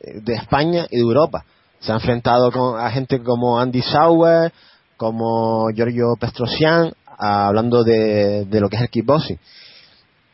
[0.00, 1.44] eh, de España y de Europa.
[1.80, 4.52] Se ha enfrentado con, a gente como Andy Sauer,
[4.98, 9.38] como Giorgio Pestrosian, hablando de lo que es el kickboxing.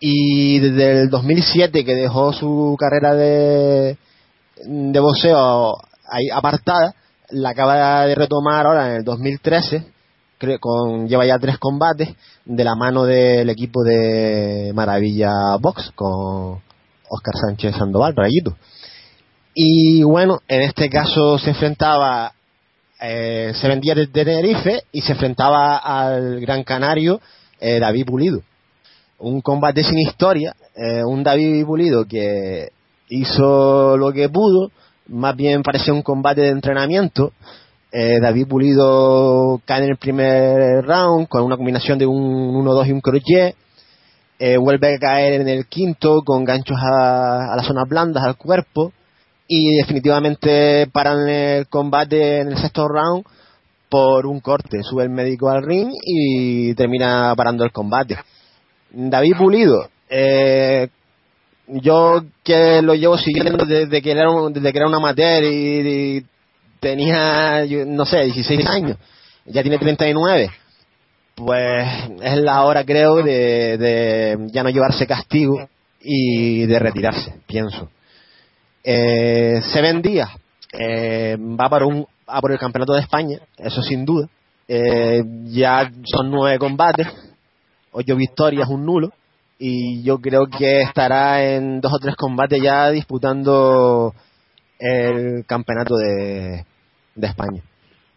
[0.07, 3.97] Y desde el 2007 que dejó su carrera de,
[4.67, 5.73] de boxeo
[6.07, 6.95] ahí apartada,
[7.31, 9.83] la acaba de retomar ahora en el 2013
[10.37, 12.11] creo, con lleva ya tres combates
[12.45, 16.61] de la mano del equipo de Maravilla Box con
[17.09, 18.59] Oscar Sánchez Sandoval, Rayito.
[19.55, 22.35] Y bueno, en este caso se enfrentaba,
[23.01, 27.23] eh, se vendía de Tenerife y se enfrentaba al Gran Canario
[27.59, 28.43] eh, David Pulido.
[29.19, 32.69] Un combate sin historia, eh, un David Pulido que
[33.09, 34.71] hizo lo que pudo,
[35.09, 37.33] más bien parecía un combate de entrenamiento,
[37.97, 42.93] eh, David Pulido cae en el primer round con una combinación de un 1-2 y
[42.93, 43.55] un crochet.
[44.41, 48.37] Eh, vuelve a caer en el quinto con ganchos a, a las zonas blandas, al
[48.37, 48.93] cuerpo.
[49.47, 53.25] Y definitivamente paran el combate en el sexto round
[53.89, 54.83] por un corte.
[54.83, 58.17] Sube el médico al ring y termina parando el combate.
[58.95, 60.89] David Pulido, eh,
[61.67, 66.25] yo que lo llevo siguiendo desde que era un, desde amateur y,
[66.81, 68.99] tenía, no sé, 16 años,
[69.47, 70.51] ya tiene 39,
[71.35, 71.89] pues
[72.23, 75.69] es la hora, creo, de, de ya no llevarse castigo
[76.01, 77.89] y de retirarse, pienso.
[78.85, 80.29] Eh, Seven Díaz
[80.79, 84.29] eh, va por, un, va por el campeonato de España, eso sin duda.
[84.69, 87.07] Eh, ya son nueve combates,
[87.95, 89.13] ocho victorias, un nulo.
[89.59, 94.13] Y yo creo que estará en dos o tres combates ya disputando
[94.79, 96.65] el campeonato de,
[97.15, 97.63] de España.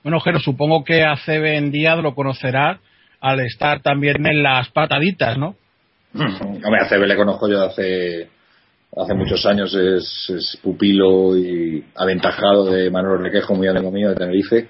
[0.04, 2.80] Bueno, Jero, supongo que a Seven Díaz lo conocerás
[3.22, 5.56] al estar también en las pataditas, ¿no?
[6.14, 8.30] Hombre, a Cebe le conozco yo hace
[8.96, 14.16] hace muchos años, es, es pupilo y aventajado de Manuel Requejo, muy amigo mío de
[14.16, 14.70] Tenerife,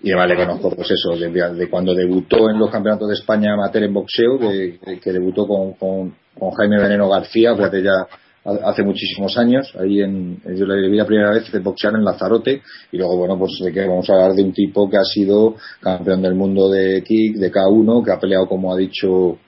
[0.00, 3.54] y además le conozco, pues eso, de, de cuando debutó en los campeonatos de España
[3.54, 6.14] amateur en boxeo, que, que debutó con, con,
[6.56, 8.06] Jaime Veneno García, fíjate ya
[8.44, 12.62] hace muchísimos años, ahí en, yo le vi la primera vez boxear en Lazarote
[12.92, 15.56] y luego bueno pues de que vamos a hablar de un tipo que ha sido
[15.80, 19.38] campeón del mundo de kick, de K1, que ha peleado como ha dicho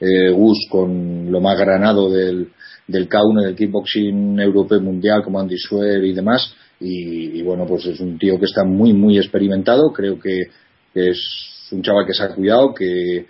[0.00, 2.48] eh, Gus con lo más granado del,
[2.88, 7.86] del K1 del kickboxing europeo mundial como Andy Swear y demás y, y, bueno pues
[7.86, 10.42] es un tío que está muy muy experimentado, creo que,
[10.94, 13.26] es un chaval que se ha cuidado, que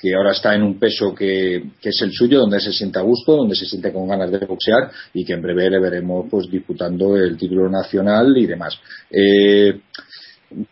[0.00, 3.02] que ahora está en un peso que, que, es el suyo, donde se siente a
[3.02, 6.50] gusto, donde se siente con ganas de boxear y que en breve le veremos pues
[6.50, 8.80] disputando el título nacional y demás.
[9.10, 9.78] Eh,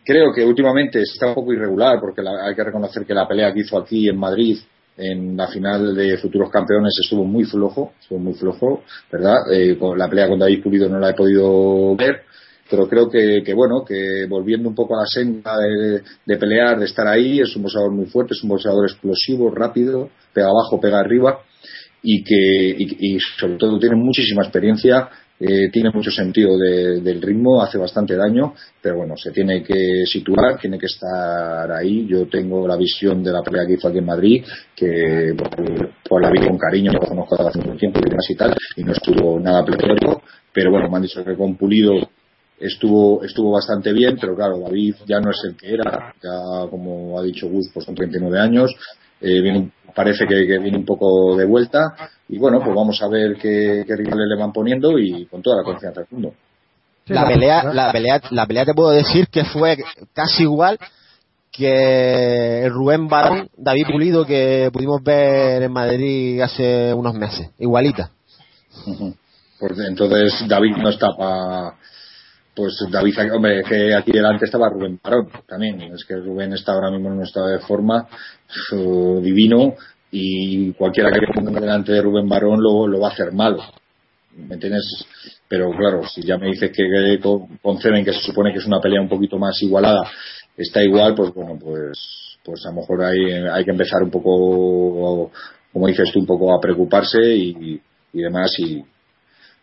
[0.03, 3.53] creo que últimamente está un poco irregular porque la, hay que reconocer que la pelea
[3.53, 4.59] que hizo aquí en Madrid
[4.99, 9.37] en la final de futuros campeones estuvo muy flojo, estuvo muy flojo, ¿verdad?
[9.53, 12.23] Eh, con la pelea con David Pulido no la he podido ver,
[12.69, 16.85] pero creo que, bueno, que volviendo un poco a la senda de, de, pelear, de
[16.85, 20.99] estar ahí, es un boxeador muy fuerte, es un boxeador explosivo, rápido, pega abajo, pega
[20.99, 21.41] arriba
[22.03, 25.09] y que y, y sobre todo tiene muchísima experiencia,
[25.41, 30.05] eh, tiene mucho sentido de, del ritmo, hace bastante daño, pero bueno, se tiene que
[30.05, 32.07] situar, tiene que estar ahí.
[32.07, 34.45] Yo tengo la visión de la pelea que hizo aquí en Madrid,
[34.75, 38.35] que por, por la vi con cariño, lo conozco hace mucho tiempo y demás y
[38.35, 42.09] tal, y no estuvo nada pletórico, pero bueno, me han dicho que con Pulido
[42.59, 47.19] estuvo estuvo bastante bien, pero claro, David ya no es el que era, ya como
[47.19, 48.75] ha dicho Gus, pues con 39 años,
[49.21, 51.81] eh, viene, parece que, que, viene un poco de vuelta
[52.29, 55.59] y bueno, pues vamos a ver qué, qué rivales le van poniendo y con toda
[55.59, 56.35] la confianza del mundo.
[57.07, 59.79] La pelea, la pelea, la pelea te puedo decir que fue
[60.13, 60.79] casi igual
[61.51, 68.11] que el Rubén Barón, David Pulido que pudimos ver en Madrid hace unos meses, igualita.
[69.59, 71.75] Pues entonces David no está para
[72.59, 75.81] pues David, hombre, que aquí delante estaba Rubén Barón también.
[75.81, 78.09] Es que Rubén está ahora mismo en un estado de forma
[78.73, 79.75] divino
[80.11, 83.63] y cualquiera que ponga delante de Rubén Barón lo, lo va a hacer malo.
[84.37, 84.85] ¿Me entiendes?
[85.47, 89.03] Pero claro, si ya me dices que, que que se supone que es una pelea
[89.03, 90.11] un poquito más igualada,
[90.57, 95.31] está igual, pues bueno, pues, pues a lo mejor hay, hay que empezar un poco,
[95.73, 97.81] como dices tú, un poco a preocuparse y,
[98.13, 98.83] y demás y,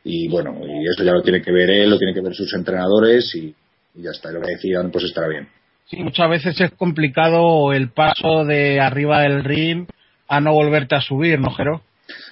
[0.05, 2.53] y bueno, y eso ya lo tiene que ver él, lo tiene que ver sus
[2.53, 3.53] entrenadores y,
[3.95, 5.49] y ya está, lo que decidan pues estará bien.
[5.87, 9.87] Sí, muchas veces es complicado el paso de arriba del ring
[10.27, 11.81] a no volverte a subir, ¿no, Jero?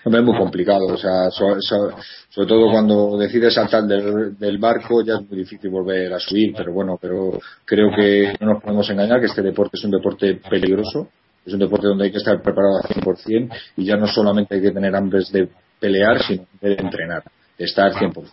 [0.05, 1.95] Hombre, es muy complicado, o sea, so- so-
[2.29, 6.53] sobre todo cuando decides saltar del, del barco ya es muy difícil volver a subir,
[6.55, 10.35] pero bueno, pero creo que no nos podemos engañar que este deporte es un deporte
[10.47, 11.09] peligroso,
[11.45, 14.61] es un deporte donde hay que estar preparado al 100% y ya no solamente hay
[14.61, 15.47] que tener hambres de
[15.79, 17.23] pelear, sino de entrenar,
[17.57, 18.31] de estar 100%.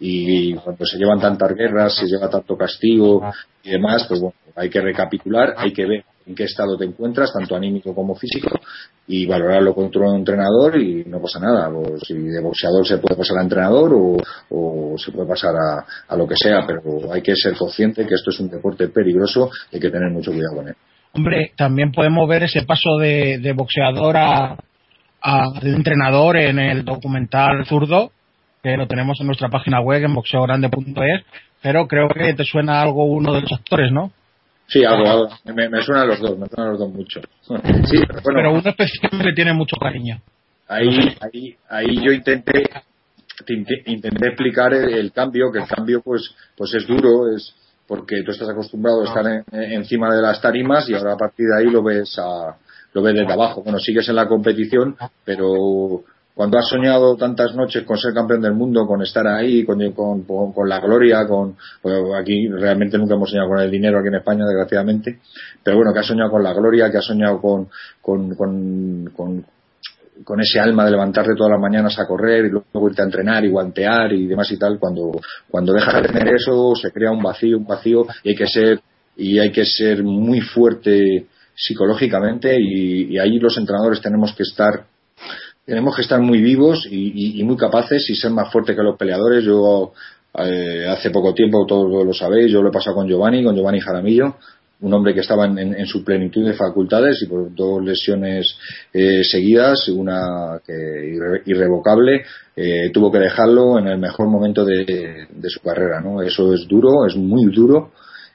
[0.00, 3.30] Y cuando se llevan tantas guerras, se lleva tanto castigo
[3.64, 7.32] y demás, pues bueno, hay que recapitular, hay que ver en qué estado te encuentras,
[7.32, 8.60] tanto anímico como físico,
[9.06, 11.68] y valorarlo contra un entrenador y no pasa nada.
[11.70, 14.16] O si de boxeador se puede pasar a entrenador o,
[14.50, 18.14] o se puede pasar a, a lo que sea, pero hay que ser consciente que
[18.14, 20.74] esto es un deporte peligroso y hay que tener mucho cuidado con él.
[21.14, 24.56] Hombre, también podemos ver ese paso de, de boxeador a,
[25.22, 28.12] a de entrenador en el documental zurdo,
[28.72, 31.24] que lo tenemos en nuestra página web en boxeogrande.es,
[31.62, 34.12] pero creo que te suena algo uno de los actores, ¿no?
[34.66, 35.28] Sí, algo, algo.
[35.44, 37.20] Me, me suenan los dos, me suenan los dos mucho.
[37.86, 40.20] Sí, pero bueno, Pero uno especialmente le tiene mucho cariño.
[40.68, 42.62] ahí, ahí, ahí yo intenté
[43.46, 47.54] int- intenté explicar el, el cambio, que el cambio pues, pues es duro, es
[47.86, 51.46] porque tú estás acostumbrado a estar en- encima de las tarimas y ahora a partir
[51.46, 52.54] de ahí lo ves a,
[52.92, 53.62] lo ves desde abajo.
[53.62, 56.02] Bueno, sigues en la competición, pero
[56.38, 60.22] cuando has soñado tantas noches con ser campeón del mundo, con estar ahí, con, con,
[60.22, 64.14] con- la gloria, con pues aquí realmente nunca hemos soñado con el dinero aquí en
[64.14, 65.18] España, desgraciadamente,
[65.64, 67.66] pero bueno, que has soñado con la gloria, que has soñado con,
[68.00, 69.44] con, con,
[70.22, 73.44] con, ese alma de levantarte todas las mañanas a correr y luego irte a entrenar
[73.44, 75.20] y guantear y demás y tal, cuando,
[75.50, 78.80] cuando dejas de tener eso se crea un vacío, un vacío y hay que ser,
[79.16, 84.84] y hay que ser muy fuerte psicológicamente y ahí los entrenadores tenemos que estar
[85.68, 89.44] tenemos que estar muy vivos y, muy capaces y ser más fuertes que los peleadores.
[89.44, 89.92] Yo
[90.38, 93.78] eh, hace poco tiempo, todos lo sabéis, yo lo he pasado con Giovanni, con Giovanni
[93.78, 94.36] Jaramillo,
[94.80, 98.56] un hombre que estaba en, su plenitud de facultades y por dos lesiones
[98.94, 102.22] eh, seguidas, una que irre- irrevocable,
[102.56, 106.00] eh, tuvo que dejarlo en el mejor momento de, de su carrera.
[106.00, 106.22] ¿no?
[106.22, 107.90] Eso es duro, es muy duro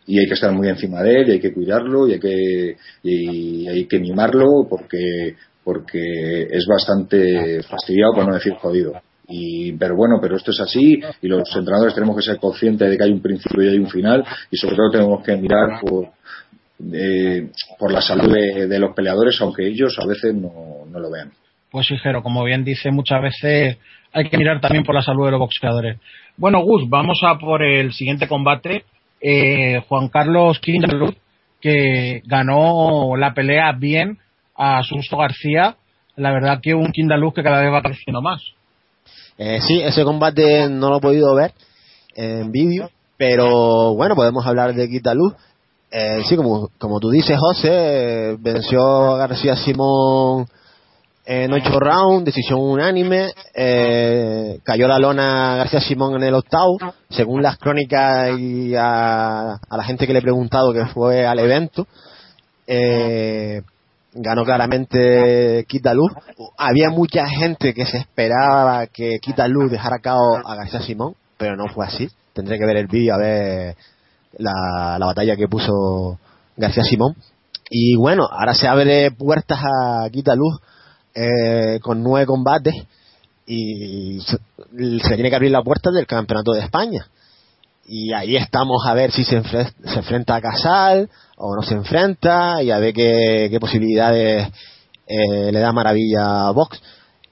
[0.05, 2.77] y hay que estar muy encima de él y hay que cuidarlo y hay que,
[3.01, 8.93] y hay que mimarlo porque, porque es bastante fastidiado, por no decir jodido.
[9.27, 12.97] Y, pero bueno, pero esto es así y los entrenadores tenemos que ser conscientes de
[12.97, 16.09] que hay un principio y hay un final y sobre todo tenemos que mirar por,
[16.93, 17.49] eh,
[17.79, 21.31] por la salud de, de los peleadores, aunque ellos a veces no, no lo vean.
[21.71, 23.77] Pues sí, Jero, como bien dice, muchas veces
[24.11, 25.99] hay que mirar también por la salud de los boxeadores.
[26.37, 28.83] Bueno, Gus, vamos a por el siguiente combate.
[29.19, 31.15] Eh, Juan Carlos Kindaluz,
[31.61, 34.19] que ganó la pelea bien
[34.63, 35.75] a Susto García.
[36.15, 38.41] La verdad que un Kindaluz que cada vez va creciendo más.
[39.37, 41.53] Eh, sí, ese combate no lo he podido ver
[42.15, 45.33] en vídeo, pero bueno, podemos hablar de Quita Luz.
[45.91, 50.47] Eh, sí, como, como tú dices, José, venció a García Simón
[51.25, 56.77] en ocho rounds, decisión unánime, eh, cayó la lona García Simón en el octavo,
[57.09, 61.39] según las crónicas y a, a la gente que le he preguntado que fue al
[61.39, 61.87] evento,
[62.67, 63.61] eh,
[64.15, 66.11] ganó claramente Quita Luz.
[66.57, 71.15] Había mucha gente que se esperaba que Quita Luz dejara a cabo a García Simón,
[71.37, 72.09] pero no fue así.
[72.33, 73.75] Tendré que ver el vídeo a ver
[74.37, 76.19] la, la batalla que puso
[76.57, 77.15] García Simón.
[77.69, 80.59] Y bueno, ahora se abre puertas a Quita Luz
[81.15, 82.75] eh, con nueve combates
[83.45, 84.37] y se,
[85.15, 87.07] tiene que abrir la puerta del Campeonato de España.
[87.85, 91.09] Y ahí estamos a ver si se, enfre- se enfrenta a Casal
[91.45, 94.47] o no se enfrenta y a ver qué, qué posibilidades
[95.05, 96.81] eh, le da Maravilla a Vox.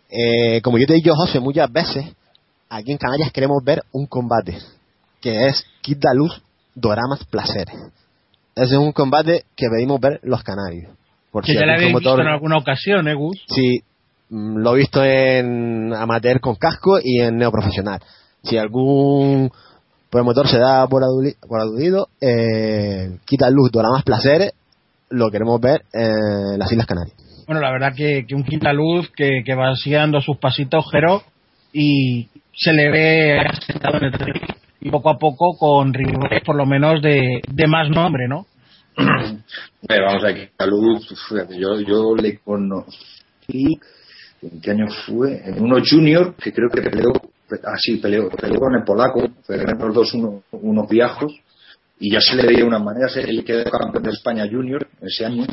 [0.10, 2.06] Eh, como yo te he dicho, José, muchas veces
[2.70, 4.58] aquí en Canarias queremos ver un combate
[5.22, 6.42] que es Quita Luz
[6.76, 7.74] Doramas Placeres.
[8.54, 10.92] Ese es un combate que pedimos ver los canarios.
[11.32, 13.42] Por que si ya algún habéis visto en alguna ocasión, ¿eh, Gus?
[13.48, 13.82] Sí,
[14.30, 18.02] mm, lo he visto en amateur con casco y en neoprofesional.
[18.44, 19.52] Si algún
[20.12, 24.54] promotor se da por, aludido, eh, quita luz, dora más placeres,
[25.10, 27.16] lo queremos ver en las Islas Canarias.
[27.48, 30.86] Bueno, la verdad que, que un quinta luz que, que va así dando sus pasitos,
[30.92, 31.24] Jero,
[31.74, 34.42] y se le ve asentado en el ring
[34.82, 38.46] y poco a poco con rivales por lo menos de, de más nombre, ¿no?
[39.88, 43.80] Pero vamos aquí, salud, fíjate, yo, yo le conocí,
[44.42, 45.42] ¿en qué año fue?
[45.46, 47.14] En uno junior, que creo que peleó,
[47.64, 51.34] ah sí, peleó, peleó con el polaco, pelearon los dos uno- unos viejos,
[52.00, 55.46] y ya se le veía unas maneras, él quedó campeón de España junior ese año,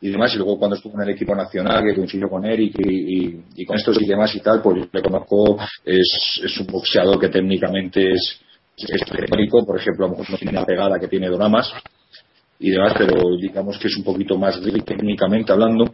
[0.00, 3.24] y demás, y luego cuando estuvo en el equipo nacional, que coincidió con Eric y,
[3.26, 7.18] y, y con estos y demás y tal, pues le conozco, es, es un boxeador
[7.18, 8.40] que técnicamente es,
[8.76, 9.00] es
[9.66, 11.72] por ejemplo, a lo mejor no tiene la pegada que tiene Doramas
[12.58, 15.90] y demás, pero digamos que es un poquito más técnicamente hablando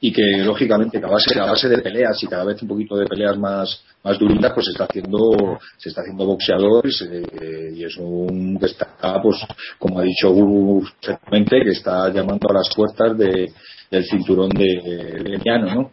[0.00, 3.36] y que lógicamente a base, base de peleas y cada vez un poquito de peleas
[3.36, 8.58] más más duritas pues se está haciendo se está haciendo boxeador y, y es un
[8.58, 8.66] que
[9.20, 9.36] pues
[9.78, 10.32] como ha dicho
[11.00, 13.50] perfectamente que está llamando a las puertas de,
[13.90, 15.90] del cinturón de, de ¿no?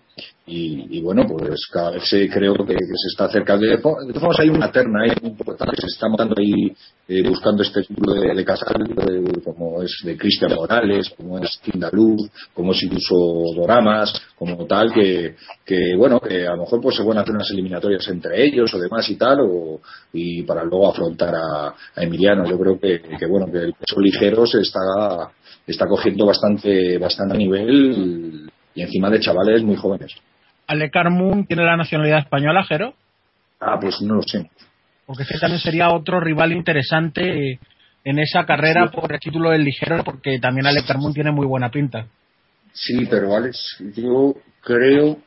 [0.48, 3.66] Y, y bueno, pues cada vez se, creo que, se está acercando.
[3.66, 6.72] De todas hay una terna ahí que se está matando ahí
[7.08, 12.30] eh, buscando este título de, Casal, de- como es de Cristian Morales, como es Tindaluz,
[12.54, 13.16] como es incluso
[13.56, 15.36] Doramas, como tal, que,
[15.66, 18.80] que bueno, que a lo mejor pues se pueden hacer unas eliminatorias entre ellos o
[18.80, 19.82] demás y tal, o,
[20.14, 22.46] y para luego afrontar a, a Emiliano.
[22.48, 25.32] Yo creo que, que bueno, que el peso ligero se está,
[25.66, 30.14] está cogiendo bastante, bastante nivel y encima de chavales muy jóvenes.
[30.68, 32.94] Ale Carmún tiene la nacionalidad española, Jero,
[33.60, 34.50] Ah, pues no lo sé.
[35.06, 37.60] porque ese también sería otro rival interesante
[38.04, 41.70] en esa carrera por el título del ligero, porque también Ale Carmún tiene muy buena
[41.72, 42.06] pinta.
[42.74, 45.18] Sí, pero Alex, yo creo,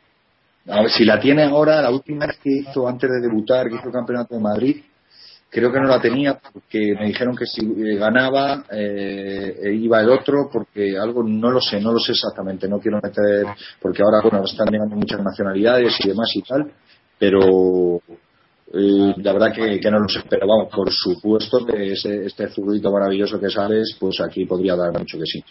[0.69, 3.77] a ver, si la tiene ahora, la última vez que hizo antes de debutar, que
[3.77, 4.77] hizo el campeonato de Madrid,
[5.51, 10.01] creo que no la tenía porque me dijeron que si eh, ganaba eh, eh, iba
[10.01, 13.47] el otro porque algo no lo sé, no lo sé exactamente, no quiero meter
[13.81, 16.71] porque ahora bueno están llegando muchas nacionalidades y demás y tal,
[17.19, 18.01] pero
[18.75, 22.93] eh, la verdad que, no lo sé, pero vamos, por supuesto que ese, este zurdito
[22.93, 25.43] maravilloso que sales, pues aquí podría dar mucho que sí.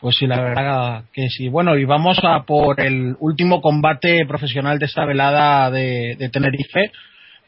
[0.00, 1.48] Pues sí, la verdad que sí.
[1.48, 6.90] Bueno, y vamos a por el último combate profesional de esta velada de Tenerife.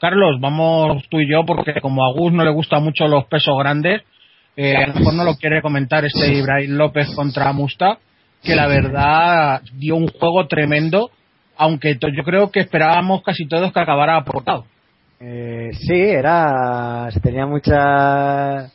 [0.00, 3.54] Carlos, vamos tú y yo, porque como a Gus no le gustan mucho los pesos
[3.58, 4.02] grandes,
[4.56, 7.98] eh, a lo mejor no lo quiere comentar este Ibrahim López contra Musta,
[8.42, 11.10] que la verdad dio un juego tremendo,
[11.56, 14.66] aunque yo creo que esperábamos casi todos que acabara aportado.
[15.20, 17.08] Eh, sí, era.
[17.10, 18.70] Se tenía mucha.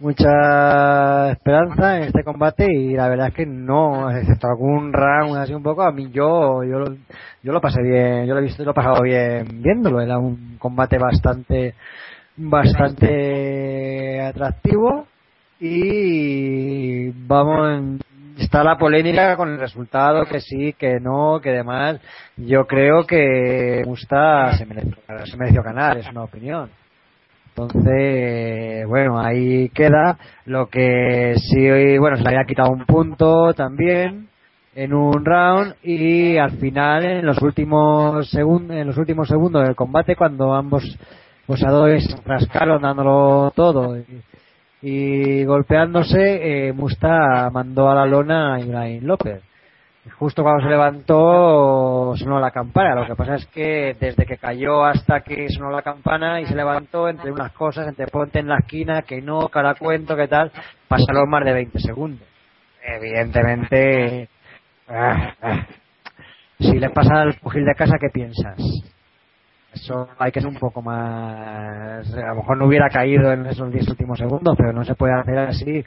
[0.00, 5.54] Mucha esperanza en este combate y la verdad es que no, excepto algún round así
[5.54, 6.96] un poco, a mí yo yo lo,
[7.42, 10.56] yo lo pasé bien, yo lo he visto lo he pasado bien viéndolo, era un
[10.58, 11.74] combate bastante
[12.36, 15.06] bastante atractivo
[15.60, 18.00] y vamos
[18.38, 22.00] está la polémica con el resultado que sí que no que demás.
[22.36, 26.68] Yo creo que Musta se mereció, se mereció ganar es una opinión
[27.56, 34.28] entonces bueno ahí queda lo que sí bueno se le había quitado un punto también
[34.74, 39.76] en un round y al final en los últimos segundos en los últimos segundos del
[39.76, 40.82] combate cuando ambos
[41.46, 44.04] boxeadores rascaron dándolo todo y,
[44.82, 49.42] y golpeándose eh, Musta mandó a la lona a Ibrahim López
[50.18, 52.94] justo cuando se levantó sonó la campana.
[52.94, 56.54] Lo que pasa es que desde que cayó hasta que sonó la campana y se
[56.54, 60.52] levantó entre unas cosas entre ponte en la esquina que no cara cuento que tal
[60.88, 62.28] pasaron más de 20 segundos.
[62.82, 64.28] Evidentemente
[64.88, 65.66] ah, ah.
[66.58, 68.58] si le pasa al pugil de casa qué piensas
[69.72, 73.72] eso hay que ser un poco más a lo mejor no hubiera caído en esos
[73.72, 75.84] 10 últimos segundos pero no se puede hacer así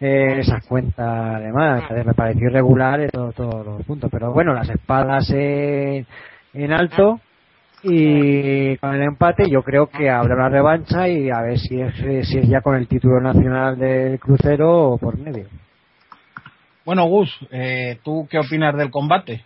[0.00, 4.68] eh, esas cuentas además me pareció irregular en todo- todos los puntos pero bueno las
[4.68, 6.06] espadas en,
[6.52, 7.20] en alto
[7.82, 11.94] y con el empate yo creo que habrá una revancha y a ver si es,
[12.28, 15.46] si es ya con el título nacional del crucero o por medio
[16.84, 19.44] Bueno, Gus, eh, ¿tú qué opinas del combate?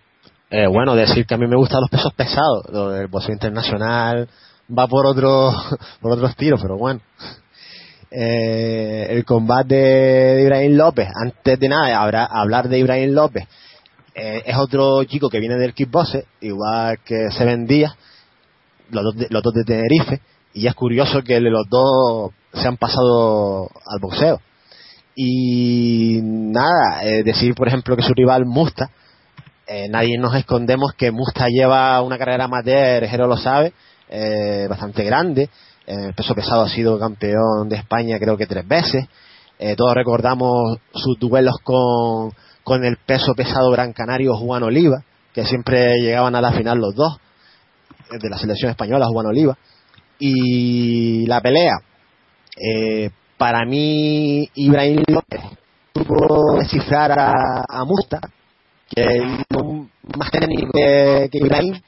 [0.51, 2.65] Eh, bueno, decir que a mí me gustan los pesos pesados.
[2.73, 4.29] Lo del boxeo internacional
[4.77, 5.51] va por otro,
[6.01, 7.01] por otros tiros, pero bueno.
[8.11, 13.47] Eh, el combate de Ibrahim López, antes de nada, hablar de Ibrahim López,
[14.15, 17.95] eh, es otro chico que viene del kickboxing, igual que Seven Díaz,
[18.91, 20.21] los dos, de, los dos de Tenerife,
[20.55, 24.41] y es curioso que los dos se han pasado al boxeo.
[25.15, 28.91] Y nada, eh, decir por ejemplo que su rival Musta,
[29.67, 33.75] eh, nadie nos escondemos que Musta lleva una carrera amateur, Jero lo sabe,
[34.69, 35.51] bastante grande.
[35.89, 39.07] El peso pesado ha sido campeón de España creo que tres veces.
[39.59, 42.31] Eh, todos recordamos sus duelos con,
[42.63, 45.03] con el peso pesado gran canario Juan Oliva,
[45.33, 47.19] que siempre llegaban a la final los dos,
[48.13, 49.57] eh, de la selección española Juan Oliva.
[50.19, 51.79] Y la pelea,
[52.55, 53.09] eh,
[53.39, 55.41] para mí Ibrahim López
[55.95, 58.21] pudo descifrar a, Musta,
[58.91, 59.23] que es
[60.19, 61.81] más técnico que Ibrahim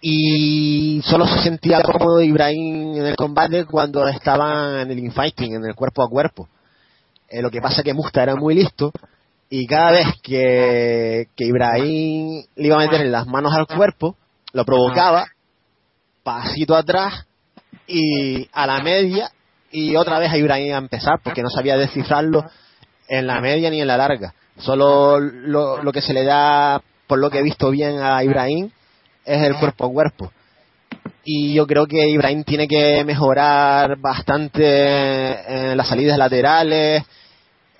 [0.00, 5.64] y solo se sentía cómodo Ibrahim en el combate cuando estaban en el infighting, en
[5.64, 6.48] el cuerpo a cuerpo.
[7.28, 8.92] Eh, lo que pasa que Musta era muy listo
[9.50, 14.16] y cada vez que, que Ibrahim le iba a meter las manos al cuerpo,
[14.52, 15.26] lo provocaba,
[16.22, 17.26] pasito atrás
[17.86, 19.30] y a la media
[19.70, 22.44] y otra vez a Ibrahim a empezar porque no sabía descifrarlo
[23.08, 24.34] en la media ni en la larga.
[24.58, 28.70] Solo lo, lo que se le da, por lo que he visto bien a Ibrahim,
[29.28, 30.32] es el cuerpo a cuerpo.
[31.22, 37.04] Y yo creo que Ibrahim tiene que mejorar bastante en las salidas laterales,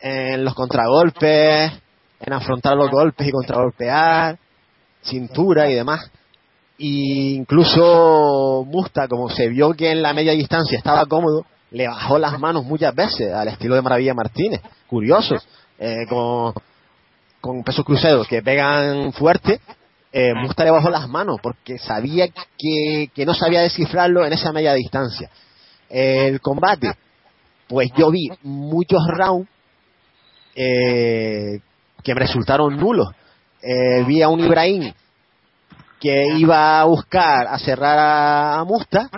[0.00, 1.72] en los contragolpes,
[2.20, 4.38] en afrontar los golpes y contragolpear,
[5.02, 6.10] cintura y demás.
[6.76, 12.18] Y incluso Musta, como se vio que en la media distancia estaba cómodo, le bajó
[12.18, 14.60] las manos muchas veces al estilo de Maravilla Martínez.
[14.86, 15.36] Curioso,
[15.78, 16.52] eh, con,
[17.40, 19.60] con pesos cruceros que pegan fuerte,
[20.12, 24.52] eh, Musta le bajó las manos porque sabía que, que no sabía descifrarlo en esa
[24.52, 25.30] media distancia.
[25.88, 26.92] El combate,
[27.66, 29.48] pues yo vi muchos rounds
[30.54, 31.60] eh,
[32.02, 33.08] que me resultaron nulos.
[33.62, 34.92] Eh, vi a un Ibrahim
[36.00, 39.10] que iba a buscar a cerrar a, a Musta.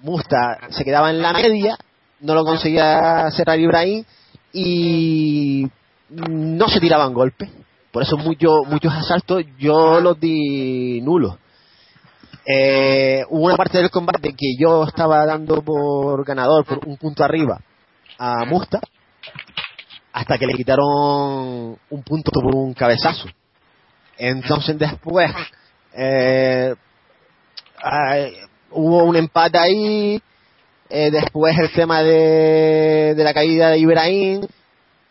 [0.00, 1.78] Musta se quedaba en la media,
[2.20, 4.04] no lo conseguía cerrar Ibrahim
[4.52, 5.68] y
[6.10, 7.48] no se tiraban golpes.
[7.92, 11.36] Por eso muchos muchos asaltos yo los di nulos.
[12.46, 17.22] Eh, hubo una parte del combate que yo estaba dando por ganador por un punto
[17.22, 17.60] arriba
[18.18, 18.80] a Musta
[20.12, 23.28] hasta que le quitaron un punto por un cabezazo.
[24.16, 25.30] Entonces después
[25.94, 26.74] eh,
[28.70, 30.22] hubo un empate ahí,
[30.88, 34.46] eh, después el tema de, de la caída de Ibrahim,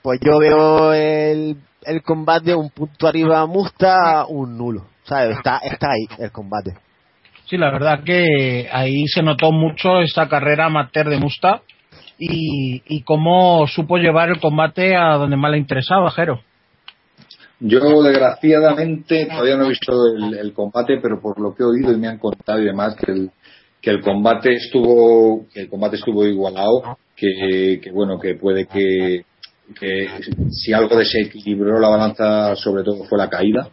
[0.01, 4.85] pues yo veo el, el combate un punto arriba a Musta, un nulo.
[5.03, 5.37] ¿Sabes?
[5.37, 6.73] Está, está ahí el combate.
[7.49, 11.61] Sí, la verdad que ahí se notó mucho esa carrera amateur de Musta
[12.17, 16.41] y, y cómo supo llevar el combate a donde más le interesaba, Jero.
[17.59, 21.91] Yo, desgraciadamente, todavía no he visto el, el, combate, pero por lo que he oído
[21.91, 23.31] y me han contado y demás, que el,
[23.81, 29.25] que el combate estuvo, que el combate estuvo igualado, que, que bueno, que puede que,
[29.73, 30.07] que
[30.51, 33.69] si algo desequilibró la balanza, sobre todo fue la caída,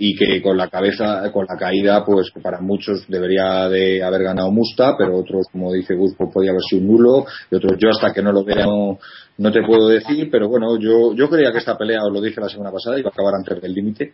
[0.00, 4.50] y que con la cabeza, con la caída, pues para muchos debería de haber ganado
[4.52, 8.12] Musta, pero otros, como dice Gus, pues podía haber sido nulo, y otros yo hasta
[8.12, 8.98] que no lo vea no,
[9.38, 12.40] no te puedo decir, pero bueno, yo, yo creía que esta pelea, os lo dije
[12.40, 14.12] la semana pasada, iba a acabar antes del límite.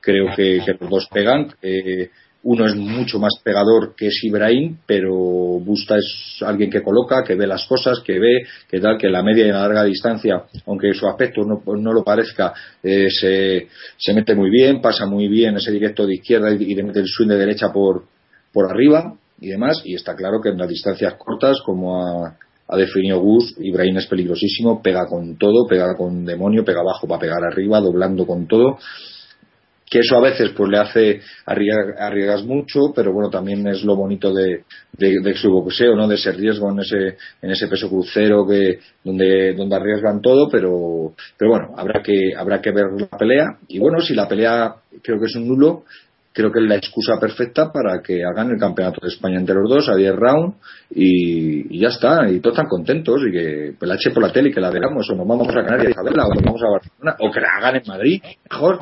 [0.00, 1.54] Creo que, que, los dos pegan.
[1.62, 2.10] Eh,
[2.44, 7.36] uno es mucho más pegador que es Ibrahim, pero Busta es alguien que coloca, que
[7.36, 10.92] ve las cosas, que ve, que tal, que la media y la larga distancia, aunque
[10.92, 12.52] su aspecto no, no lo parezca,
[12.82, 16.82] eh, se, se mete muy bien, pasa muy bien ese directo de izquierda y, y
[16.82, 18.04] mete el swing de derecha por,
[18.52, 23.20] por arriba y demás, y está claro que en las distancias cortas, como ha definido
[23.20, 27.80] Gus, Ibrahim es peligrosísimo, pega con todo, pega con demonio, pega abajo para pegar arriba,
[27.80, 28.78] doblando con todo
[29.92, 34.32] que eso a veces pues le hace arriesgas mucho pero bueno también es lo bonito
[34.32, 34.64] de,
[34.96, 38.78] de, de, su boxeo no de ese riesgo en ese en ese peso crucero que
[39.04, 43.58] donde donde arriesgan todo pero pero bueno habrá que habrá que ver la pelea.
[43.68, 45.84] Y bueno si la pelea creo que es un nulo
[46.32, 49.68] creo que es la excusa perfecta para que hagan el campeonato de España entre los
[49.68, 50.56] dos a 10 rounds
[50.90, 54.48] y, y, ya está, y todos están contentos y que la eche por la tele
[54.48, 56.70] y que la veamos o nos vamos a Canarias a verla o nos vamos a
[56.70, 58.78] Barcelona o que la hagan en Madrid, mejor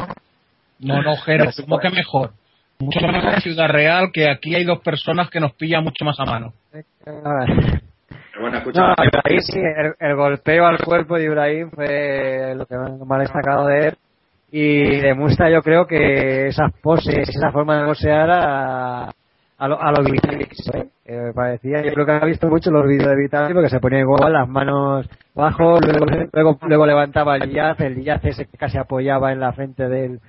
[0.80, 2.32] no, no, Jero, como que mejor.
[2.78, 6.18] Mucho mejor en Ciudad Real, que aquí hay dos personas que nos pillan mucho más
[6.18, 6.54] a mano.
[8.40, 12.74] Bueno, escucha, no, Ibrahim, sí, el, el, golpeo al cuerpo de Ibrahim fue lo que
[13.04, 13.96] más destacado de él.
[14.50, 19.10] Y de Musta yo creo que esas poses, esa forma de boxear a,
[19.58, 20.88] a lo, a lo Vitali, ¿eh?
[21.04, 23.78] eh, me parecía, yo creo que ha visto mucho los vídeos de Vitali porque se
[23.78, 28.56] ponía igual las manos abajo, luego, luego, luego levantaba el jazz, el jazz ese que
[28.56, 30.20] casi apoyaba en la frente del,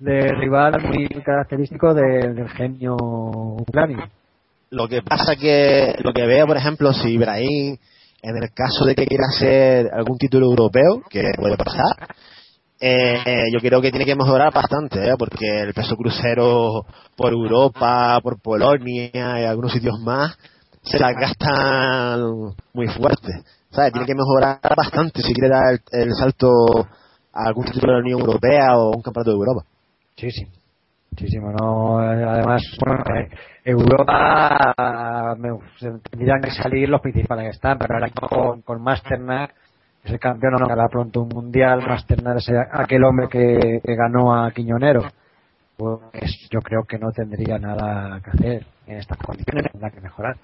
[0.00, 3.98] de rival muy característico de, del genio ucranio.
[4.70, 7.76] Lo que pasa que, lo que veo, por ejemplo, si Ibrahim,
[8.22, 12.08] en el caso de que quiera hacer algún título europeo, que puede pasar,
[12.80, 15.14] eh, yo creo que tiene que mejorar bastante, ¿eh?
[15.18, 20.38] porque el peso crucero por Europa, por Polonia y algunos sitios más,
[20.82, 23.42] se la gastan muy fuerte.
[23.70, 23.92] ¿Sabes?
[23.92, 26.48] Tiene que mejorar bastante si quiere dar el, el salto
[27.32, 29.64] a algún título de la Unión Europea o un campeonato de Europa.
[30.20, 30.46] Sí, sí.
[31.12, 31.98] Muchísimo, ¿no?
[31.98, 33.30] Además, bueno, eh,
[33.64, 35.48] Europa me,
[36.10, 39.54] tendrían que salir los principales que están, pero ahora con, con Masternak,
[40.04, 44.50] ese campeón no hará pronto un mundial, Masternak es aquel hombre que, que ganó a
[44.52, 45.04] Quiñonero.
[45.76, 50.36] Pues yo creo que no tendría nada que hacer en estas condiciones, tendrá que mejorar.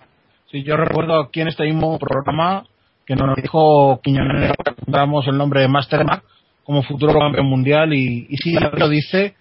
[0.51, 2.65] Sí, yo recuerdo aquí en este mismo programa
[3.05, 4.55] que nos dijo Quiñonero,
[4.87, 6.25] damos el nombre de Masternak,
[6.65, 9.37] como futuro campeón mundial y, y si lo dice,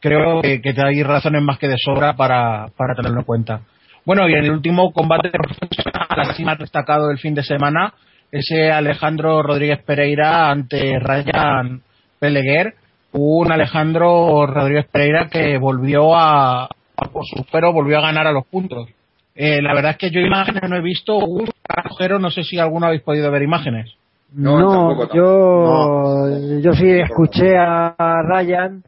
[0.00, 3.60] creo que, que hay razones más que de sobra para, para tenerlo en cuenta.
[4.04, 7.92] Bueno, y en el último combate profesional, así más destacado del fin de semana,
[8.32, 11.82] ese Alejandro Rodríguez Pereira ante Ryan
[12.18, 12.74] Peleguer,
[13.12, 18.32] un Alejandro Rodríguez Pereira que volvió a, a por su pero volvió a ganar a
[18.32, 18.88] los puntos.
[19.34, 22.58] Eh, la verdad es que yo imágenes no he visto, un agujero, no sé si
[22.58, 23.92] alguno habéis podido ver imágenes.
[24.32, 28.82] No, yo, yo sí escuché a Ryan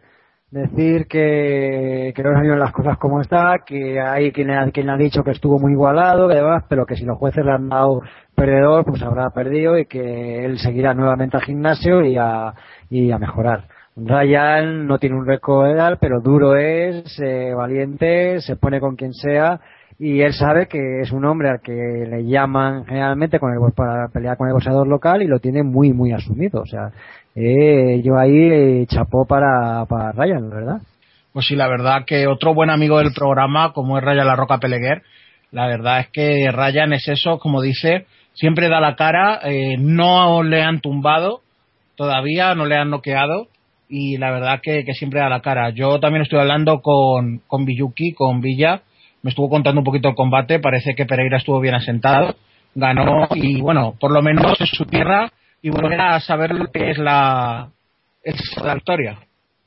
[0.52, 4.96] decir que, que no salieron las cosas como está, que hay quien, ha- quien ha
[4.98, 8.02] dicho que estuvo muy igualado, que demás, pero que si los jueces le han dado
[8.36, 12.52] perdedor, pues habrá perdido y que él seguirá nuevamente al gimnasio y a,
[12.90, 13.64] y a mejorar.
[13.96, 19.12] Ryan no tiene un récord edad, pero duro es, eh, valiente, se pone con quien
[19.14, 19.58] sea
[19.98, 24.08] y él sabe que es un hombre al que le llaman generalmente con el, para
[24.08, 26.60] pelear con el boxeador local y lo tiene muy, muy asumido.
[26.62, 26.90] O sea,
[27.34, 30.82] eh, yo ahí eh, chapó para, para Ryan, verdad.
[31.32, 34.58] Pues sí, la verdad que otro buen amigo del programa, como es Ryan La Roca
[34.58, 35.02] Peleguer,
[35.50, 40.42] la verdad es que Ryan es eso, como dice, siempre da la cara, eh, no
[40.42, 41.40] le han tumbado
[41.96, 43.48] todavía, no le han noqueado
[43.88, 45.70] y la verdad que, que siempre da la cara.
[45.70, 48.82] Yo también estoy hablando con, con Villuki, con Villa,
[49.22, 52.34] me estuvo contando un poquito el combate, parece que Pereira estuvo bien asentado,
[52.74, 55.30] ganó y bueno, por lo menos en su tierra
[55.62, 57.70] y volver a saber lo que es la,
[58.22, 59.18] es la victoria.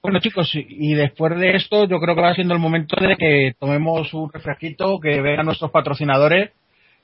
[0.03, 3.53] Bueno chicos, y- después de esto yo creo que va siendo el momento de que
[3.59, 6.51] tomemos un refresquito, que vengan nuestros patrocinadores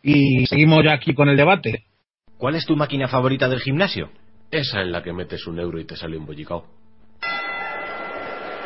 [0.03, 1.85] y seguimos ya aquí con el debate.
[2.37, 4.09] ¿Cuál es tu máquina favorita del gimnasio?
[4.51, 6.65] Esa en la que metes un euro y te sale un bollicao.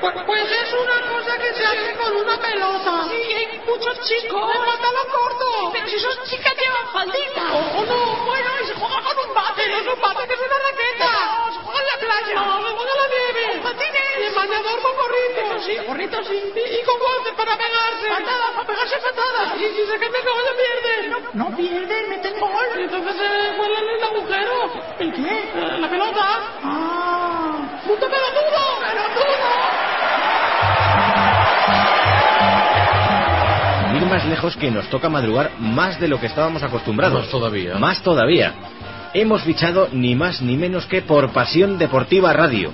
[0.02, 3.10] Pues, pues es una cosa que se hace con una pelota.
[3.10, 5.72] Sí, muchos chicos pantalón corto.
[5.74, 7.44] Pero si esas chicas llevan faldita.
[7.78, 9.70] O no, bueno, y se juega con un bate.
[9.70, 11.12] No es un bate, que es una raqueta.
[11.12, 12.34] No, se juega en la playa.
[12.36, 13.44] No, se juega en la nieve.
[13.52, 14.16] Con patines.
[14.20, 15.60] Y en bañador con gorrito.
[15.66, 16.38] Sí, gorrito sí.
[16.56, 18.08] Y, con guantes para pegarse.
[18.10, 19.58] Patadas, para pegarse patadas.
[19.58, 21.10] Y si se cae el no pierden.
[21.10, 22.70] No, no pierden, meten gol.
[22.76, 24.56] Entonces se vuelan el agujero.
[25.00, 25.36] ¿El qué?
[25.56, 26.26] Eh, La pelota.
[26.64, 27.26] Ah.
[27.86, 28.80] ¡Punto pelotudo!
[28.80, 29.65] ¡Pelotudo!
[34.16, 37.24] Más lejos que nos toca madrugar más de lo que estábamos acostumbrados.
[37.24, 37.78] Más todavía.
[37.78, 38.54] Más todavía.
[39.14, 42.72] Hemos fichado ni más ni menos que por Pasión Deportiva Radio,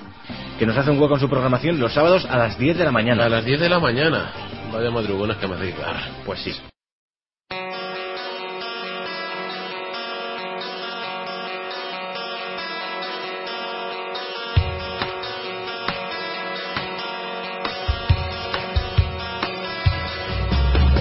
[0.59, 2.91] que nos hace un hueco en su programación los sábados a las 10 de la
[2.91, 3.25] mañana.
[3.25, 4.31] A las 10 de la mañana.
[4.71, 5.95] Vaya madrugonas que me hacéis dar.
[6.25, 6.70] Pues sí.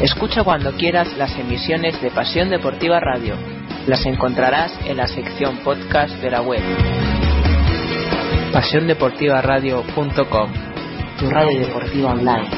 [0.01, 3.37] Escucha cuando quieras las emisiones de Pasión Deportiva Radio.
[3.87, 6.63] Las encontrarás en la sección podcast de la web.
[8.51, 10.53] PasiónDeportivaRadio.com
[11.19, 12.49] Tu radio deportiva online.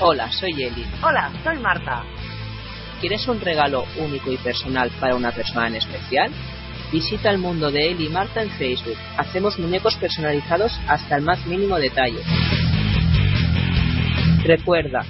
[0.00, 0.86] Hola, soy Eli.
[1.02, 2.02] Hola, soy Marta.
[3.00, 6.30] ¿Quieres un regalo único y personal para una persona en especial?
[6.92, 8.96] Visita el mundo de Eli Marta en Facebook.
[9.16, 12.18] Hacemos muñecos personalizados hasta el más mínimo detalle.
[14.44, 15.00] Recuerda,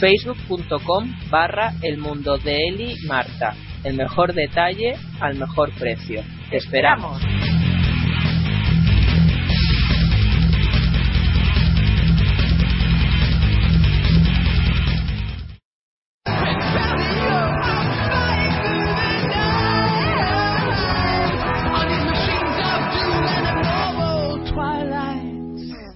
[0.00, 3.54] facebook.com barra el mundo de Eli Marta.
[3.84, 6.24] El mejor detalle al mejor precio.
[6.50, 7.20] Te esperamos.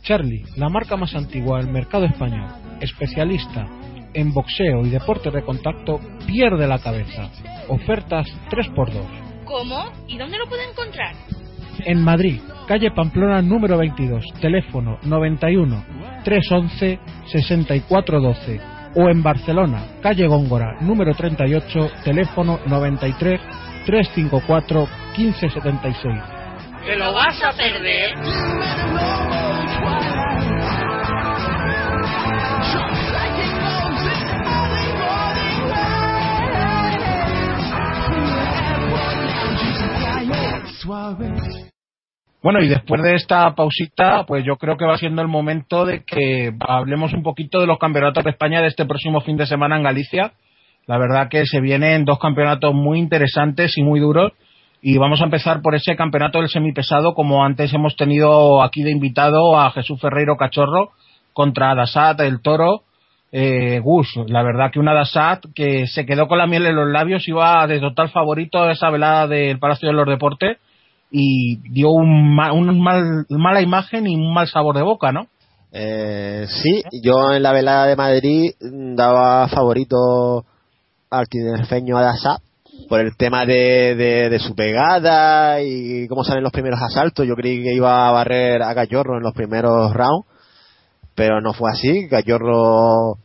[0.09, 2.49] Charlie, la marca más antigua del mercado español,
[2.81, 3.67] especialista
[4.15, 7.29] en boxeo y deporte de contacto, pierde la cabeza.
[7.69, 9.05] Ofertas 3x2.
[9.45, 9.93] ¿Cómo?
[10.07, 11.15] ¿Y dónde lo puedo encontrar?
[11.85, 15.85] En Madrid, calle Pamplona número 22, teléfono 91
[16.25, 18.61] 311 6412.
[18.95, 23.43] O en Barcelona, calle Góngora número 38, teléfono 93
[23.85, 26.38] 354 1576.
[26.89, 28.15] ¿Te lo vas a perder?
[42.43, 46.05] Bueno, y después de esta pausita, pues yo creo que va siendo el momento de
[46.05, 49.77] que hablemos un poquito de los campeonatos de España de este próximo fin de semana
[49.77, 50.33] en Galicia.
[50.87, 54.33] La verdad que se vienen dos campeonatos muy interesantes y muy duros.
[54.81, 58.93] Y vamos a empezar por ese campeonato del semipesado, como antes hemos tenido aquí de
[58.93, 60.93] invitado a Jesús Ferreiro Cachorro,
[61.33, 62.83] contra Adasat, el toro.
[63.31, 66.89] Eh, Gus, la verdad que un Adasat que se quedó con la miel en los
[66.89, 70.59] labios, iba de total favorito a esa velada del Palacio de los Deportes
[71.11, 75.27] y dio un, un mal, mala imagen y un mal sabor de boca, ¿no?
[75.73, 80.47] Eh, sí, yo en la velada de Madrid mm, daba favorito
[81.11, 82.41] al tinerfeño Adasat
[82.89, 83.95] por el tema de,
[84.31, 87.27] de, su pegada y cómo salen los primeros asaltos.
[87.27, 90.27] Yo creí que iba a barrer a Cachorro en los primeros rounds,
[91.15, 92.09] pero no fue así.
[92.09, 93.19] Cachorro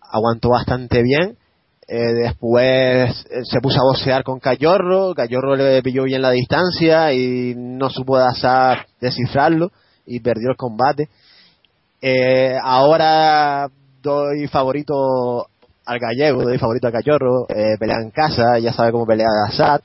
[0.00, 1.36] aguantó bastante bien.
[1.88, 5.14] Eh, después eh, se puso a boxear con Cachorro.
[5.14, 9.70] Cachorro le pilló bien la distancia y no supo Adasat descifrarlo
[10.04, 11.08] y perdió el combate.
[12.02, 13.68] Eh, ahora
[14.02, 15.46] doy favorito
[15.86, 19.80] al gallego, doy favorito al cachorro, eh, pelea en casa, ya sabe cómo pelea Assad.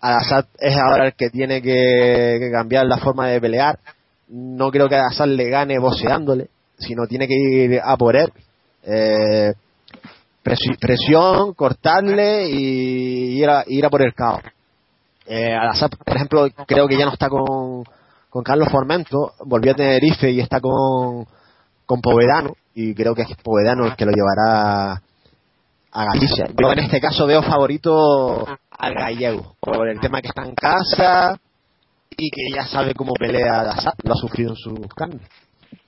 [0.00, 3.78] Assad es ahora el que tiene que, cambiar la forma de pelear.
[4.28, 6.48] No creo que Assad le gane boxeándole,
[6.78, 8.32] sino tiene que ir a por él.
[8.84, 9.52] Eh,
[10.44, 14.40] presi- presión, cortarle y ir a, ir a por el caos.
[15.26, 17.84] Eh, Al-Assad, por ejemplo, creo que ya no está con,
[18.30, 21.26] con Carlos Formento, volvió a Tenerife y está con,
[21.86, 25.02] con Povedano, y creo que es Povedano el que lo llevará
[25.92, 26.46] a Galicia.
[26.60, 31.38] Yo en este caso veo favorito al gallego, por el tema que está en casa
[32.16, 35.22] y que ya sabe cómo pelea Assad, lo ha sufrido en sus carnes.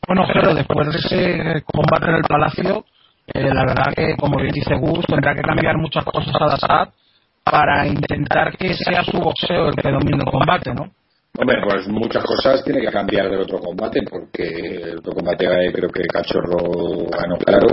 [0.07, 2.85] Bueno, pero después de ese combate en el Palacio,
[3.27, 6.89] eh, la verdad que, como bien dice Gus, tendrá que cambiar muchas cosas a Assad
[7.45, 10.91] para intentar que sea su boxeo el que domine el combate, ¿no?
[11.39, 15.73] Hombre, pues muchas cosas tiene que cambiar del otro combate, porque el otro combate eh,
[15.73, 17.69] creo que Cachorro ganó claro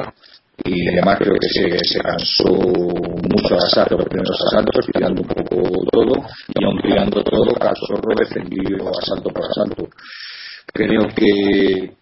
[0.65, 5.27] y además creo que se, se cansó mucho a asalto los primeros asaltos, tirando un
[5.27, 5.61] poco
[5.91, 6.13] todo
[6.55, 9.88] y aun tirando todo, Cachorro defendió asalto por asalto.
[10.73, 11.93] Creo que,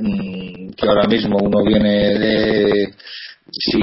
[0.00, 2.94] mm, que ahora mismo uno viene de
[3.50, 3.80] si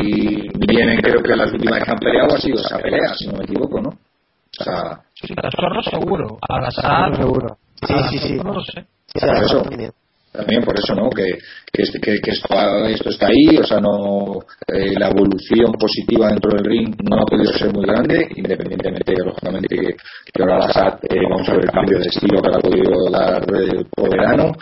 [0.67, 3.43] vienen creo que las últimas que han peleado ha sido esa pelea, si no me
[3.43, 3.89] equivoco, ¿no?
[3.89, 7.57] O sea, Sí, Cachorro seguro, a Assad seguro.
[7.85, 8.33] Sí, a- sí, sí.
[8.35, 8.85] No lo sé.
[9.13, 9.19] Sí,
[10.31, 10.63] también.
[10.63, 11.09] por eso, ¿no?
[11.09, 11.25] Que,
[11.71, 16.95] que, que, esto, está ahí, o sea, no eh, la evolución positiva dentro del ring
[17.09, 21.65] no ha podido ser muy grande, independientemente, lógicamente, que, ahora Assad, eh, vamos a ver
[21.65, 24.53] el cambio de estilo que ha podido dar el verano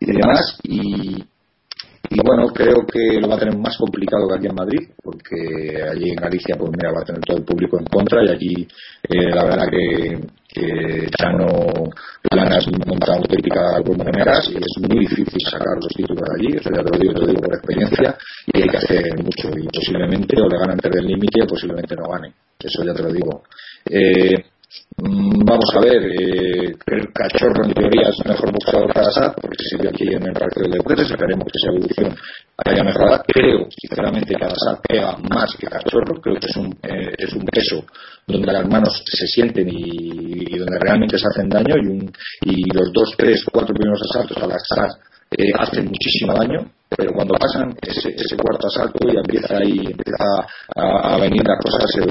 [0.00, 1.24] y demás, y,
[2.10, 5.82] y bueno, creo que lo va a tener más complicado que aquí en Madrid, porque
[5.90, 8.68] allí en Galicia, pues mira, va a tener todo el público en contra y aquí
[9.08, 10.20] eh, la verdad que,
[10.54, 11.90] que Chano
[12.22, 16.82] Planas monta auténticas bomboneras y es muy difícil sacar los títulos de allí, eso ya
[16.82, 18.16] te lo digo, te lo digo por experiencia,
[18.46, 21.96] y hay que hacer mucho, y posiblemente o le ganan antes del límite o posiblemente
[21.96, 23.42] no gane, eso ya te lo digo.
[23.90, 24.44] Eh,
[24.96, 29.70] Vamos a ver, eh, el cachorro en teoría es mejor boxeador que Assad, porque se
[29.70, 32.16] sirve aquí en el Parque del Deportes, esperemos que esa evolución
[32.64, 33.24] haya mejorado.
[33.26, 37.44] Creo, sinceramente, que Assad pega más que cachorro, creo que es un, eh, es un
[37.44, 37.84] peso
[38.24, 42.12] donde las manos se sienten y, y donde realmente se hacen daño, y, un,
[42.42, 44.96] y los dos, tres, cuatro primeros asaltos a la Assad
[45.36, 50.24] eh, hacen muchísimo daño, pero cuando pasan ese, ese cuarto asalto y empieza ahí empieza
[50.76, 52.02] a, venir las cosas se,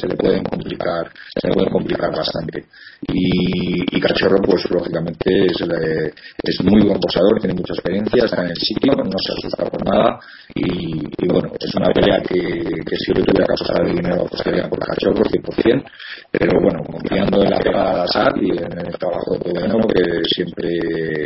[0.00, 1.10] se, le pueden complicar
[1.40, 2.64] se le pueden complicar bastante.
[3.08, 6.12] Y, y Cachorro pues lógicamente es, le-
[6.42, 9.84] es muy buen boxeador tiene mucha experiencia está en el sitio no se asusta por
[9.84, 10.18] nada.
[10.54, 14.68] Y, bueno es una pelea que, que si yo tuviera que apostar el dinero apostaría
[14.68, 15.84] por Cachorro 100%
[16.32, 20.22] pero bueno confiando en la pegada de Assad y en el trabajo de Podeno que
[20.34, 20.68] siempre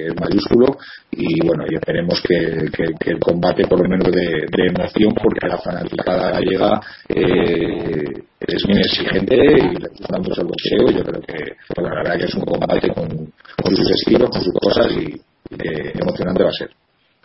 [0.08, 0.76] es mayúsculo.
[1.10, 5.48] Y bueno y esperemos que, que el combate por lo menos de, de emoción porque
[5.48, 11.04] la fanaticada gallega eh, es muy exigente y le gusta mucho el boxeo y yo
[11.04, 14.54] creo que pues, la verdad que es un combate con, con sus estilos con sus
[14.54, 15.20] cosas y,
[15.50, 16.70] y que emocionante va a ser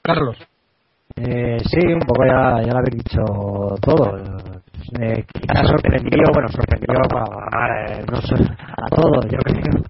[0.01, 0.37] Carlos.
[1.15, 3.21] Eh, sí, un poco ya, ya lo habéis dicho
[3.81, 4.17] todo.
[5.01, 9.83] Eh, quizás sorprendió, bueno, sorprendió a, eh, no sé, a todos, yo creo.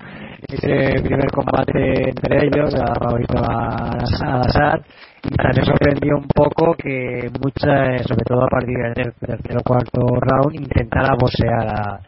[0.48, 3.92] Ese primer combate entre ellos, a favorito a,
[4.26, 4.82] a Assad,
[5.24, 10.00] y también sorprendió un poco que muchas, sobre todo a partir del tercer o cuarto
[10.22, 12.00] round, intentara boxear a,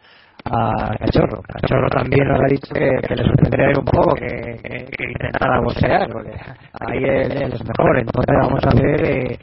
[0.44, 1.42] a Cachorro.
[1.42, 4.26] Cachorro también nos ha dicho que, le sorprendería un poco que,
[4.62, 6.32] que, que intentara boxear, porque
[6.80, 7.98] ahí él, él es mejor.
[7.98, 9.38] Entonces vamos a ver eh,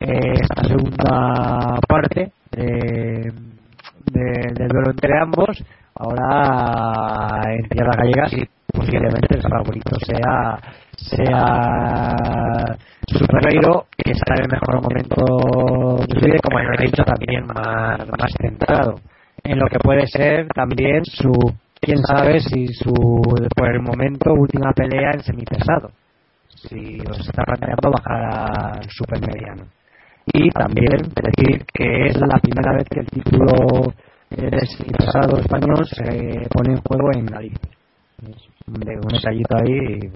[0.00, 3.32] eh, esta segunda parte de,
[4.12, 5.64] de- del duelo entre ambos.
[5.96, 10.58] Ahora en tierras gallegas y posiblemente el favorito sea
[11.10, 12.16] sea
[13.06, 17.04] su Ferreiro que está en el mejor momento de su vida como ya he dicho
[17.04, 19.00] también más, más centrado
[19.42, 21.32] en lo que puede ser también su
[21.80, 22.92] quién sabe si su
[23.54, 25.90] por el momento última pelea en semipesado
[26.68, 29.64] si os está planteando bajar al supermediano.
[30.26, 33.92] Y también decir que es la primera vez que el título
[34.98, 37.70] pasado español se pone en juego en Galicia.
[38.66, 40.10] De un detallito ahí.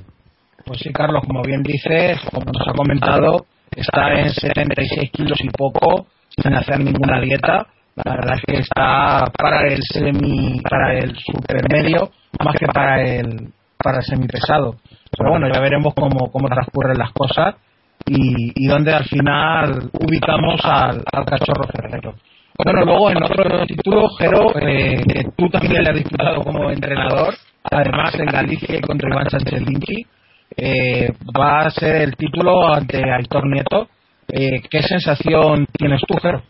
[0.69, 5.49] Pues sí, Carlos, como bien dices, como nos ha comentado, está en 76 kilos y
[5.49, 7.67] poco, sin hacer ninguna dieta.
[8.05, 12.11] La verdad es que está para el semi, para el supermedio,
[12.45, 13.49] más que para el,
[13.83, 14.77] para el semipesado.
[15.17, 17.55] Pero bueno, ya veremos cómo, cómo transcurren las cosas
[18.05, 22.15] y, y dónde al final ubicamos al, al cachorro ferrero.
[22.63, 27.33] Bueno, luego en otro título, Jero, eh, que tú también le has disputado como entrenador,
[27.71, 30.07] además en Galicia y contra Iván Sánchez Vinci,
[30.61, 31.09] eh,
[31.39, 33.89] va a ser el título ante Aitor Nieto.
[34.29, 36.43] Eh, ¿Qué sensación tienes tú, Jero?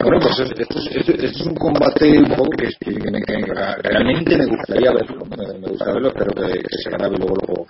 [0.00, 3.20] Bueno, pues esto es, esto es un combate un poco que, me-
[3.82, 7.66] realmente me gustaría verlo, me, gustaría verlo, espero que, que se grabe y luego luego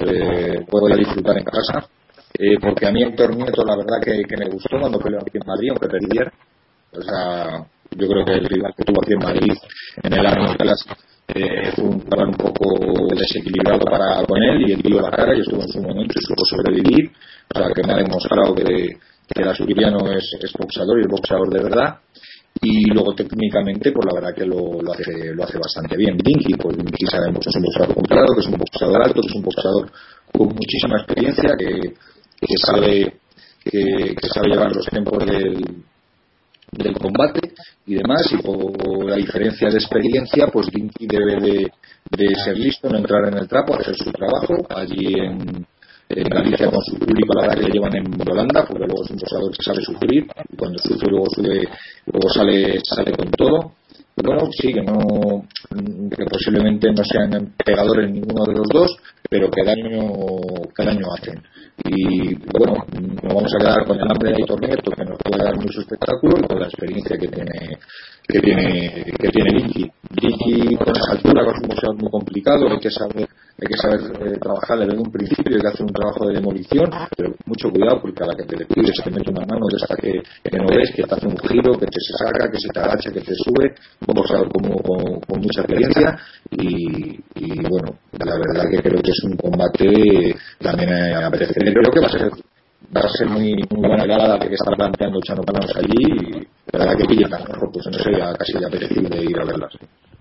[0.00, 1.86] eh, puedo disfrutar en casa.
[2.38, 5.46] Eh, porque a mí Héctor Nieto la verdad que, me gustó cuando peleó aquí en
[5.46, 6.32] Madrid, aunque perdiera.
[6.92, 9.52] O sea, yo creo que el rival que tuvo aquí en Madrid
[10.02, 10.56] en el año
[11.28, 15.34] eh, fue un rival un poco desequilibrado para con él y él dio la cara
[15.34, 17.10] y estuvo en su momento y supo sobrevivir.
[17.54, 21.08] O sea, que me ha demostrado que, que el asturiano es, es boxeador y es
[21.08, 21.98] boxeador de verdad.
[22.60, 26.16] Y luego técnicamente, pues la verdad que lo, lo hace, lo hace bastante bien.
[26.16, 29.28] Dinky, pues Dinky sabemos que es un boxeador comprado, que es un boxeador alto, que
[29.28, 29.92] es un boxeador
[30.32, 31.94] con muchísima experiencia, que,
[32.40, 33.16] que sabe
[33.64, 35.84] que, que sabe llevar los tiempos del,
[36.76, 37.52] del combate
[37.86, 41.72] y demás y por la diferencia de experiencia pues Dinky debe de,
[42.10, 44.54] de ser listo no entrar en el trapo hacer su trabajo.
[44.68, 45.66] Allí en,
[46.08, 49.10] en Galicia con su público la verdad que le llevan en Holanda porque luego es
[49.10, 51.68] un boxeador que sabe sufrir y cuando sufre luego sube
[52.06, 53.72] luego sale sale con todo
[54.16, 55.44] bueno sí que no
[56.10, 58.96] que posiblemente no sean pegadores ninguno de los dos
[59.28, 60.12] pero que daño
[60.76, 61.42] que daño hacen.
[61.84, 62.84] Y bueno
[63.22, 65.80] nos vamos a quedar con el hambre de Aitor Nieto que nos puede dar mucho
[65.80, 67.78] espectáculo y con la experiencia que tiene
[68.28, 72.90] que tiene que tiene Vinci con esa altura con un boxeador muy complicado hay que
[72.90, 76.34] saber hay que saber eh, trabajar desde un principio hay que hacer un trabajo de
[76.34, 79.76] demolición pero mucho cuidado porque a la que te descuides te mete una mano de
[79.76, 80.12] esta que,
[80.44, 82.80] que no ves que te hace un giro que te se saca que se te
[82.80, 83.74] agacha que te sube
[84.06, 86.18] un boxeador como, con, con mucha experiencia
[86.50, 91.92] y, y bueno la verdad que creo que es un combate también eh, apetecible creo
[91.92, 92.30] que va a ser
[92.94, 96.84] va a ser muy, muy buena la que está planteando Chano Palanos allí y la
[96.84, 99.72] verdad que pille tan mejor pues no sería casi apetecible ir a verlas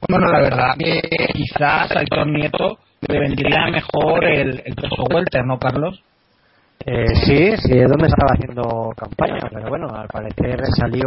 [0.09, 1.01] Bueno, la verdad que
[1.33, 2.77] quizás a Aitor Nieto
[3.07, 6.01] le vendría mejor el, el peso welter, ¿no, Carlos?
[6.85, 11.05] Eh, sí, sí, es donde estaba haciendo campaña, pero bueno, al parecer salió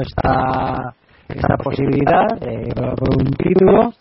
[0.00, 0.94] esta,
[1.34, 3.92] esta posibilidad de por un título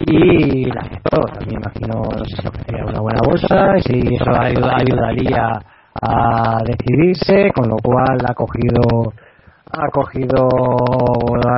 [0.00, 1.22] y la aceptó.
[1.22, 5.58] También imagino, no sé si ofrecía una buena bolsa y si eso ayuda- ayudaría
[6.02, 9.12] a decidirse, con lo cual ha cogido
[9.72, 10.48] ha cogido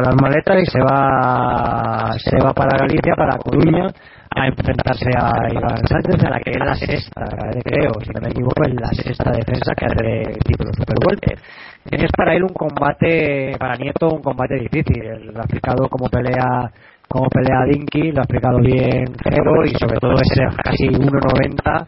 [0.02, 3.86] las maletas y se va se va para Galicia, para Coruña
[4.34, 8.20] a enfrentarse a Iván Sánchez a la que es la sexta, eh, creo, si no
[8.22, 11.38] me equivoco, es la sexta defensa que hace de título Super Welter.
[11.84, 15.32] Es para él un combate, para Nieto, un combate difícil.
[15.32, 16.70] Lo ha explicado como pelea
[17.08, 21.86] como pelea Dinky, lo ha explicado bien Jero y sobre todo ese casi 1.90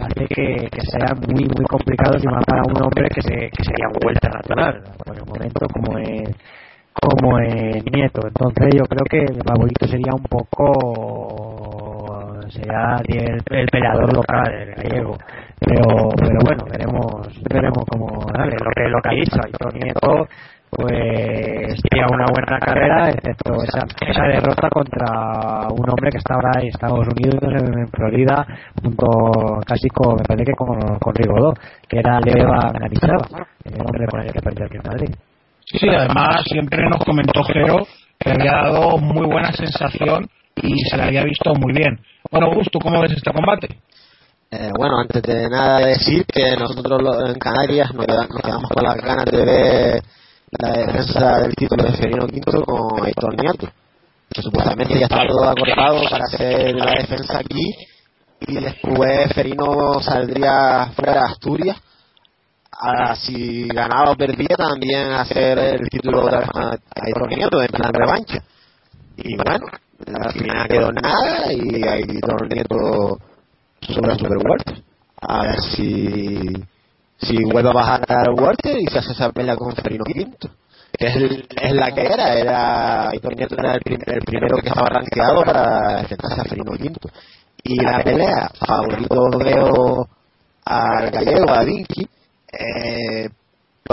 [0.00, 3.88] hace que, sea muy muy complicado y más para un hombre que, se, que sería
[4.00, 6.30] vuelta natural por el momento como es
[6.92, 10.62] como es Nieto entonces yo creo que el favorito sería un poco
[12.50, 15.18] sería el, el peleador local el gallego
[15.60, 19.38] pero pero bueno veremos veremos cómo sale lo que lo que ha dicho
[19.74, 20.28] Nieto
[20.70, 26.60] pues tiene una buena carrera, excepto esa, esa derrota contra un hombre que está ahora
[26.60, 28.46] en Estados Unidos, en, Florida,
[28.80, 29.06] junto
[29.66, 31.54] casi con, me parece que con, con Rigodó,
[31.88, 35.14] que era Leva Ganichava, el hombre con el que perdió aquí en Madrid.
[35.64, 37.86] Sí, además siempre nos comentó Jero
[38.18, 41.98] que había dado muy buena sensación y se le había visto muy bien.
[42.30, 43.68] Bueno, Gus, ¿tú cómo ves este combate?
[44.52, 48.82] Eh, bueno, antes de nada decir que nosotros en Canarias nos, queda- nos quedamos con
[48.82, 50.02] las ganas de ver
[50.58, 53.68] la defensa del título de Ferino Quinto con Aitor Nieto,
[54.28, 57.74] que supuestamente ya está todo acordado para hacer la defensa aquí
[58.40, 61.76] y después Ferino saldría fuera de Asturias.
[62.82, 67.92] A, si ganaba o perdía también hacer el título de a Aitor Nieto en plan
[67.92, 68.38] revancha.
[69.16, 69.66] Y bueno
[70.24, 73.18] al final quedó nada y Aitor Nieto
[73.80, 74.82] sobre Super Welter.
[75.22, 76.52] A ver si,
[77.18, 80.48] si vuelve a bajar al Welter y se hace esa pelea con Ferino Quinto.
[80.92, 81.16] Que es,
[81.56, 86.00] es la que era, era Nieto era el, prim- el primero que estaba rankeado para
[86.00, 87.08] enfrentarse a Ferino Quinto.
[87.62, 90.08] Y la pelea, favorito veo
[90.64, 92.08] al gallego, a Dinky.
[92.52, 93.28] Eh,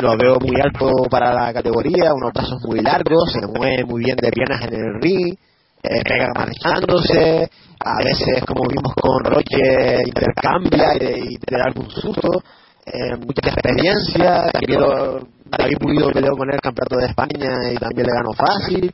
[0.01, 4.15] lo veo muy alto para la categoría, unos pasos muy largos, se mueve muy bien
[4.15, 5.35] de piernas en el ring,
[5.83, 7.49] eh, pega marchándose,
[7.79, 12.41] a veces como vimos con Roche intercambia y, y te da algún susto,
[12.85, 18.07] eh, mucha experiencia, también lo, David Pulido peleó con el campeonato de España y también
[18.07, 18.91] le ganó fácil,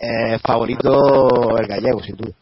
[0.00, 2.32] eh, favorito el gallego sin duda.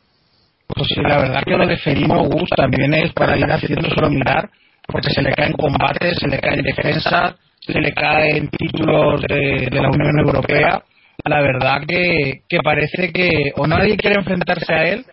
[0.68, 4.50] Pues sí, la verdad que lo de Ferino Gus también es para ir haciéndoselo mirar,
[4.86, 9.88] porque se le caen combates, se le caen defensa, se le caen títulos de la
[9.88, 10.82] Unión Europea.
[11.24, 15.06] La verdad que, que parece que o nadie quiere enfrentarse a él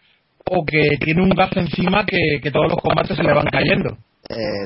[0.46, 3.98] o que tiene un gafe encima que, que todos los combates se le van cayendo.
[4.30, 4.66] Eh,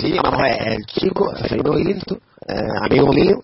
[0.00, 1.32] sí, vamos a ver, el chico,
[1.76, 2.16] Guilinto,
[2.48, 3.36] eh, amigo mío,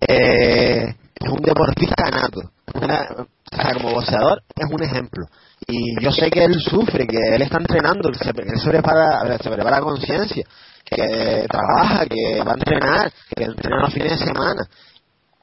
[0.00, 2.40] eh, es un deportista nato.
[2.74, 5.26] Una, o sea, como boxeador es un ejemplo.
[5.66, 9.38] Y yo sé que él sufre, que él está entrenando, que se, él se prepara,
[9.38, 10.44] se prepara conciencia,
[10.84, 14.62] que trabaja, que va a entrenar, que entrena los fines de semana.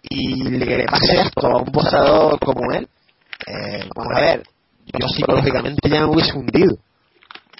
[0.09, 2.87] Y le pase esto a un boxeador como él,
[3.47, 4.43] eh, vamos a ver,
[4.85, 6.77] yo psicológicamente ya me hubiese hundido.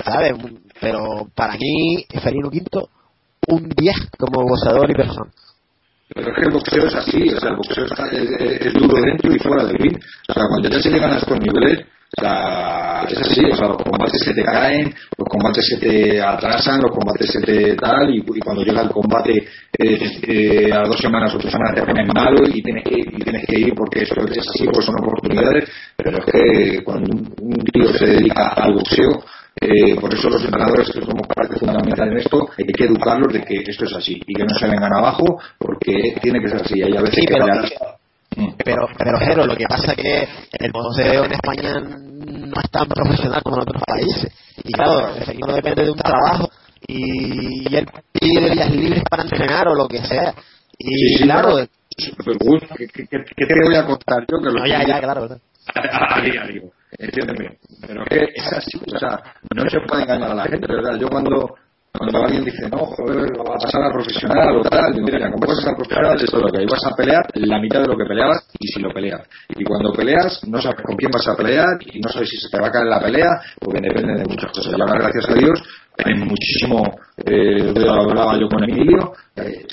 [0.04, 0.34] ¿Sabes?
[0.80, 2.90] Pero para mí, Ferino Quinto,
[3.48, 5.32] un 10 como boxeador y persona.
[6.10, 7.92] Pero es que el boxeo es así, o sea, el boxeo es,
[8.66, 9.98] es, duro dentro y fuera del ring.
[10.30, 11.86] O sea, cuando ya se llegan a estos niveles,
[12.16, 16.22] o sea, es así, o sea, los combates se te caen, los combates se te
[16.22, 19.34] atrasan, los combates se te tal, y, y cuando llega el combate
[19.78, 23.20] eh, eh, a dos semanas o tres semanas te pones malo y tienes que, y
[23.20, 27.34] tienes que ir porque eso es así, pues son oportunidades, pero es que cuando un,
[27.42, 29.24] un tío se dedica al boxeo,
[29.60, 33.42] eh, por eso los entrenadores que somos parte fundamental en esto hay que educarlos de
[33.42, 36.82] que esto es así y que no se vengan abajo porque tiene que ser así.
[36.82, 37.97] Hay a veces Sí, que pero,
[38.38, 40.28] ya- pero, pero, Jero, lo que pasa es que
[40.60, 44.32] el boxeo en España no es tan profesional como en otros países.
[44.64, 46.50] Y claro, el Ferino depende de un trabajo
[46.88, 50.34] y, y él pide días libres para entrenar o lo que sea.
[50.78, 51.68] Y Sí, sí, claro, claro.
[52.24, 54.38] Pero, ¿qué, qué, qué- te voy a contar yo?
[54.40, 55.28] Que lo no, ya, ya, claro.
[55.74, 56.64] a, a diario.
[57.00, 57.58] Entiéndeme.
[57.86, 59.20] Pero es así, o sea,
[59.56, 60.96] no se puede engañar a la gente, ¿verdad?
[61.00, 61.56] Yo cuando,
[61.98, 65.48] cuando alguien dice, no, joder, vas a ser a profesional o tal, digo, mira, como
[65.48, 67.88] vas a ser profesional, es esto lo que hay, vas a pelear la mitad de
[67.88, 69.22] lo que peleabas y si lo peleas.
[69.50, 72.50] Y cuando peleas, no sabes con quién vas a pelear y no sabes si se
[72.50, 74.74] te va a caer la pelea, porque depende de muchas cosas.
[74.78, 75.64] Y ahora, gracias a Dios,
[76.04, 76.84] hay muchísimo,
[77.26, 79.66] eh, hablaba yo con Emilio, eh,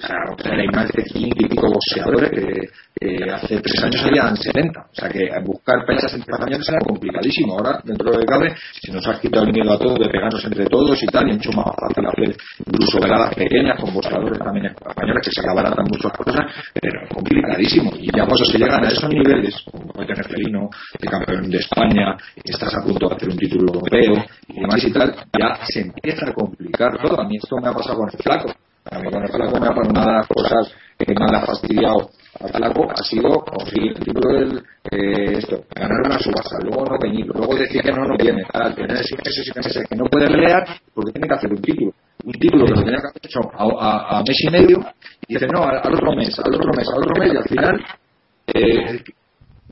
[0.45, 2.69] hay más de ciento y pico boxeadores que
[3.01, 4.81] eh, hace tres años habían 70.
[4.81, 7.55] O sea que buscar peleas entre españoles era complicadísimo.
[7.55, 10.67] Ahora, dentro de cabe, se nos ha quitado el miedo a todos de pegarnos entre
[10.67, 12.37] todos y tal, y mucho más fácil hacer
[12.67, 16.47] incluso veladas pequeñas con boxeadores también españoles que se acabarán muchas cosas,
[16.81, 17.93] pero complicadísimo.
[17.99, 20.69] Y ya cuando se llegan a esos niveles, como puede tener Felino,
[20.99, 24.85] el campeón de España, que estás a punto de hacer un título europeo y demás
[24.85, 27.21] y tal, ya se empieza a complicar todo.
[27.21, 28.53] A mí esto me ha pasado con el flaco.
[28.91, 31.41] A mí con el flaco me ha pasado una de las cosas que le ha
[31.41, 32.11] fastidiado
[32.41, 34.59] al flaco ha sido conseguir el título del
[34.91, 38.75] eh, esto, ganar una subasta, luego no venir, luego decir que no, no viene, tal,
[38.75, 41.93] tener ese, ese, ese, ese, que no puede pelear porque tiene que hacer un título.
[42.25, 44.79] Un título que lo tenía que haber hecho a, mes y medio
[45.29, 47.45] y dice, no, al, al otro mes, al otro mes, al otro mes y al
[47.45, 47.85] final
[48.47, 49.05] eh,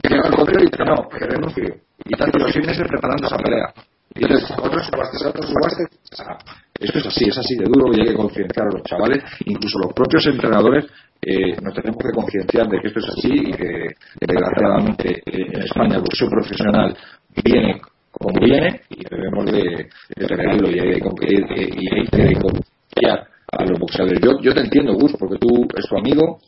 [0.03, 1.77] llega el correo y dice, no, que renuncio.
[2.05, 3.73] Y tanto los seis meses preparando esa pelea.
[4.15, 6.39] Y entonces, otros subastes, otros subastes, o sea,
[6.79, 9.79] esto es así, es así de duro y hay que concienciar a los chavales, incluso
[9.79, 10.87] los propios entrenadores,
[11.21, 13.87] eh, nos tenemos que concienciar de que esto es así y que
[14.21, 16.97] desgraciadamente eh, en España el boxeo profesional
[17.45, 17.81] viene
[18.11, 22.33] como viene y debemos de, de revelarlo y hay que,
[22.95, 24.21] y a los boxeadores.
[24.21, 26.39] Yo, yo te entiendo, Gus, porque tú es tu amigo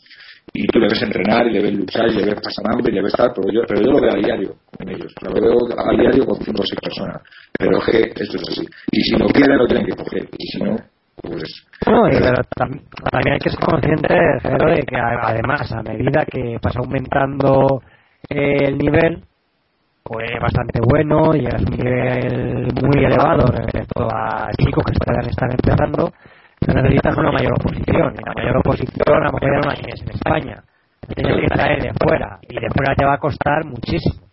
[0.53, 2.95] y tú le ves entrenar y le ves luchar y le ves pasar hambre y
[2.95, 5.59] le ves tal, pero yo, pero yo lo veo a diario con ellos, lo veo
[5.77, 7.23] a diario con cinco o seis personas,
[7.59, 8.67] pero es que esto es así.
[8.93, 10.77] Y si lo quieren lo tienen que coger, y si no,
[11.23, 11.67] pues...
[11.87, 12.81] No, y pero tam-
[13.11, 17.83] también hay que ser consciente de que además a medida que pasa aumentando
[18.29, 19.23] el nivel
[20.03, 25.51] pues bastante bueno llegas a un nivel muy elevado respecto a chicos que puedan estar
[25.51, 26.13] empezando
[26.73, 30.11] necesitas una mayor oposición y la mayor oposición a lo mejor no la tienes en
[30.11, 30.65] España
[31.09, 34.25] la tienes que traer de fuera y de fuera te va a costar muchísimo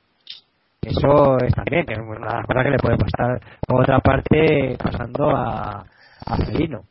[0.81, 4.77] eso es también es una de las cosas que le puede pasar por otra parte
[4.77, 5.83] pasando a,
[6.25, 6.83] a Felino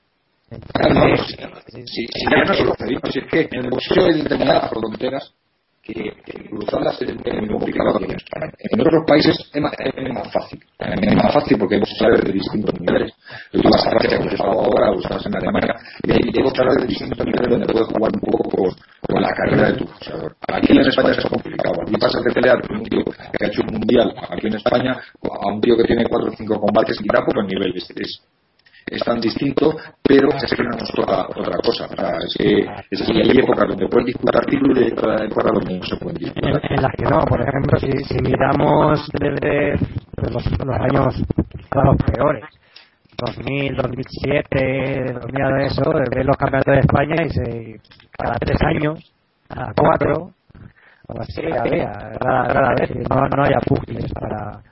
[0.50, 1.16] no,
[1.68, 5.32] si, si, ya no solo Felipe, si es que en el boxeo hay determinadas fronteras
[5.92, 8.06] que, que cruzarlas es muy complicado aquí
[8.58, 9.72] en otros países es más,
[10.32, 10.60] fácil.
[10.78, 13.12] Es más fácil porque hay boxeadores de distintos niveles.
[13.52, 16.86] Tú vas a Francia, como estaba ahora, o estás en Alemania, y hay, boxeadores de
[16.86, 20.36] distintos niveles donde puedes jugar un poco con, la carrera de tu boxeador.
[20.48, 21.82] Aquí en España es complicado.
[21.82, 24.92] Aquí pasas de pelear con un tío que ha hecho un mundial aquí en España
[24.92, 27.90] a un tío que tiene cuatro o cinco combates y da por los niveles.
[27.96, 28.22] Es,
[28.90, 31.86] es tan distinto, pero es que no nos toca otra cosa.
[31.86, 35.96] Es que, es que hay donde pueden disputar títulos y hay épocas donde no se
[35.96, 36.72] pueden en, disputar.
[36.72, 37.20] en las que no.
[37.20, 39.72] Por ejemplo, si, si miramos desde
[40.16, 41.22] los, los años
[41.70, 42.44] claro, peores,
[43.16, 47.80] 2000, 2007, 2000 de eso, ves los campeonatos de España y se,
[48.18, 49.12] cada tres años,
[49.48, 50.32] cada cuatro,
[51.06, 54.62] o así, había, rara, rara vez, no, no haya pugiles para,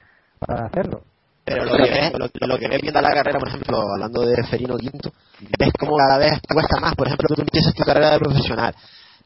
[0.41, 1.03] para hacerlo.
[1.49, 4.45] Pero lo que ves, lo, lo que ves viendo la carrera, por ejemplo, hablando de
[4.45, 5.11] Ferino Quinto,
[5.59, 6.95] ves como cada vez cuesta más.
[6.95, 8.75] Por ejemplo, tú empiezas tu carrera de profesional,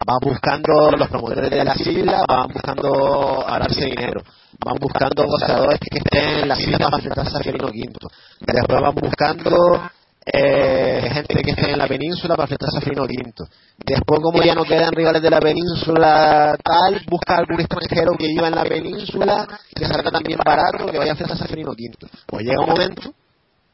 [0.06, 4.22] van buscando los promotores de la sigla, van buscando ganarse dinero,
[4.64, 8.08] van buscando boxeadores que estén en la sigla para enfrentarse a Ferino Quinto.
[8.40, 9.90] Después van buscando
[10.24, 13.44] eh, gente que esté en la península para enfrentarse a Ferino Quinto.
[13.78, 18.48] Después, como ya no quedan rivales de la península tal, busca algún extranjero que viva
[18.48, 22.06] en la península, que salga también barato, que vaya a enfrentarse a Ferino Quinto.
[22.26, 23.12] Pues llega un momento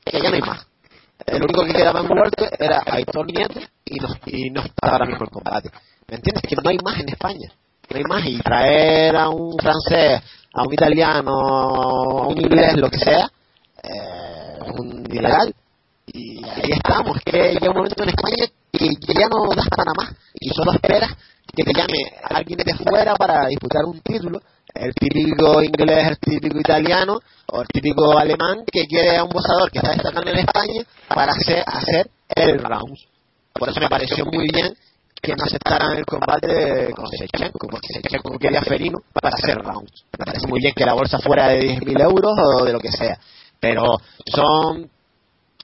[0.04, 0.66] que ya no hay más.
[1.26, 5.04] El único que quedaba en Walter era Aitor Nieto y no, y no está ahora
[5.04, 5.70] mismo en combate.
[6.08, 6.42] ¿Me entiendes?
[6.42, 7.52] Que no hay más en España.
[7.90, 8.26] No hay más.
[8.26, 10.22] Y traer a un francés,
[10.54, 13.30] a un italiano, a un inglés, lo que sea,
[13.82, 15.54] eh, un dineral.
[16.12, 17.18] Y ahí estamos.
[17.24, 20.14] Que llega un momento en España que ya no das para más.
[20.40, 21.10] Y solo esperas
[21.54, 24.40] que te llame alguien de fuera para disputar un título.
[24.74, 29.70] El típico inglés, el típico italiano o el típico alemán que quiere a un boxeador
[29.70, 32.96] que está destacando en España para hacer, hacer el round.
[33.54, 34.76] Por eso me pareció muy bien
[35.20, 40.04] que no aceptaran el combate con Sechenko, porque Sechenko quería Ferino para hacer rounds.
[40.16, 42.92] Me parece muy bien que la bolsa fuera de 10.000 euros o de lo que
[42.92, 43.18] sea.
[43.58, 43.84] Pero
[44.26, 44.88] son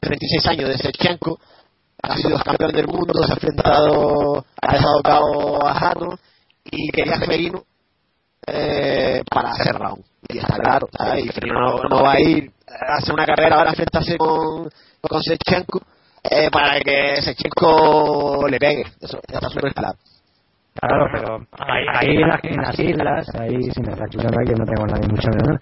[0.05, 1.39] 36 años de Sechenko,
[2.03, 6.19] ha sido campeón del mundo, se ha enfrentado, ha dejado cabo a Jano
[6.65, 7.63] y quería a Ferino
[8.47, 10.05] eh, para hacer round.
[10.29, 13.73] Y está claro, y Ferino no, va a ir a hacer una carrera ahora a
[13.73, 14.69] enfrentarse con,
[15.01, 15.81] con Sechenko
[16.23, 18.85] eh, para que Sechenko le pegue.
[19.01, 19.99] Eso está súper claro.
[20.75, 24.87] Claro, pero ahí, ahí en, las, en las islas, ahí sin escuchando yo no tengo
[24.87, 25.61] nadie mucho menos.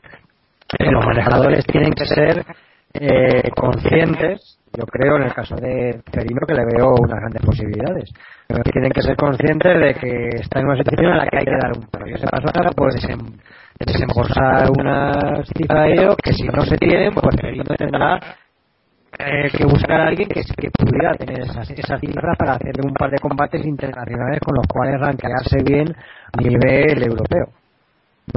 [0.79, 2.47] Los manejadores tienen que ser
[2.95, 8.11] eh, conscientes, yo creo en el caso de Ferino que le veo unas grandes posibilidades,
[8.73, 11.59] tienen que ser conscientes de que está en una situación en la que hay que
[11.61, 12.07] dar un paso.
[12.07, 13.19] Y ese paso ahora puede desem,
[13.79, 18.19] desembolsar una cifra de ello que si no se tienen, pues Ferino tendrá
[19.19, 22.95] eh, que buscar a alguien que, que pudiera tener esas, esas cifras para hacer un
[22.95, 25.87] par de combates internacionales con los cuales ranquearse bien
[26.33, 27.49] a nivel europeo.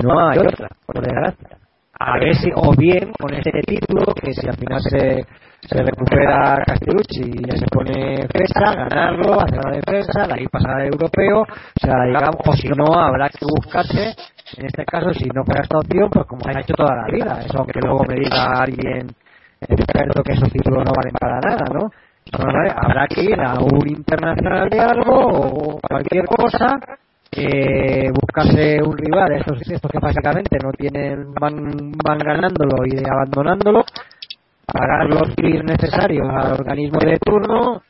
[0.03, 1.64] No hay otra, por desgracia.
[1.97, 5.26] A ver si, o bien con este título, que si al final se,
[5.61, 10.81] se recupera Castellucci y ya se pone fecha, ganarlo, hacer la defensa, de ahí pasar
[10.81, 14.13] al europeo, o sea, digamos, o si no, habrá que buscarse,
[14.57, 17.07] en este caso, si no fuera esta opción, pues como se ha hecho toda la
[17.07, 19.07] vida, eso aunque luego me diga alguien
[19.61, 21.89] experto que esos títulos no valen para nada, ¿no?
[22.76, 26.77] Habrá que ir a un internacional de algo o cualquier cosa,
[27.38, 33.84] eh, buscarse un rival, estos, estos que básicamente no tienen, van, van ganándolo y abandonándolo,
[34.66, 37.82] pagar los fees necesarios al organismo de turno,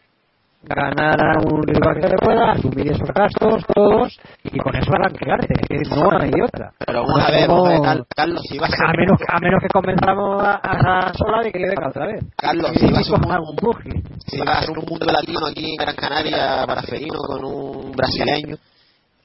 [0.68, 5.48] ganar a un rival que le pueda, asumir esos gastos todos y con eso arranquearte,
[5.54, 6.72] es decir, no hay otra.
[6.86, 8.90] Pero vamos a ver, Carlos, si vas a...
[8.90, 12.24] a menos, a menos que convenzamos a, a Sola de que venga otra vez.
[12.36, 14.02] Carlos, si vas, un, un buggy.
[14.26, 18.56] si vas a un mundo latino aquí en Gran Canaria para Ferino con un brasileño,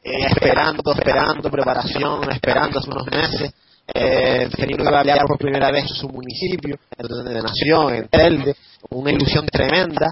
[0.03, 3.53] eh, esperando, esperando, preparación, esperando hace unos meses,
[3.93, 8.09] eh, Ferino iba a pelear por primera vez en su municipio, en donde nació, en
[8.09, 8.55] Telde,
[8.91, 10.07] una ilusión tremenda,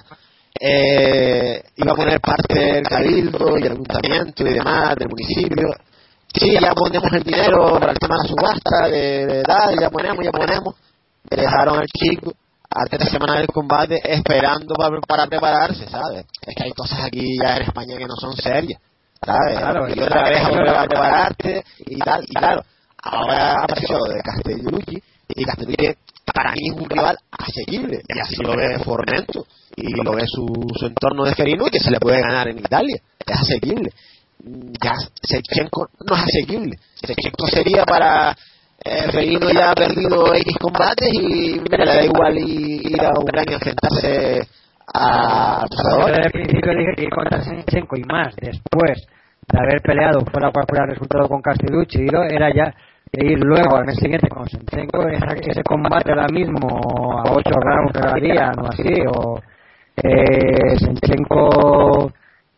[0.59, 5.69] eh, iba a poner parte del cabildo y el ayuntamiento y demás del municipio.
[6.33, 10.23] Sí, ya ponemos el dinero para el tema de la subasta, de, tal, ya ponemos,
[10.23, 10.75] ya ponemos.
[11.29, 12.33] Le dejaron al chico
[12.69, 16.25] a tres semanas del combate esperando para, para prepararse, ¿sabes?
[16.45, 18.79] Es que hay cosas aquí ya en España que no son serias,
[19.25, 19.57] ¿sabes?
[19.57, 20.49] Claro, y otra vez a
[20.87, 22.63] prepararte y tal, y claro,
[23.03, 25.95] ahora apareció lo de Castellucci y Castellucci
[26.33, 30.47] para mí es un rival asequible y así lo ve Formento y lo ve su,
[30.77, 33.91] su entorno de Ferino y que se le puede ganar en Italia, es asequible.
[34.81, 38.35] Ya Sechenko no es asequible, Sechenko sería para
[38.83, 43.51] eh, Ferino ya ha perdido X combates y mira, le da igual ir a Ucrania
[43.51, 44.47] a enfrentarse
[44.93, 48.35] a Yo desde el principio dije que ir contra Senchenko y más.
[48.35, 49.07] Después
[49.51, 52.73] de haber peleado fuera fuera el resultado con Castellucci era ya
[53.11, 56.67] ir luego al mes siguiente con Senchenko esa- ese combate ahora mismo
[57.19, 59.39] a 8 rounds cada día no así o
[60.03, 60.77] eh,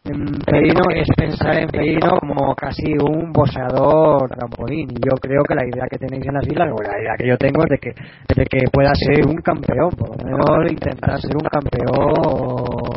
[0.04, 4.90] Ferino es pensar en Ferino como casi un boxeador trampolín.
[4.90, 7.28] Y yo creo que la idea que tenéis en las islas, o la idea que
[7.28, 7.94] yo tengo es de que,
[8.36, 11.86] de que pueda ser un campeón, por lo menos intentar ser un campeón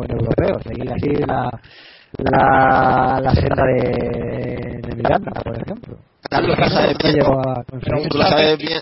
[0.09, 1.51] europeo, seguir así la,
[2.17, 5.97] la, la senda de, de Miranda, por ejemplo.
[6.27, 7.19] Carlos, tú sabes bien,
[8.09, 8.81] tú sabes bien,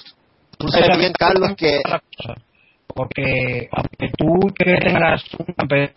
[0.58, 1.82] tú sabes bien, Carlos, que
[2.96, 5.90] porque aunque tú que tengas un campeón,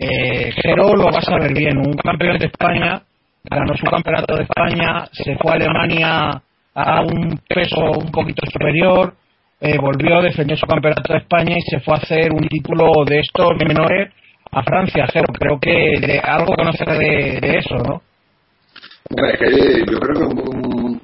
[0.00, 1.78] eh, lo vas a ver bien.
[1.78, 3.02] Un campeón de España
[3.44, 6.42] ganó su campeonato de España, se fue a Alemania
[6.74, 9.14] a un peso un poquito superior,
[9.60, 13.20] eh, volvió, defendió su campeonato de España y se fue a hacer un título de
[13.20, 14.12] estos menores
[14.50, 15.06] a Francia.
[15.12, 18.02] Jero, creo que de, algo conoces de, eso, ¿no?
[19.10, 21.00] Es que yo creo que un, un-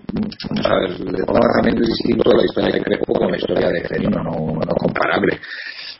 [0.62, 0.98] ¿sabes?
[0.98, 5.38] de forma realmente distinto la historia de Crespo con la historia de Ferino, no, comparable.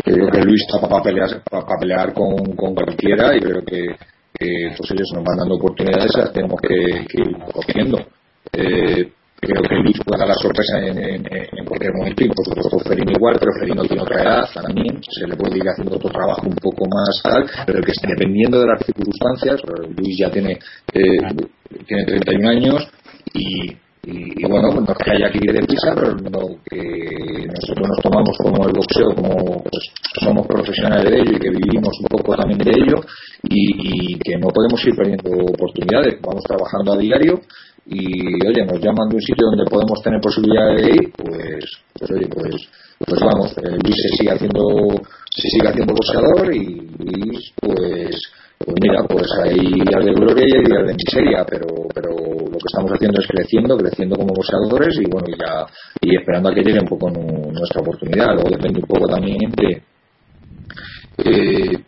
[0.06, 3.86] Yo creo que Luis está para pelear, para, pelear con, con cualquiera y creo que,
[4.34, 7.98] que, pues ellos nos van dando oportunidades, las tenemos que, ir cogiendo.
[8.52, 12.44] Eh, creo que Luis puede dar la sorpresa en, en- en cualquier momento y por
[12.46, 16.10] supuesto Ferino igual, pero Ferino tiene otra edad también, se le puede ir haciendo otro
[16.10, 19.60] trabajo un poco más tal, pero que dependiendo de las circunstancias,
[19.96, 20.58] Luis ya tiene,
[20.92, 21.18] eh,
[21.86, 22.88] tiene 31 años
[23.34, 27.88] y, y, y bueno, no es que haya que ir deprisa, pero no, que nosotros
[27.88, 29.92] nos tomamos como el boxeo, como pues,
[30.24, 33.00] somos profesionales de ello y que vivimos un poco también de ello
[33.42, 37.40] y, y que no podemos ir perdiendo oportunidades, vamos trabajando a diario
[37.86, 41.64] y oye, nos llaman de un sitio donde podemos tener posibilidades de ir, pues,
[41.98, 42.54] pues oye, pues,
[43.06, 44.62] pues vamos, eh, Luis se sigue haciendo,
[45.30, 46.88] se sigue haciendo boxeador y
[47.60, 48.16] pues,
[48.64, 52.68] pues mira, pues hay días de gloria y hay de miseria, pero, pero lo que
[52.70, 55.66] estamos haciendo es creciendo, creciendo como boxeadores y bueno, ya,
[56.02, 59.38] y esperando a que llegue un poco nu- nuestra oportunidad, luego depende un poco también
[59.56, 59.82] de,
[61.18, 61.78] eh,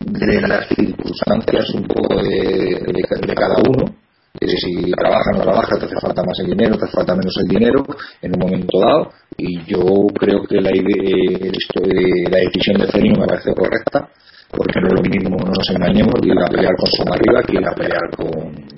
[0.00, 2.80] de las circunstancias un poco de,
[3.26, 3.94] de- cada uno.
[4.40, 7.34] Si trabaja o no trabaja, te hace falta más el dinero, te hace falta menos
[7.42, 7.84] el dinero
[8.20, 9.10] en un momento dado.
[9.36, 9.80] Y yo
[10.18, 14.08] creo que la, ide- esto de- la decisión de Ferino me parece correcta,
[14.56, 17.52] porque no es lo mismo, no nos engañemos, de ir a pelear con Somarriba que
[17.54, 18.30] ir a pelear con,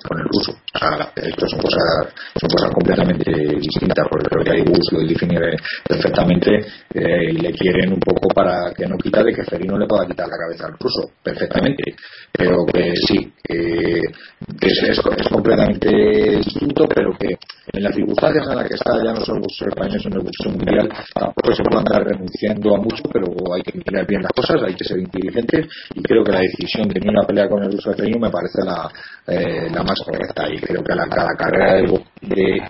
[0.03, 0.51] con el ruso.
[0.51, 4.99] O sea, esto son cosas, son cosas completamente distintas, porque creo que ahí Gus lo
[5.07, 5.39] define
[5.87, 6.51] perfectamente
[6.93, 10.05] eh, y le quieren un poco para que no quita de que Ferino le pueda
[10.05, 11.95] quitar la cabeza al ruso, perfectamente.
[12.31, 14.01] Pero que sí, que,
[14.59, 15.01] que es, es-
[15.31, 15.89] completamente
[16.37, 17.35] distinto, pero que
[17.73, 20.51] en las circunstancias en las que está ya no solo el español, sino el boxeo
[20.51, 24.61] mundial, tampoco se puede andar renunciando a mucho, pero hay que mirar bien las cosas,
[24.63, 27.71] hay que ser inteligentes y creo que la decisión de ir a pelear con el
[27.71, 28.89] ruso de Ferino me parece la,
[29.27, 32.61] eh, la más correcta y creo que la, cada carrera de, de,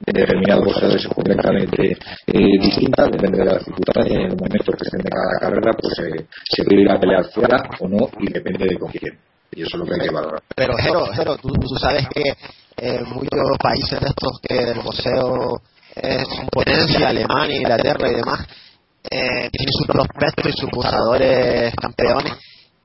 [0.00, 1.96] de determinados boxeadores es completamente
[2.26, 5.98] eh, distinta, depende de las y en el momento que estén de cada carrera, pues
[5.98, 9.18] eh, se puede ir a pelear fuera o no y depende de con quién.
[9.50, 10.42] Y eso es lo que hay que valorar.
[10.54, 11.50] Pero, Jero, Jero, tú,
[11.80, 12.22] sabes que
[12.76, 15.60] en muchos países de estos que el boxeo
[15.96, 18.46] es potencia, Alemania, Inglaterra y demás,
[19.04, 22.32] eh, tienen sus prospectos y sus boxeadores campeones,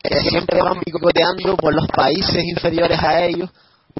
[0.02, 3.50] que siempre van picoteando por los países inferiores a ellos,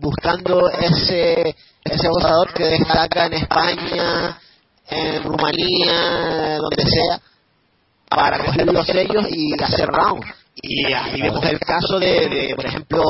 [0.02, 4.38] buscando ese, ese boxeador que destaca en España,
[4.90, 7.20] en Rumanía, donde sea,
[8.10, 10.28] para coger los sellos y hacer rounds.
[10.56, 13.04] Y ahí vemos el caso de, de, por ejemplo,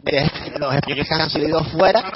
[0.00, 2.12] de los españoles que han salido fuera,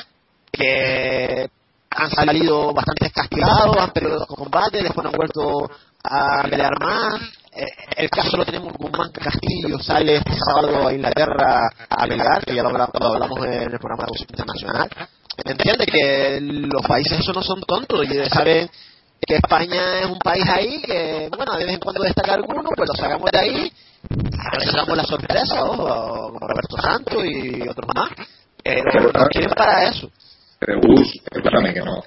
[0.50, 1.48] que
[1.90, 5.70] han salido bastante castigados, han perdido los combates, después han vuelto
[6.04, 7.20] a pelear más.
[7.56, 7.66] Eh,
[7.96, 12.62] el caso lo tenemos Guzmán Castillo, sale este sábado a Inglaterra a pelear, que ya
[12.62, 14.88] lo habla- lo hablamos en el programa de Internacional.
[15.44, 18.68] Entiende que los países esos no son tontos y saben
[19.26, 22.88] que España es un país ahí que, bueno, de vez en cuando destaca alguno, pues
[22.88, 23.72] lo sacamos de ahí,
[24.74, 28.10] damos la sorpresa, ojo, como Roberto Santos y otros más,
[28.62, 30.10] pero quieren para eso.
[30.58, 30.80] Pero
[31.30, 32.02] perdóname que no.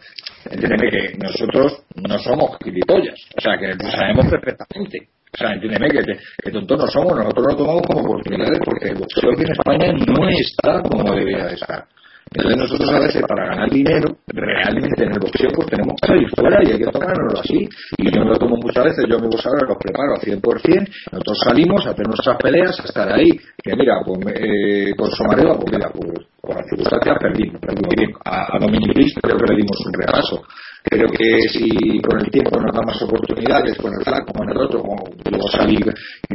[0.49, 3.15] Entiéndeme que nosotros no somos gilipollas.
[3.37, 5.09] O sea, que lo sabemos perfectamente.
[5.33, 6.01] O sea, entiéndeme que,
[6.43, 7.17] que tontos no somos.
[7.17, 11.45] Nosotros lo tomamos como oportunidades porque el boxeo aquí en España no está como debería
[11.45, 11.85] de estar.
[12.31, 16.29] Entonces nosotros a veces para ganar dinero, realmente en el boxeo pues tenemos que salir
[16.35, 17.69] fuera y hay que tomárnoslo así.
[17.97, 21.37] Y yo me lo tomo muchas veces, yo mis boxeadores los preparo al 100%, nosotros
[21.45, 23.29] salimos a hacer nuestras peleas, a estar ahí,
[23.63, 28.21] que mira, pues eh, con Somareva, pues mira, pues por las circunstancias perdimos, perdimos.
[28.23, 30.41] A, a Dominic creo que le dimos un repaso.
[30.83, 34.57] Creo que si con el tiempo nos da más oportunidades, con el flaco, con el
[34.57, 35.83] otro, como luego salir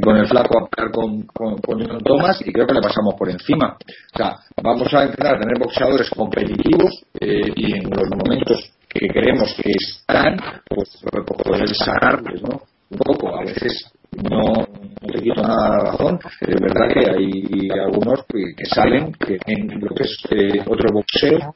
[0.02, 3.30] con el flaco a pelear con, con, con Thomas y creo que le pasamos por
[3.30, 3.76] encima.
[4.14, 9.54] O sea, vamos a intentar tener boxeadores competitivos eh, y en los momentos que creemos
[9.54, 10.36] que están,
[10.68, 11.00] pues
[11.42, 12.60] poder sanarles, ¿no?
[12.90, 14.66] Un poco, a veces no,
[15.00, 16.18] no te quito nada la razón.
[16.40, 20.92] Es verdad que hay algunos que, que salen que en lo que es eh, otro
[20.92, 21.54] boxeo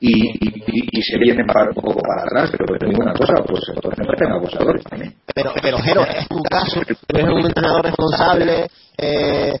[0.00, 3.34] y, y, y se vienen para, un poco para atrás, pero te digo una cosa,
[3.46, 5.14] pues entonces tengan abusadores también.
[5.32, 8.66] Pero, pero Jero, es tu caso, tú eres un entrenador responsable,
[8.98, 9.54] eh,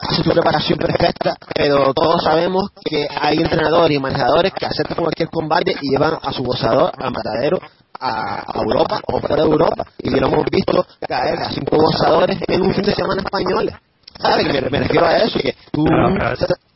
[0.00, 5.28] hace tu preparación perfecta, pero todos sabemos que hay entrenadores y manejadores que aceptan cualquier
[5.28, 7.58] combate y llevan a su gozador al matadero
[8.00, 9.84] a, Europa o fuera de Europa.
[9.98, 13.74] Y lo hemos visto caer a cinco gozadores en un fin de semana españoles.
[14.20, 14.46] ¿Sabes?
[14.46, 15.84] Me, me refiero a eso, que tú...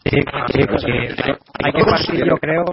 [0.05, 0.19] Sí,
[0.53, 1.33] sí, pues sí.
[1.65, 2.65] Hay que partir, yo creo,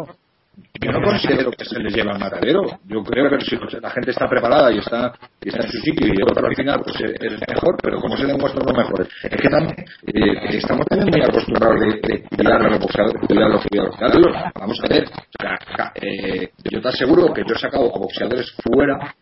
[0.81, 2.61] Yo no considero que se les lleva al matadero.
[2.85, 6.07] Yo creo que si la gente está preparada y está, y está en su sitio
[6.07, 9.07] y otro al final, pues es es mejor, pero como se demuestra lo mejor.
[9.23, 9.75] Es que también
[10.07, 13.21] eh, estamos también muy acostumbrados de, a los boxeadores.
[14.59, 18.53] Vamos a ver, o sea, eh, yo te aseguro que yo he sacado a boxeadores
[18.63, 19.15] fuera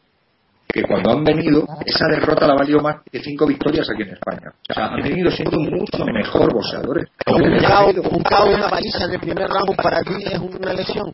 [0.73, 4.51] que cuando han venido, esa derrota la valió más que cinco victorias aquí en España.
[4.67, 7.09] O sea, han venido siendo mucho mejor boxeadores.
[7.27, 11.13] Un KO, un y una paliza en el primer round para ti es una lesión.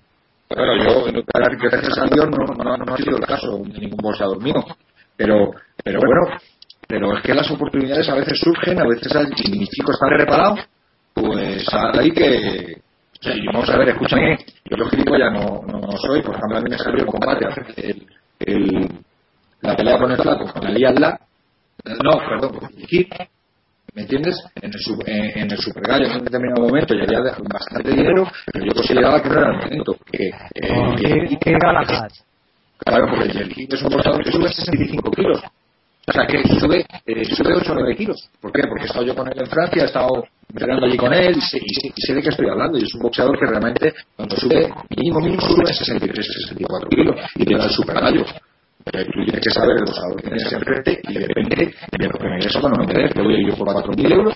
[0.49, 3.80] Bueno, yo, claro, que gracias a Dios no, no, no ha sido el caso de
[3.80, 4.64] ningún boxeador mío.
[5.18, 5.52] Pero,
[5.84, 6.38] pero bueno,
[6.88, 10.07] pero es que las oportunidades a veces surgen, a veces hay, y mi chico está
[10.07, 10.56] preparado,
[11.14, 12.81] pues hay que.
[13.19, 16.57] O sea, vamos a ver, escúchame, yo los gilipollas no, no, no soy, por ejemplo,
[16.57, 17.45] a mí me salió el combate,
[17.76, 18.07] el,
[18.40, 18.90] el,
[19.61, 21.19] la pelea con el flaco, con la Lía La,
[21.86, 23.07] no, perdón, con el Kid,
[23.95, 24.38] ¿Me entiendes?
[24.61, 28.27] En el, en, en el Super Gallo en un determinado momento ya había bastante dinero,
[28.53, 29.98] pero yo consideraba que no era el momento.
[30.11, 32.07] Que, eh, que- que Galahad.
[32.77, 35.41] Claro, porque el Kid es un boxeador que sube 65 kilos.
[36.07, 38.30] O sea, que sube, eh, sube 8 o 9 kilos.
[38.40, 38.61] ¿Por qué?
[38.69, 41.41] Porque he estado yo con él en Francia, he estado entrenando allí con él y
[41.41, 42.77] sé, y sé- y sé de qué estoy hablando.
[42.77, 47.44] Y es un boxeador que realmente, cuando sube, mínimo, mínimo, sube 63, 64 kilos y
[47.45, 48.23] llega al Super Gallo.
[48.91, 51.56] Pero tú tienes que saber el boxeador que tienes enfrente y depende
[51.98, 53.14] de lo que me des o no me des.
[53.14, 54.34] Te voy a ir yo por 4.000 euros.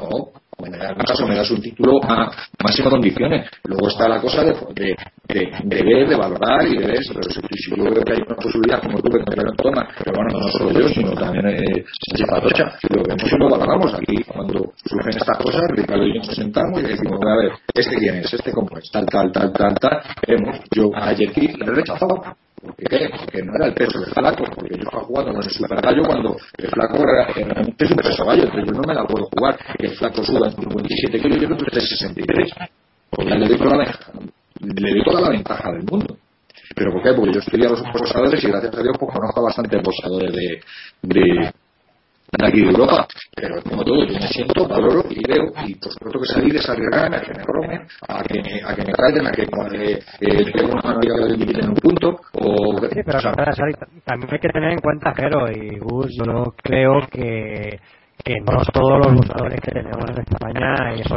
[0.00, 0.32] O
[0.62, 2.30] me das me das un título a
[2.62, 3.50] máximas condiciones.
[3.64, 4.96] Luego está la cosa de, de,
[5.28, 7.00] de, de ver, de valorar y de ver.
[7.08, 10.12] Pero si, si yo veo que hay una posibilidad, como tú, que me toma, pero
[10.16, 14.22] bueno, no solo yo, sino también eh, Sánchez Patocha, lo vemos y lo valoramos aquí.
[14.24, 18.16] Cuando surgen estas cosas, Ricardo y yo nos sentamos y decimos, a ver, ¿este quién
[18.16, 18.32] es?
[18.32, 18.90] ¿Este cómo es?
[18.90, 20.00] Tal, tal, tal, tal, tal.
[20.26, 22.36] Vemos, yo ayer aquí le rechazaba.
[22.64, 23.10] ¿Por qué?
[23.10, 26.02] Porque no era el peso del flaco, porque yo estaba jugando con el super gallo
[26.06, 29.26] cuando el flaco era, realmente es un peso gallo, entonces yo no me la puedo
[29.26, 32.52] jugar, el flaco suba en 57 kilos y yo en 63.
[33.10, 33.98] Pues ya le doy toda la,
[34.60, 36.16] le doy toda la ventaja del mundo.
[36.74, 37.12] ¿Pero por qué?
[37.12, 40.32] Porque yo estudié a los boxeadores y gracias a Dios pues conozco a bastantes boxeadores
[40.32, 40.60] de,
[41.02, 41.52] de,
[42.32, 43.06] de aquí de Europa.
[43.34, 46.68] Pero como todo, yo me siento, valoro y veo, y por supuesto que salir es
[46.68, 49.98] arriesgarme a que me roben, a que me, a que me caigan, a que eh,
[50.20, 52.78] eh, tengo una y me quiten un punto, o...
[52.92, 53.32] Sí, pero o sea,
[54.04, 57.78] también hay que tener en cuenta, Jero y Gus, yo creo que
[58.24, 61.16] que no todos los luchadores que tenemos en España, eso,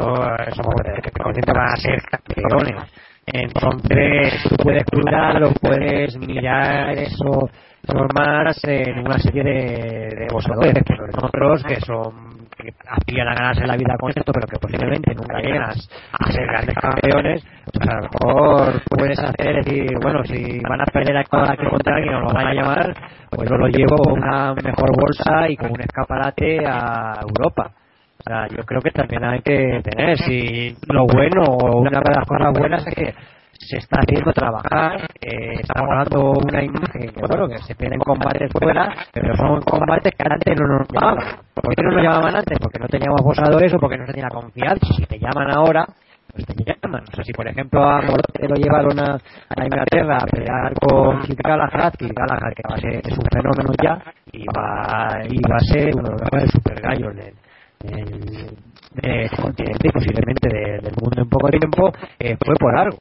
[0.56, 2.92] somos que a ser campeones.
[3.28, 7.50] Entonces, tú puedes cuidarlo, puedes mirar eso,
[7.88, 13.36] formarse en una serie de, de boxeadores, pero en otros que son que aspiran a
[13.36, 17.90] ganarse la vida con esto, pero que posiblemente nunca llegas a ser grandes campeones, pues
[17.90, 22.16] a lo mejor puedes hacer, decir, bueno, si van a perder a que contra alguien
[22.16, 22.94] o lo van a llamar,
[23.30, 27.72] pues yo lo llevo con una mejor bolsa y con un escaparate a Europa.
[28.20, 32.26] O yo creo que también hay que tener, si lo bueno o una de las
[32.28, 33.14] cosas buenas es que
[33.60, 38.52] se está haciendo trabajar, eh, estamos dando una imagen que bueno, que se pierden combates
[38.52, 41.26] fuera, pero son combates que antes no nos llamaban.
[41.54, 42.58] ¿Por qué no nos llamaban antes?
[42.60, 44.86] Porque no teníamos boxeadores o porque no se tenía confianza.
[44.96, 45.86] Si te llaman ahora,
[46.34, 47.04] pues te llaman.
[47.12, 51.22] O sea, si por ejemplo a Morote lo llevaron a, a Inglaterra a pelear con
[51.44, 54.02] Galahad, Kid Galahad que va a ser es un fenómeno ya,
[54.32, 57.34] y va, y va a ser uno de los super gallos del,
[57.82, 58.58] del,
[59.02, 62.98] del continente y posiblemente de- del mundo en poco tiempo, eh, fue por algo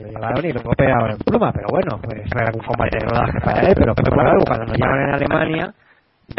[0.00, 3.40] lo llevaron y luego pegaron en pluma, pero bueno, pues era un combate de rodaje
[3.40, 4.44] para él, pero por algo.
[4.46, 5.74] Cuando nos llaman en Alemania,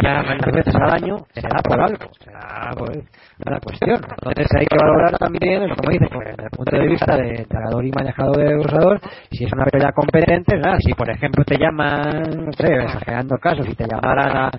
[0.02, 2.98] ya tantas veces al año, será por algo, será pues,
[3.38, 3.96] la cuestión.
[3.96, 7.84] Entonces hay que valorar también, como dices, pues, desde el punto de vista de entrenador
[7.84, 12.52] y manejador de usador, si es una pelea competente, si por ejemplo te llaman, no
[12.52, 14.50] sé, exagerando el caso, si te llamaran a,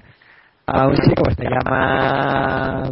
[0.66, 2.84] a un chico, pues te llama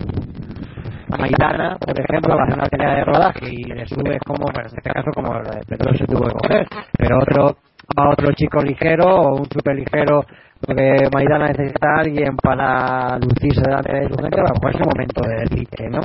[1.10, 4.60] a Maidana, por ejemplo, va a una pelea de rodaje y le subes como, bueno,
[4.62, 6.68] en este caso como el Pedro se tuvo que coger,
[6.98, 7.58] pero otro,
[7.98, 10.24] va otro chico ligero o un super ligero
[10.60, 14.88] porque Maidana necesita a alguien para lucirse delante de su gente, bueno, pues es el
[14.88, 16.02] momento de decirte, ¿no?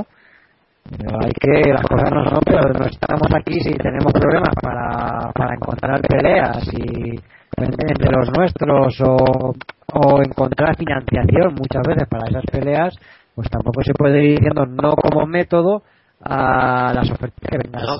[0.97, 5.31] Pero hay que, las cosas no son, pero no estamos aquí si tenemos problemas para,
[5.33, 7.19] para encontrar peleas y
[7.57, 9.53] entre los nuestros o,
[9.93, 12.95] o encontrar financiación muchas veces para esas peleas,
[13.35, 15.83] pues tampoco se puede ir diciendo no como método
[16.25, 17.83] a las ofertas que vengan.
[17.83, 17.99] No,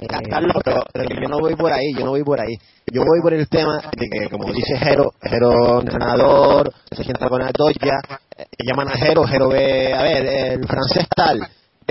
[0.63, 2.55] pero, yo no voy por ahí, yo no voy por ahí.
[2.91, 7.41] Yo voy por el tema de que, como dice Jero, Jero entrenador, se sienta con
[7.41, 7.99] la doya,
[8.37, 11.39] eh, llaman a Jero, Jero ve, a ver, el francés tal,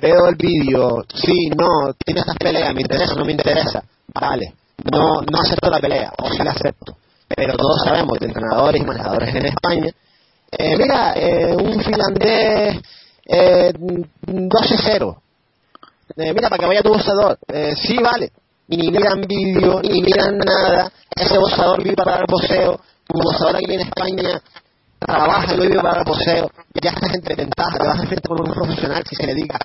[0.00, 3.82] veo el vídeo, sí, no, tiene estas peleas, me interesa, no me interesa,
[4.14, 4.54] vale,
[4.90, 6.96] no, no acepto la pelea, o sí la acepto.
[7.34, 9.90] Pero todos sabemos de entrenadores y manejadores en España,
[10.52, 12.82] eh, mira, eh, un finlandés
[13.26, 15.22] eh, 12-0,
[16.16, 17.38] eh, mira, para que vaya tu boxeador.
[17.48, 18.30] Eh, sí, vale.
[18.68, 20.90] Y ni miran vídeo, ni miran nada.
[21.14, 22.80] Ese boxeador vive para el boxeo.
[23.06, 24.42] Tu boxeador aquí en España
[24.98, 26.50] trabaja y vive para el boxeo.
[26.82, 29.58] Ya estás entre ventaja, te vas a enfrentar con un profesional que se dedica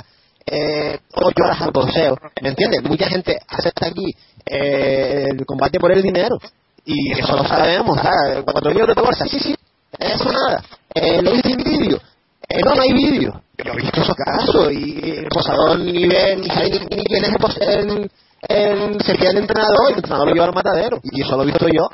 [0.45, 2.17] eh, ocho horas al boxeo.
[2.41, 2.83] ¿Me entiendes?
[2.83, 4.05] Mucha gente acepta aquí
[4.45, 6.37] eh, el combate por el dinero.
[6.85, 7.99] Y eso lo sabemos.
[8.45, 9.55] Cuatro libros de bolsa, sí, sí.
[9.99, 10.63] Eso nada.
[10.93, 11.99] Eh, lo viste en vídeo.
[12.49, 13.41] Eh, no, no hay vídeo.
[13.63, 17.29] Yo he visto esos casos y el posador ni ve ni sabe ni, quién es
[17.29, 18.11] el, pos- el,
[18.47, 20.99] el, se queda el entrenador, el entrenador lo lleva al matadero.
[21.03, 21.87] Y eso lo he visto yo.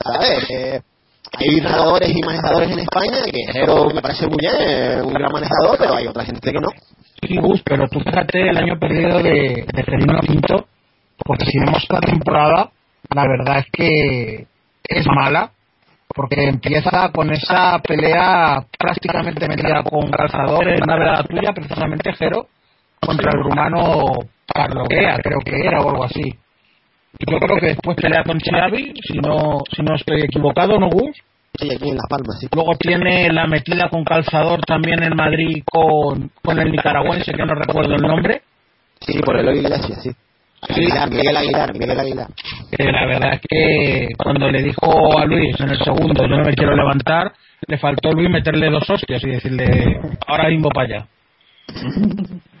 [0.00, 0.44] ¿Sabes?
[0.50, 0.80] Eh,
[1.36, 5.30] hay entrenadores y manejadores en España que Jero me parece muy bien, eh, un gran
[5.30, 6.68] manejador, pero hay otra gente que no.
[7.20, 10.66] Sí, Gus, pero tú fíjate el año perdido de, de Ferino Quinto,
[11.18, 12.70] porque si vemos la temporada,
[13.10, 14.46] la verdad es que
[14.84, 15.50] es mala,
[16.14, 22.46] porque empieza con esa pelea prácticamente metida con calzador en una velada tuya, precisamente Jero,
[23.00, 24.06] contra el rumano
[24.46, 26.34] Parloguea, creo que era, o algo así.
[27.18, 31.16] Yo creo que después pelea con Chiavi, si no, si no estoy equivocado, ¿no, Gus?
[31.58, 32.46] Sí, aquí en Las Palmas, sí.
[32.52, 37.54] Luego tiene la metida con calzador también en Madrid con, con el nicaragüense, que no
[37.54, 38.42] recuerdo el nombre.
[39.00, 40.10] Sí, por el Iglesias, sí.
[40.60, 42.26] Aguilar, Miguel Aguilar, Miguel Aguilar.
[42.76, 46.44] que la verdad es que cuando le dijo a Luis en el segundo yo no
[46.44, 47.32] me quiero levantar,
[47.66, 51.06] le faltó a Luis meterle dos hostias y decirle ahora mismo para allá.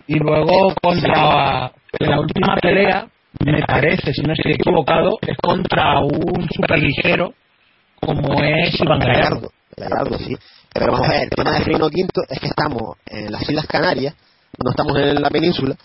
[0.06, 3.06] Y luego contra la última pelea,
[3.44, 7.34] me parece, si no estoy equivocado, es contra un superligero
[8.00, 9.50] como es Iván Gallardo.
[9.76, 10.34] Gallardo, sí.
[10.72, 13.66] Pero vamos a ver, el tema de Reino Quinto es que estamos en las Islas
[13.66, 14.14] Canarias,
[14.62, 15.76] no estamos en la península,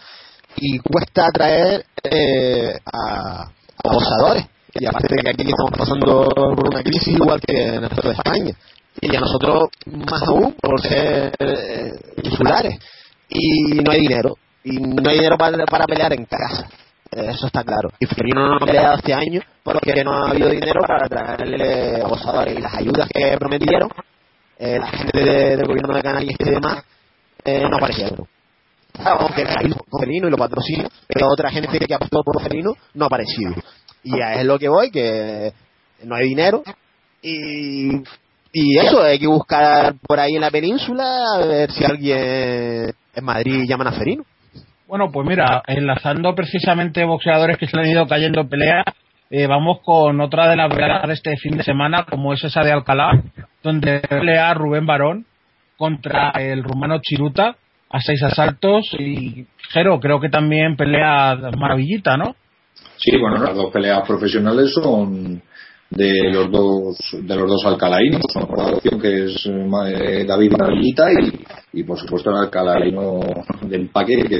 [0.57, 4.45] y cuesta atraer eh, a, a boxadores.
[4.75, 8.07] Y aparte de que aquí estamos pasando por una crisis igual que en el resto
[8.07, 8.53] de España.
[9.01, 9.65] Y a nosotros
[10.07, 11.91] más aún por ser eh,
[12.23, 12.79] insulares.
[13.29, 14.35] Y no hay dinero.
[14.63, 16.67] Y no hay dinero para, para pelear en casa.
[17.11, 17.89] Eso está claro.
[17.99, 22.07] Y Ferino no ha peleado este año porque no ha habido dinero para traerle a
[22.07, 22.57] boxadores.
[22.57, 23.89] Y las ayudas que prometieron,
[24.57, 26.83] eh, la gente de- del gobierno de Canarias y demás,
[27.45, 28.25] eh, no aparecieron.
[28.99, 33.07] Aunque hay Ferino y lo patrocina, pero otra gente que apostó por Ferino no ha
[33.07, 33.53] aparecido.
[34.03, 35.51] Y a es lo que voy, que
[36.03, 36.63] no hay dinero.
[37.21, 38.03] Y,
[38.51, 41.03] y eso, hay que buscar por ahí en la península
[41.35, 44.25] a ver si alguien en Madrid llaman a Ferino.
[44.87, 48.83] Bueno, pues mira, enlazando precisamente boxeadores que se han ido cayendo en pelea,
[49.31, 52.61] eh, vamos con otra de las peleas de este fin de semana, como es esa
[52.61, 53.23] de Alcalá,
[53.63, 55.25] donde pelea Rubén Barón
[55.77, 57.55] contra el rumano Chiruta
[57.93, 62.35] a seis asaltos y Jero creo que también pelea maravillita, ¿no?
[62.97, 65.41] Sí, bueno, las dos peleas profesionales son
[65.91, 71.79] de los dos de los dos alcalaínos, una colaboración que es eh, David Maravillita y,
[71.79, 73.19] y por supuesto el alcalaíno
[73.61, 74.37] del paque que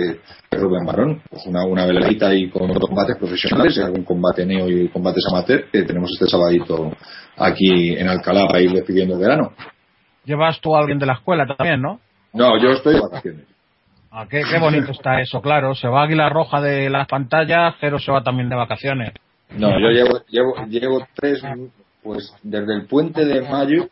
[0.50, 1.22] es Rubén Barón.
[1.30, 5.24] Pues una, una veladita y con dos combates profesionales, y algún combate neo y combates
[5.32, 6.92] amateur que tenemos este sabadito
[7.38, 9.54] aquí en Alcalá para ir despidiendo el verano.
[10.26, 12.00] Llevas tú a alguien de la escuela también, ¿no?
[12.34, 13.46] No, yo estoy de vacaciones.
[14.12, 15.74] Ah, qué, qué bonito está eso, claro.
[15.74, 19.14] Se va Águila Roja de las pantallas, Jero se va también de vacaciones.
[19.58, 21.42] No, yo llevo, llevo, llevo tres,
[22.02, 23.88] pues desde el puente de mayo,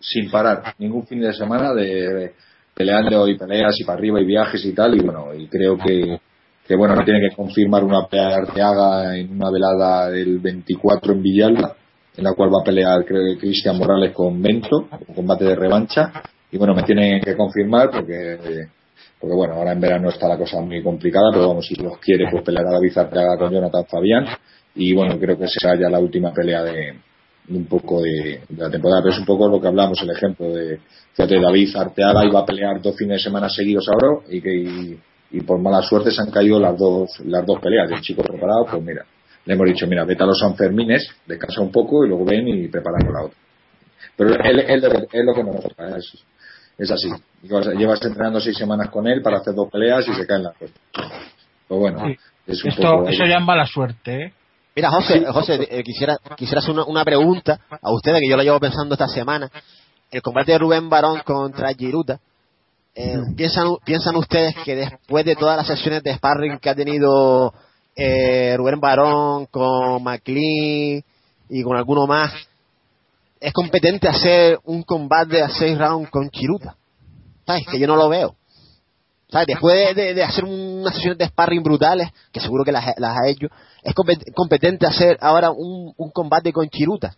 [0.00, 2.34] sin parar, ningún fin de semana de
[2.78, 6.20] peleando y peleas y para arriba y viajes y tal, y bueno, y creo que,
[6.64, 11.12] que bueno, no tiene que confirmar una pelea de Arteaga en una velada del 24
[11.12, 11.74] en Villalba,
[12.16, 15.56] en la cual va a pelear, creo que Cristian Morales con Bento, un combate de
[15.56, 16.12] revancha,
[16.50, 18.68] y bueno, me tienen que confirmar porque
[19.20, 22.26] porque bueno, ahora en verano está la cosa muy complicada, pero vamos, si los quiere,
[22.30, 24.26] pues peleará David Arteaga con Jonathan Fabián.
[24.76, 26.94] Y bueno, creo que será ya la última pelea de,
[27.50, 29.02] un poco de, la temporada.
[29.02, 30.78] Pero es un poco lo que hablamos, el ejemplo de,
[31.14, 34.98] fíjate, David Arteaga iba a pelear dos fines de semana seguidos ahora y que
[35.30, 37.90] y, por mala suerte se han caído las dos, las dos peleas.
[37.90, 39.04] El chico preparado, pues mira,
[39.44, 42.68] le hemos dicho, mira, vete a los Sanfermines, descansa un poco y luego ven y
[42.68, 43.38] preparamos la otra.
[44.16, 45.64] Pero él, él, es lo que nos
[45.96, 46.24] es,
[46.78, 47.08] es así.
[47.42, 50.56] Llevas, llevas entrenando seis semanas con él para hacer dos peleas y se caen las
[50.56, 50.76] cosas.
[51.68, 52.16] Pues bueno, Sí.
[52.46, 53.08] es un Esto, poco.
[53.08, 54.32] eso ya es mala suerte, ¿eh?
[54.76, 58.44] Mira, José, José eh, quisiera, quisiera hacer una, una pregunta a ustedes que yo la
[58.44, 59.50] llevo pensando esta semana.
[60.10, 62.18] el combate de Rubén Barón contra Giruta,
[62.94, 67.52] eh, ¿piensan, ¿piensan ustedes que después de todas las sesiones de sparring que ha tenido
[67.96, 71.02] eh, Rubén Barón con McLean
[71.50, 72.32] y con alguno más,
[73.40, 76.76] es competente hacer un combate a seis rounds con Chiruta?
[77.46, 77.66] ¿Sabes?
[77.70, 78.34] Que yo no lo veo.
[79.30, 79.46] ¿Sabes?
[79.48, 83.28] Después de, de hacer unas sesiones de sparring brutales, que seguro que las, las ha
[83.28, 83.48] hecho,
[83.82, 87.14] es compet- competente hacer ahora un, un combate con Chiruta.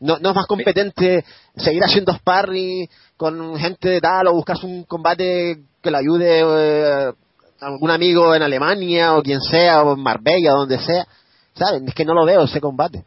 [0.00, 1.24] No, no es más competente
[1.56, 7.12] seguir haciendo sparring con gente de tal o buscarse un combate que le ayude eh,
[7.60, 11.06] algún amigo en Alemania o quien sea, o en Marbella, donde sea.
[11.54, 11.82] ¿Sabes?
[11.86, 13.04] Es que no lo veo ese combate.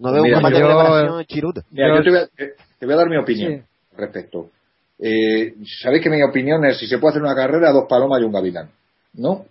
[0.00, 1.62] No veo Mira, un combate yo- de preparación Chiruta.
[1.70, 2.26] Mira, yo te voy, a,
[2.78, 3.52] te- voy a dar mi opinión
[3.92, 4.50] al respecto.
[4.98, 8.24] Eh, Sabéis que mi opinión es si se puede hacer una carrera, dos palomas y
[8.24, 8.68] un gavilán.
[9.14, 9.44] ¿No?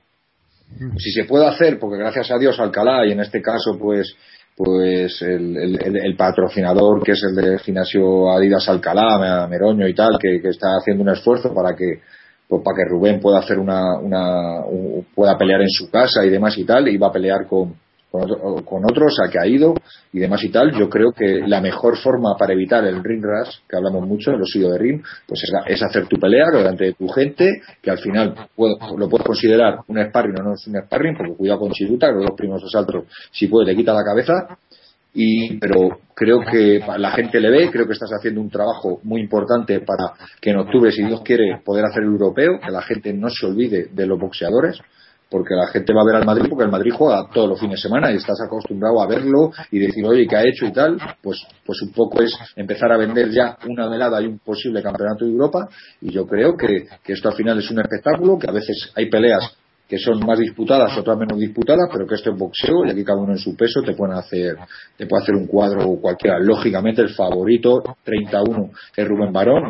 [0.97, 4.15] Si se puede hacer, porque gracias a Dios Alcalá y en este caso pues
[4.55, 9.93] pues el, el- el- el patrocinador que es el del gimnasio Adidas Alcalá, Meroño y
[9.95, 12.01] tal, que, que está haciendo un esfuerzo para que
[12.47, 16.29] pues para que Rubén pueda hacer una, una un- pueda pelear en su casa y
[16.29, 17.73] demás y tal, y va a pelear con,
[18.11, 19.73] con, otro- con otros, ha ido
[20.11, 23.57] y demás y tal, yo creo que la mejor forma para evitar el ring rush,
[23.67, 27.07] que hablamos mucho, el oxido de ring, pues es, hacer tu pelea delante de tu
[27.09, 31.15] gente, que al final puedo- lo puedo considerar un sparring o no es un sparring,
[31.17, 34.57] porque cuidado con Chiruta, que los dos primeros asaltos, si puede, le quita la cabeza,
[35.13, 39.21] y pero creo que la gente le ve, creo que estás haciendo un trabajo muy
[39.21, 43.11] importante para que en octubre, si Dios quiere, poder hacer el europeo, que la gente
[43.13, 44.79] no se olvide de los boxeadores,
[45.29, 47.81] porque la gente va a ver al Madrid porque el Madrid juega todos los fines
[47.81, 50.97] de semana y estás acostumbrado a verlo y decir, oye, ¿qué ha hecho y tal?
[51.21, 55.25] Pues, pues un poco es empezar a vender ya una velada y un posible campeonato
[55.25, 55.67] de Europa
[56.01, 59.09] y yo creo que, que esto al final es un espectáculo, que a veces hay
[59.09, 59.55] peleas
[59.89, 63.19] que son más disputadas, otras menos disputadas, pero que esto es boxeo y aquí cada
[63.19, 64.55] uno en su peso te pueden hacer,
[64.95, 66.37] te puede hacer un cuadro cualquiera.
[66.37, 69.63] Lógicamente el favorito 31 es Rubén Barón,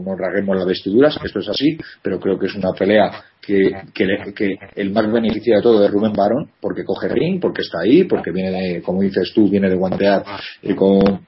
[0.00, 3.70] no, no rasguemos las vestiduras, esto es así, pero creo que es una pelea que,
[3.92, 7.62] que, le- que el más beneficiado de todo es Rubén Barón, porque coge ring, porque
[7.62, 10.24] está ahí, porque viene de, como dices tú, viene de guantear
[10.62, 11.26] eh, con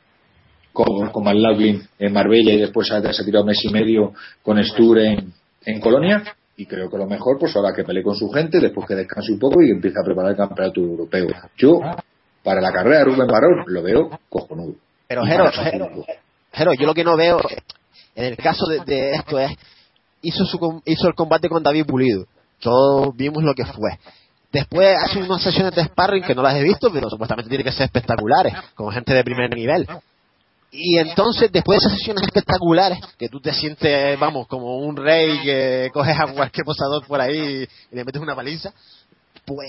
[0.73, 4.12] con, con McLaughlin en Marbella y después se ha, tirado mes y medio
[4.43, 5.33] con Stur en,
[5.65, 6.25] en Colonia
[6.57, 9.33] y creo que lo mejor pues ahora que pelee con su gente después que descanse
[9.33, 11.78] un poco y empiece a preparar el campeonato europeo yo
[12.43, 14.75] para la carrera de Rubén Barón lo veo cojonudo
[15.07, 15.44] Pero Jero.
[16.52, 17.39] Jero, yo lo que no veo
[18.15, 19.52] en el caso de, esto es
[20.23, 22.26] hizo su hizo el combate con David Pulido.
[22.60, 23.99] Todos vimos lo que fue.
[24.51, 27.73] Después hace unas sesiones de sparring que no las he visto, pero supuestamente tienen que
[27.73, 29.86] ser espectaculares, con gente de primer nivel.
[30.70, 35.41] Y entonces, después de esas sesiones espectaculares, que tú te sientes, vamos, como un rey
[35.43, 38.73] que coges a cualquier posador por ahí y le metes una paliza,
[39.44, 39.68] pues,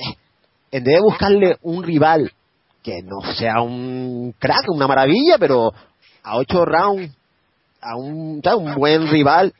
[0.72, 2.32] en vez de buscarle un rival
[2.82, 5.72] que no sea un crack, una maravilla, pero
[6.24, 7.12] a ocho rounds,
[7.86, 8.60] a un, ¿sabes?
[8.60, 9.54] un buen rival,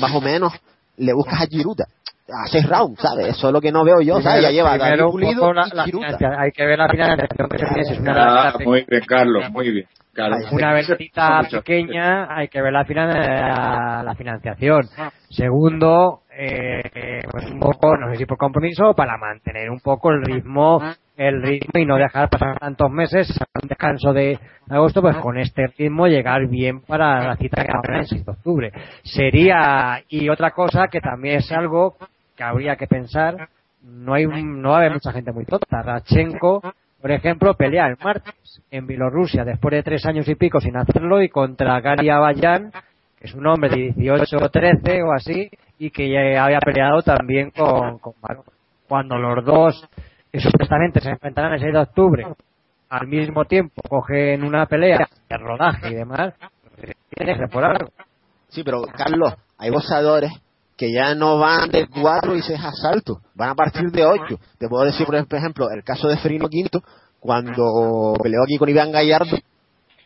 [0.00, 0.52] más o menos,
[0.96, 1.84] le buscas a Giruta.
[2.30, 3.28] A seis rounds, ¿sabes?
[3.28, 4.42] Eso es lo que no veo yo, ¿sabes?
[4.42, 6.06] Ya lleva primero Pulido la- y la Giruta.
[6.08, 8.84] financia- hay que ver la financiación que se tiene, si es una Ah, velita muy
[8.86, 10.52] bien Carlos muy bien Carlos.
[10.52, 11.58] una Mucho.
[11.58, 14.82] pequeña hay que ver la, finan- la, la financiación.
[15.30, 20.10] Segundo, eh, eh, pues un poco, no sé si por compromiso, para mantener un poco
[20.10, 20.80] el ritmo,
[21.18, 23.28] el ritmo y no dejar pasar tantos meses,
[23.60, 24.38] un descanso de
[24.70, 28.30] agosto, pues con este ritmo llegar bien para la cita que habrá el 6 de
[28.30, 28.72] octubre.
[29.02, 31.96] Sería, y otra cosa que también es algo
[32.36, 33.48] que habría que pensar,
[33.82, 35.82] no hay no va haber mucha gente muy tonta.
[35.82, 36.62] Rachenko,
[37.00, 41.20] por ejemplo, pelea el martes en Bielorrusia después de tres años y pico sin hacerlo
[41.20, 42.70] y contra Gary Abayan,
[43.18, 47.02] que es un hombre de 18 o 13 o así, y que ya había peleado
[47.02, 48.14] también con, con.
[48.86, 49.88] Cuando los dos,
[50.32, 52.26] que supuestamente se enfrentarán el 6 de octubre,
[52.88, 56.34] al mismo tiempo cogen una pelea de rodaje y demás,
[56.76, 57.90] pues, tiene que por algo.
[58.48, 60.32] Sí, pero Carlos, hay boxeadores
[60.76, 64.38] que ya no van de cuatro y seis asaltos, van a partir de ocho.
[64.58, 66.82] Te puedo decir, por ejemplo, el caso de Ferino Quinto,
[67.18, 69.36] cuando peleó aquí con Iván Gallardo,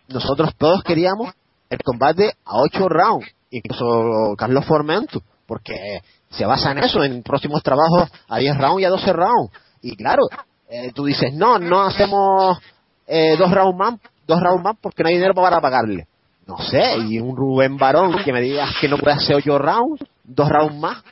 [0.09, 1.35] nosotros todos queríamos
[1.69, 7.63] el combate a ocho rounds, incluso Carlos Formento, porque se basa en eso, en próximos
[7.63, 9.53] trabajos a 10 rounds y a 12 rounds.
[9.83, 10.23] Y claro,
[10.71, 12.59] eh, tú dices, no, no hacemos
[13.07, 13.95] eh, dos rounds más,
[14.27, 16.07] dos rounds más porque no hay dinero para pagarle.
[16.47, 20.03] No sé, y un Rubén Barón que me digas que no puede hacer ocho rounds,
[20.25, 21.03] dos rounds más.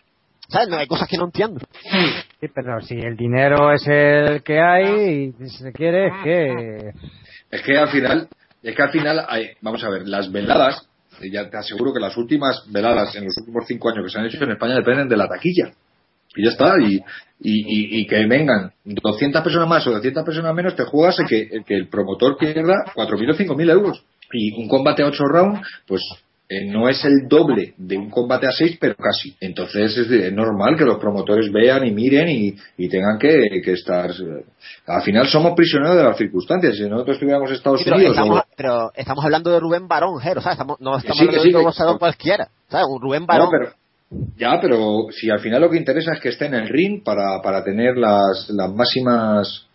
[0.49, 0.69] ¿Sabes?
[0.69, 1.61] No, hay cosas que no entiendo.
[2.41, 6.93] Sí, pero si el dinero es el que hay y si se quiere es que...
[7.53, 8.29] Es que al final,
[8.63, 10.89] es que al final, hay- vamos a ver, las veladas,
[11.31, 14.27] ya te aseguro que las últimas veladas en los últimos cinco años que se han
[14.27, 15.73] hecho en España dependen de la taquilla.
[16.37, 17.01] Y ya está, y, y,
[17.99, 21.49] y- y que vengan 200 personas más o 200 personas menos, te juegas en que,
[21.51, 24.05] en que el promotor pierda 4.000 o 5.000 euros.
[24.33, 26.03] Y un combate a 8 rounds, pues
[26.49, 29.35] eh, no es el doble de un combate a 6, pero casi.
[29.41, 33.73] Entonces es, es normal que los promotores vean y miren y, y tengan que, que
[33.73, 34.11] estar.
[34.11, 34.45] eh,
[34.87, 36.77] Al final somos prisioneros de las circunstancias.
[36.77, 38.17] Si nosotros estuviéramos Estados Sí, pero, Unidos.
[38.17, 40.55] estamos, o- pero estamos hablando de Rubén Barón, Jero, ¿sabes?
[40.55, 42.87] Estamos, no estamos sí, hablando sí, de un boxeador cualquiera, ¿sabes?
[42.89, 43.47] Un Rubén Barón.
[43.47, 43.80] No, pero-
[44.37, 47.41] ya, pero si al final lo que interesa es que esté en el ring para,
[47.43, 49.67] para tener las, las máximas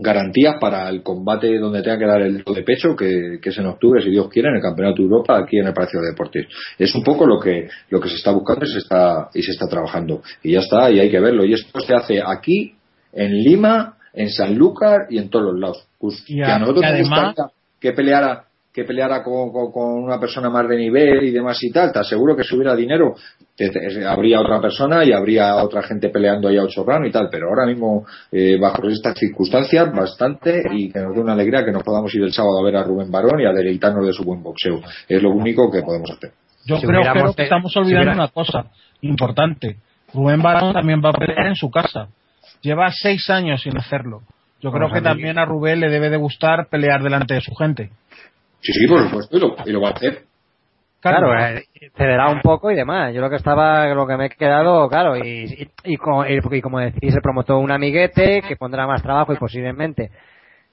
[0.00, 3.66] garantías para el combate donde tenga que dar el de pecho, que, que es en
[3.66, 6.46] octubre, si Dios quiere, en el Campeonato de Europa, aquí en el Palacio de Deportes.
[6.78, 9.50] Es un poco lo que, lo que se está buscando y se está, y se
[9.52, 10.22] está trabajando.
[10.42, 11.44] Y ya está, y hay que verlo.
[11.44, 12.74] Y esto se hace aquí,
[13.12, 15.84] en Lima, en Sanlúcar y en todos los lados.
[15.98, 18.44] Pues, Y que a- nosotros nos además- gustaría que peleara
[18.78, 21.98] que peleara con, con- con una persona más de nivel y demás y tal, te
[21.98, 23.14] aseguro que si hubiera dinero
[23.56, 27.10] te- te- habría otra persona y habría otra gente peleando ahí a ocho rounds y
[27.12, 31.64] tal, pero ahora mismo eh, bajo estas circunstancias bastante y que nos dé una alegría
[31.64, 34.12] que nos podamos ir el sábado a ver a Rubén Barón y a deleitarnos de
[34.12, 34.80] su buen boxeo.
[35.08, 36.30] Es lo único que podemos hacer.
[36.66, 38.66] Yo Si creo, que te- estamos olvidando una cosa
[39.00, 39.76] importante.
[40.14, 42.08] Rubén Barón también va a pelear en su casa.
[42.62, 44.20] Lleva seis años sin hacerlo.
[44.60, 47.90] Yo creo que también a Rubén le debe de gustar pelear delante de su gente.
[48.60, 50.22] Sí, sí, por supuesto, y lo, y lo va a hacer.
[51.00, 51.62] Claro, eh,
[51.96, 53.14] cederá un poco y demás.
[53.14, 55.20] Yo lo que estaba, lo que me he quedado, claro, y,
[55.84, 59.32] y, y co- y- y como decís, el promotor un amiguete que pondrá más trabajo
[59.32, 60.10] y posiblemente,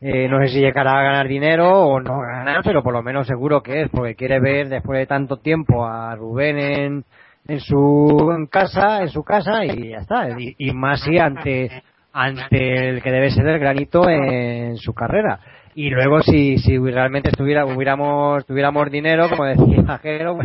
[0.01, 3.27] eh, no sé si llegará a ganar dinero o no ganar, pero por lo menos
[3.27, 7.03] seguro que es, porque quiere ver después de tanto tiempo a Rubén en,
[7.47, 10.29] en su en casa, en su casa y ya está.
[10.39, 11.83] Y, y más si ante,
[12.13, 15.39] ante el que debe ser el granito en su carrera.
[15.77, 20.39] Y luego si, si realmente estuviera, hubiéramos, tuviéramos dinero, como decía Jero,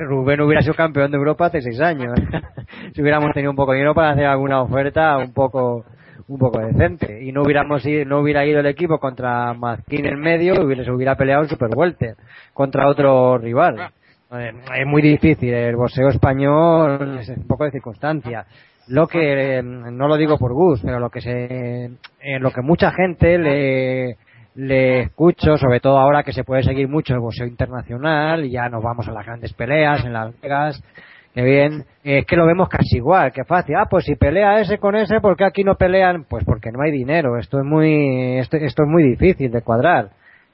[0.00, 2.18] Rubén hubiera sido campeón de Europa hace seis años.
[2.92, 5.84] si hubiéramos tenido un poco de dinero para hacer alguna oferta un poco,
[6.26, 7.22] un poco decente.
[7.22, 11.14] Y no hubiéramos ido, no hubiera ido el equipo contra Mazquín en medio, se hubiera
[11.14, 12.16] peleado en Super Welter
[12.52, 13.92] contra otro rival.
[14.32, 18.44] Eh, Es muy difícil, el boxeo español es un poco de circunstancia.
[18.88, 22.62] Lo que, eh, no lo digo por Gus, pero lo que se, eh, lo que
[22.62, 24.16] mucha gente le,
[24.56, 28.68] le escucho, sobre todo ahora que se puede seguir mucho el boxeo internacional, y ya
[28.68, 30.82] nos vamos a las grandes peleas en Las Vegas,
[31.34, 34.78] que bien, es que lo vemos casi igual, que fácil, ah, pues si pelea ese
[34.78, 36.24] con ese, ¿por qué aquí no pelean?
[36.24, 40.10] Pues porque no hay dinero, esto es muy, esto, esto es muy difícil de cuadrar.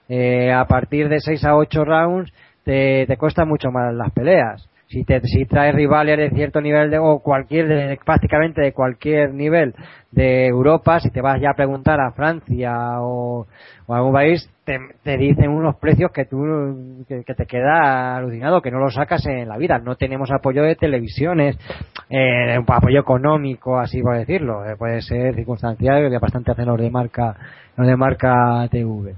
[0.09, 2.33] Eh, a partir de 6 a 8 rounds
[2.65, 4.69] te, te cuesta mucho más las peleas.
[4.93, 9.33] Si, te, si traes rivales de cierto nivel de, o cualquier, de- prácticamente de cualquier
[9.33, 9.75] nivel
[10.11, 13.47] de Europa, si te vas ya a preguntar a Francia o,
[13.89, 18.81] a algún país, te, dicen unos precios que tú, que, te queda alucinado, que no
[18.81, 19.79] los sacas en la vida.
[19.79, 21.59] No tenemos apoyo de televisiones,
[22.11, 24.67] eh, apoyo económico, así por decirlo.
[24.67, 27.35] Eh, puede ser circunstancial, bastante hacen los de marca,
[27.79, 29.15] los de marca TV.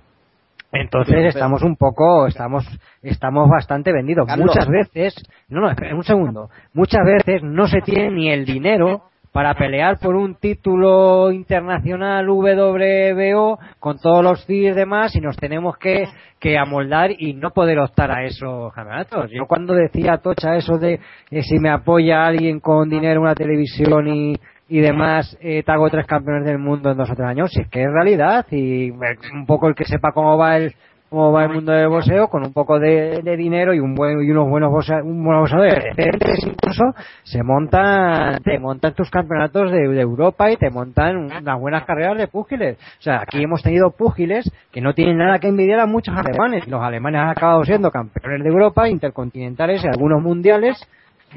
[0.75, 2.67] Entonces Pero- estamos un poco, estamos,
[3.03, 4.27] estamos bastante vendidos.
[4.27, 4.49] Carlos.
[4.49, 5.15] Muchas veces,
[5.49, 9.99] no, no, espera, un segundo, muchas veces no se tiene ni el dinero para pelear
[9.99, 16.05] por un título internacional WBO con todos los CIR y demás y nos tenemos que,
[16.39, 19.31] que amoldar y no poder optar a esos campeonatos.
[19.33, 24.07] Yo cuando decía Tocha eso de eh, si me apoya alguien con dinero una televisión
[24.07, 24.37] y,
[24.69, 27.69] y demás, eh, te tres campeones del mundo en dos o tres años, si es
[27.69, 30.75] que es realidad y un poco el que sepa cómo va el
[31.11, 34.31] cómo va el mundo del boxeo con un poco de, dinero y un buen y
[34.33, 36.83] unos buenos boxea- un buen boxeador decentes incluso
[37.23, 42.19] se montan te montan tus campeonatos de, de Europa y te montan unas buenas carreras
[42.19, 42.79] de púgiles.
[42.99, 46.67] O sea aquí hemos tenido púgiles que no tienen nada que envidiar a muchos alemanes.
[46.67, 50.83] Los alemanes han acabado siendo campeones de Europa intercontinentales y algunos mundiales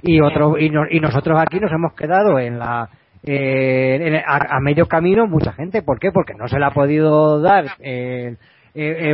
[0.01, 2.89] y otros y, no- y nosotros aquí nos hemos quedado en la
[3.27, 6.11] eh, en- a, a medio camino mucha gente ¿por qué?
[6.11, 8.35] porque no se le ha podido dar eh,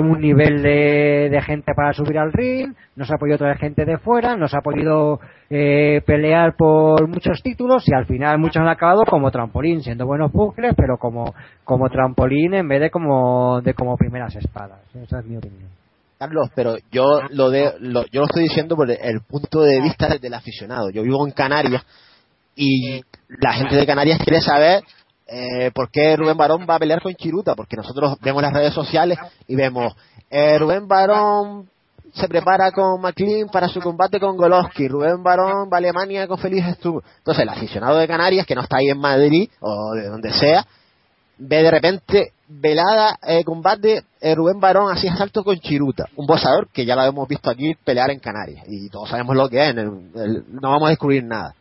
[0.01, 3.85] un nivel de, de gente para subir al ring, no se ha podido traer gente
[3.85, 8.57] de fuera, no se ha podido eh, pelear por muchos títulos y al final muchos
[8.57, 11.33] han acabado como trampolín, siendo buenos bucles, pero como,
[11.63, 14.81] como trampolín en vez de como, de como primeras espadas.
[15.01, 15.69] Esa es mi opinión.
[16.19, 20.09] Carlos, pero yo lo, de, lo, yo lo estoy diciendo por el punto de vista
[20.17, 20.89] del aficionado.
[20.89, 21.85] Yo vivo en Canarias
[22.53, 23.01] y
[23.39, 24.83] la gente de Canarias quiere saber
[25.27, 28.73] eh, por qué Rubén Barón va a pelear con Chiruta, porque nosotros vemos las redes
[28.73, 29.93] sociales y vemos
[30.29, 31.69] eh, Rubén Barón
[32.13, 36.37] se prepara con McLean para su combate con Golovkin, Rubén Barón va a Alemania con
[36.37, 37.01] Félix Sturm.
[37.17, 40.65] Entonces el aficionado de Canarias, que no está ahí en Madrid o de donde sea,
[41.39, 46.67] ve de repente velada eh, combate eh, Rubén Barón así asalto con Chiruta, un boxeador
[46.71, 49.75] que ya lo hemos visto aquí pelear en Canarias y todos sabemos lo que es,
[49.75, 51.55] el- no vamos a descubrir nada.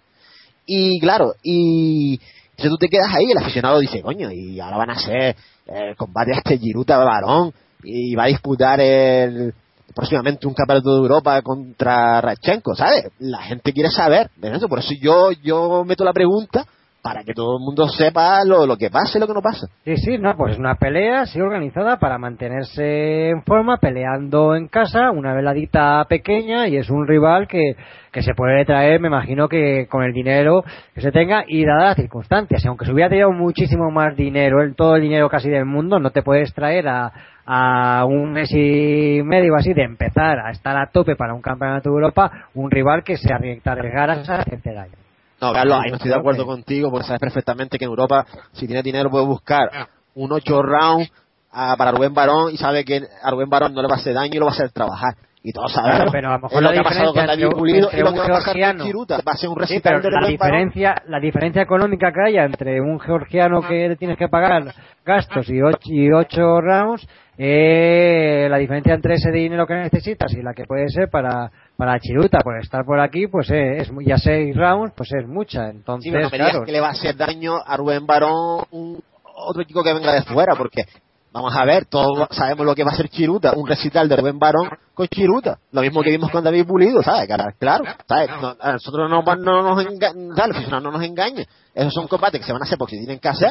[0.66, 2.20] Y claro, y
[2.57, 5.97] si tú te quedas ahí, el aficionado dice, coño, y ahora van a hacer el
[5.97, 9.55] combate a este Chiruta Barón y va a disputar el,
[9.94, 13.07] próximamente un campeonato de Europa contra Rachenko, ¿sabes?
[13.18, 16.66] La gente quiere saber de eso, por eso yo, yo meto la pregunta
[17.02, 19.66] para que todo el mundo sepa lo, que pasa y lo que no pasa.
[19.84, 24.68] Sí, sí, no, pues es una pelea así organizada para mantenerse en forma, peleando en
[24.68, 27.74] casa, una veladita pequeña y es un rival que,
[28.12, 30.62] que se puede traer, me imagino que con el dinero
[30.94, 32.64] que se tenga y dadas las circunstancias.
[32.66, 36.10] Aunque se hubiera tenido muchísimo más dinero, el, todo el dinero casi del mundo, no
[36.10, 37.12] te puedes traer a,
[37.44, 41.90] a un mes y medio así de empezar a estar a tope para un campeonato
[41.90, 45.01] de Europa, un rival que se arriesgara a hacerte daño.
[45.42, 48.66] No, Carlos, ahí no estoy de acuerdo contigo porque sabes perfectamente que en Europa, si
[48.66, 49.68] tiene dinero, puede buscar
[50.14, 51.08] un 8 round
[51.52, 54.14] ah, para Rubén Barón y sabe que a Rubén Barón no le va a hacer
[54.14, 55.14] daño y lo va a hacer trabajar.
[55.44, 57.26] Y todos sabemos Claro, pero a lo mejor es lo la que ha pasado con
[57.26, 59.16] David Pulido y lo un que va a pasar con georgiano- Chiruta.
[59.26, 60.58] Va a ser un Sí, pero de la Rubén Barón.
[60.60, 64.72] diferencia, la diferencia económica que haya entre un georgiano que le tienes que pagar
[65.04, 67.04] gastos y ocho, y ocho rounds,
[67.44, 71.98] eh, la diferencia entre ese dinero que necesitas y la que puede ser para para
[71.98, 75.68] Chiruta por estar por aquí, pues eh, es muy- ya seis rounds, pues es mucha.
[75.68, 78.64] Entonces, Sí, pero no me claro, que le va a hacer daño a Rubén Barón
[78.70, 79.02] un,
[79.34, 80.84] otro chico que venga de fuera, porque
[81.32, 84.38] vamos a ver, todos sabemos lo que va a hacer Chiruta, un recital de Rubén
[84.38, 87.26] Barón con Chiruta, lo mismo que vimos con David Pulido, ¿sabes?
[87.58, 88.28] Claro, ¿sabes?
[88.40, 92.52] No- a nosotros no, no nos aficionado no nos engañe, esos son combates que se
[92.52, 93.50] van a hacer porque se tienen que hacer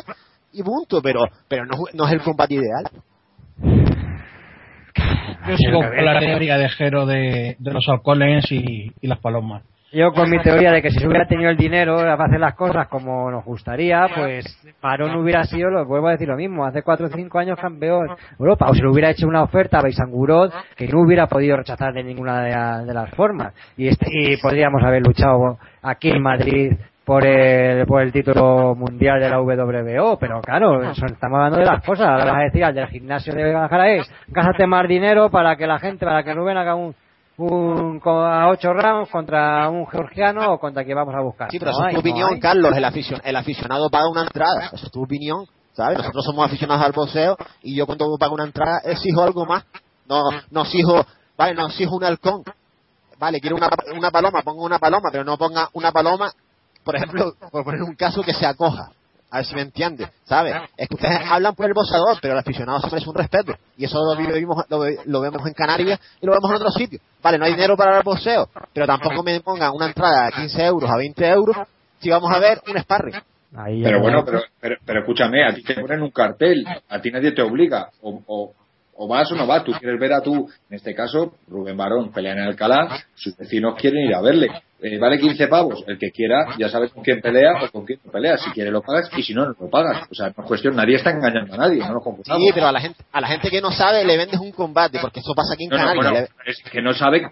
[0.54, 2.86] y punto, pero pero no, no es el combate ideal.
[5.48, 9.64] Yo sigo con la teoría de Jero de, de los alcoholes y, y las palomas.
[9.94, 12.54] Yo con mi teoría de que si se hubiera tenido el dinero para hacer las
[12.56, 14.46] cosas como nos gustaría, pues
[14.82, 18.08] Barón hubiera sido, lo vuelvo a decir lo mismo, hace cuatro o cinco años campeón
[18.40, 21.92] Europa, o se le hubiera hecho una oferta a Beisangurot que no hubiera podido rechazar
[21.94, 23.54] de ninguna de, la- de las formas.
[23.76, 26.72] Y, este- y podríamos haber luchado aquí en Madrid
[27.06, 31.66] por el, por el título mundial de la WBO, pero claro, eso, estamos hablando de
[31.66, 32.08] las cosas.
[32.08, 35.80] Ahora vas a decir al del gimnasio de Guadalajara, gástate más dinero para que la
[35.80, 36.96] gente, para que Rubén haga un,
[37.38, 41.50] un a ocho rounds contra un georgiano o contra quien vamos a buscar.
[41.50, 42.40] Sí, pero No esa es tu no opinión, hay.
[42.40, 42.76] Carlos.
[42.78, 44.66] El, aficion- el aficionado paga una entrada.
[44.72, 45.98] Esa es tu opinión, ¿sabes?
[45.98, 49.66] Nosotros somos aficionados al boxeo y yo cuando pago una entrada exijo algo más.
[50.08, 50.22] No,
[50.52, 51.04] no exijo,
[51.38, 52.44] vale, no exijo un halcón.
[53.18, 56.32] Vale, quiero una, una paloma, pongo una paloma, pero no ponga una paloma,
[56.84, 58.92] por ejemplo, por poner un caso que se acoja.
[59.34, 60.54] A ver si me entiende, ¿sabes?
[60.76, 63.56] Es que ustedes hablan por el boxeador, pero el aficionado se merece un respeto.
[63.78, 66.74] Y eso lo, vivimos, lo, ve- lo vemos en Canarias y lo vemos en otros
[66.74, 67.02] sitios.
[67.24, 70.66] Vale, no hay dinero para el boxeo, pero tampoco me pongan una entrada a 15
[70.66, 71.56] euros, a 20 euros,
[72.02, 73.16] si vamos a ver un sparring.
[73.56, 77.00] Ahí Pero no- bueno, pero, pero, pero escúchame, a ti te ponen un cartel, a
[77.02, 78.54] ti nadie te obliga, o, o,
[79.04, 82.12] o vas o no vas, tú quieres ver a tú, en este caso, Rubén Barón
[82.12, 84.48] pelea en Alcalá, sus vecinos quieren ir a verle,
[84.84, 88.00] Eh, vale 15 pavos, el que quiera ya sabe con quién pelea o con quién
[88.04, 90.42] no pelea, si quiere lo pagas y si no, no lo pagas, o sea, no
[90.44, 92.42] es cuestión, nadie está engañando a nadie, no nos confundamos.
[92.44, 94.98] Sí, pero a la gente, a la gente que no sabe le vendes un combate,
[95.00, 96.04] porque eso pasa aquí en No, no, Canarias.
[96.04, 97.28] bueno, le- es que no saben.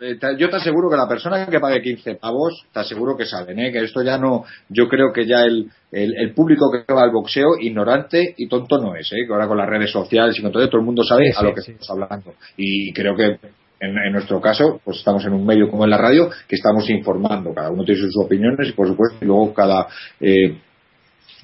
[0.00, 3.58] Eh, Yo te aseguro que la persona que pague 15 pavos, te aseguro que saben,
[3.58, 3.72] ¿eh?
[3.72, 4.44] que esto ya no.
[4.68, 8.78] Yo creo que ya el, el, el público que va al boxeo, ignorante y tonto
[8.78, 9.26] no es, ¿eh?
[9.26, 11.42] que ahora con las redes sociales y con todo, todo el mundo sabe Sí, a
[11.42, 11.72] lo que sí.
[11.72, 12.34] estamos hablando.
[12.56, 13.38] Y creo que
[13.78, 16.88] en, en nuestro caso, pues estamos en un medio como en la radio, que estamos
[16.88, 17.52] informando.
[17.54, 19.86] Cada uno tiene sus opiniones y, por supuesto, y luego cada.
[20.20, 20.58] Eh,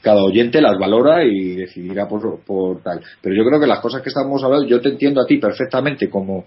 [0.03, 3.01] cada oyente las valora y decidirá por, por tal.
[3.23, 6.11] Pero yo creo que las cosas que estamos hablando, yo te entiendo a ti perfectamente
[6.11, 6.45] como,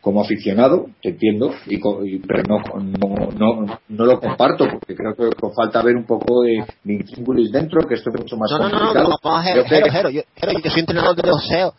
[0.00, 5.14] como aficionado, te entiendo, y, y- pero no, no, no, no lo comparto porque creo
[5.14, 7.04] que falta ver un poco de, de
[7.50, 9.08] dentro, que esto es mucho más No, no, no, no, complicado.
[9.24, 11.74] no, Yo Jero, Jero, yo, Jero, yo soy entrenador de boxeo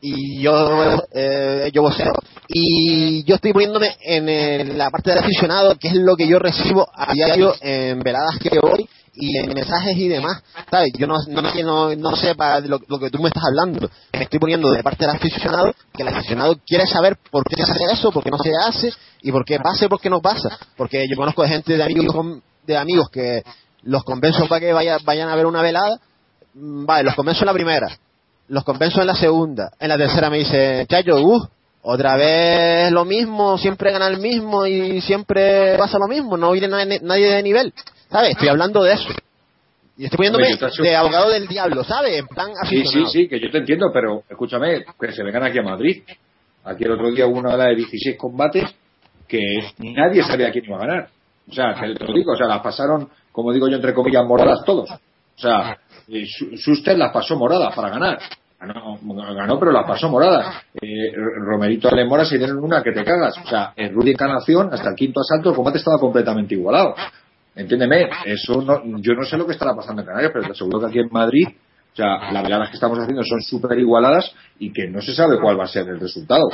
[0.00, 2.12] y yo, eh, yo boxeo
[2.48, 6.38] y yo estoy poniéndome en, el- la parte del aficionado, que es lo que yo
[6.40, 10.90] recibo a diario en veladas que voy y en mensajes y demás, ¿sabes?
[10.98, 14.70] Yo no, no, no, sepa lo, lo que tú me estás hablando, me estoy poniendo
[14.70, 18.24] de parte del aficionado, que el aficionado quiere saber por qué se hace eso, por
[18.24, 18.92] qué no se hace
[19.22, 22.38] y por qué pasa y por qué no pasa, porque yo conozco gente de amigos,
[22.66, 23.42] de amigos que
[23.82, 25.98] los convenzo para que vaya- vayan a ver una velada,
[26.54, 27.98] Mm, vale, los convenzo en la primera,
[28.48, 31.46] los convenzo en la segunda, en la tercera me dice, Chayo, uh,
[31.82, 36.68] otra vez lo mismo, siempre gana el mismo y siempre pasa lo mismo, no viene
[37.00, 37.72] nadie de nivel,
[38.12, 38.30] ¿sabes?
[38.30, 39.08] Estoy hablando de eso.
[39.96, 40.46] Y estoy poniéndome
[40.82, 42.18] de abogado del diablo, ¿sabes?
[42.18, 43.10] En plan Sí, sí, aficionado.
[43.10, 46.02] sí, que yo te entiendo, pero escúchame, que se vengan aquí a Madrid.
[46.64, 48.64] Aquí el otro día hubo una hora de 16 combates
[49.28, 49.40] que
[49.78, 51.08] nadie sabía quién iba a ganar.
[51.50, 54.24] O sea, que te lo digo, o sea, las pasaron, como digo yo, entre comillas,
[54.24, 54.90] moradas todos.
[54.90, 55.76] O sea,
[56.08, 56.24] eh,
[56.56, 58.18] Schuster las pasó moradas para ganar.
[58.60, 58.96] Ganó,
[59.34, 60.62] ganó, pero las pasó moradas.
[60.80, 63.36] Eh, Romerito Alemora se dieron una que te cagas.
[63.44, 66.94] O sea, en Rudy Encarnación, hasta el quinto asalto, el combate estaba completamente igualado.
[67.54, 70.80] Entiéndeme, eso no, yo no sé lo que estará pasando en Canarias, pero te aseguro
[70.80, 71.48] que aquí en Madrid,
[71.92, 75.38] o sea, las veladas que estamos haciendo son súper igualadas y que no se sabe
[75.38, 76.48] cuál va a ser el resultado.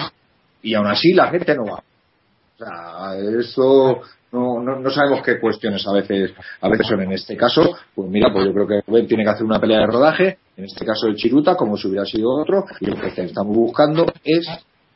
[0.62, 1.78] Y aún así la gente no va.
[1.78, 4.02] O sea, eso
[4.32, 8.10] no, no, no sabemos qué cuestiones a veces a veces son en este caso pues
[8.10, 10.84] mira pues yo creo que Rubén tiene que hacer una pelea de rodaje en este
[10.84, 14.46] caso el Chiruta como si hubiera sido otro y lo que estamos buscando es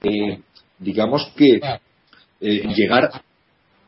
[0.02, 0.40] eh,
[0.78, 1.60] digamos que
[2.40, 3.10] eh, llegar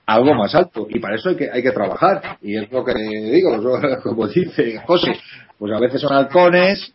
[0.07, 2.39] algo más alto y para eso hay que hay que trabajar.
[2.42, 3.50] Y es lo que digo
[4.02, 5.12] como dice José
[5.58, 6.92] pues a veces son halcones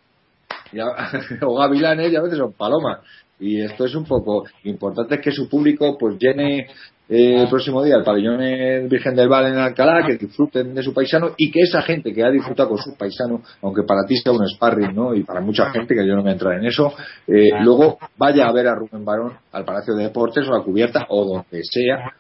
[0.71, 1.11] y a-
[1.45, 2.99] o gavilanes y a veces son palomas.
[3.39, 6.67] Y esto es un poco importante que su público pues llene
[7.07, 10.83] eh, el próximo día el pabellón en Virgen del Val en Alcalá, que disfruten de
[10.83, 14.17] su paisano y que esa gente que ha disfrutado con su paisano, aunque para ti
[14.17, 15.15] sea un sparring, ¿no?
[15.15, 16.93] Y para mucha gente, que yo no me entrar en eso,
[17.27, 20.63] eh, luego vaya a ver a Rubén Barón al Palacio de Deportes o a la
[20.63, 22.13] cubierta o donde sea a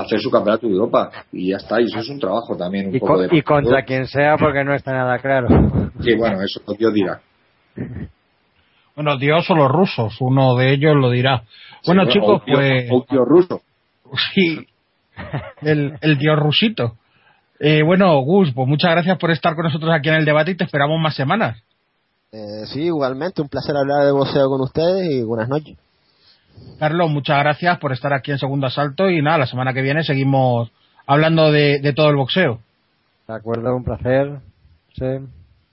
[0.00, 2.96] hacer su campeonato de Europa y ya está, y eso es un trabajo también un
[2.96, 5.48] Y, poco con- de y contra quien sea, porque no está nada claro.
[6.00, 7.20] Sí, bueno, eso Dios dirá.
[8.94, 11.42] Bueno, Dios o los rusos, uno de ellos lo dirá.
[11.86, 12.90] Bueno, Sí, chicos, o pues.
[12.90, 13.60] o un tío ruso.
[14.34, 14.66] Sí,
[15.62, 16.96] el, el dios rusito.
[17.58, 20.56] Eh, bueno, Gus, pues muchas gracias por estar con nosotros aquí en el debate y
[20.56, 21.58] te esperamos más semanas.
[22.32, 25.76] Eh, sí, igualmente, un placer hablar de boxeo con ustedes y buenas noches.
[26.78, 30.02] Carlos, muchas gracias por estar aquí en Segundo Asalto y nada, la semana que viene
[30.04, 30.70] seguimos
[31.06, 32.60] hablando de, de todo el boxeo.
[33.26, 34.38] De acuerdo, un placer.
[34.94, 35.04] Sí.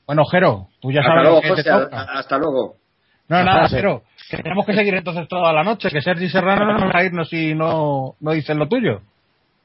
[0.07, 1.97] Bueno, Jero, tú ya Hasta sabes luego, que José, te toca.
[2.01, 2.75] a- hasta luego.
[3.29, 3.69] No, Hasta nada.
[3.69, 7.03] Jero, que tenemos que seguir entonces toda la noche, que Sergi Serrano no va a
[7.03, 9.01] irnos si no, no dicen lo tuyo.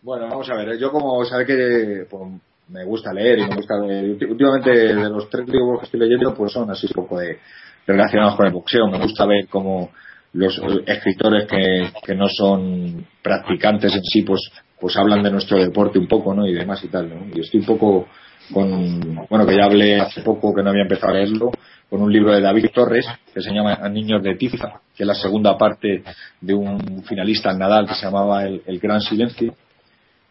[0.03, 2.23] Bueno, vamos a ver, yo como sabe que pues,
[2.69, 6.35] me gusta leer y me gusta leer, últimamente de los tres libros que estoy leyendo
[6.35, 7.39] pues son así un poco de
[7.87, 9.91] relacionados con el boxeo, me gusta ver cómo
[10.33, 14.51] los escritores que, que no son practicantes en sí pues
[14.81, 16.47] pues hablan de nuestro deporte un poco, ¿no?
[16.47, 17.27] y demás y tal, ¿no?
[17.35, 18.07] Y estoy un poco
[18.53, 21.51] con, bueno, que ya hablé hace poco que no había empezado a leerlo,
[21.91, 25.15] con un libro de David Torres que se llama Niños de Tiza, que es la
[25.15, 26.05] segunda parte
[26.41, 29.55] de un finalista en Nadal que se llamaba El, Gran Silencio.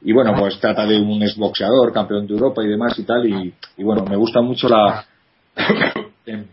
[0.01, 3.27] Y bueno, pues trata de un exboxeador, campeón de Europa y demás y tal.
[3.27, 5.03] Y, y bueno, me gusta mucho la,
[6.27, 6.47] en,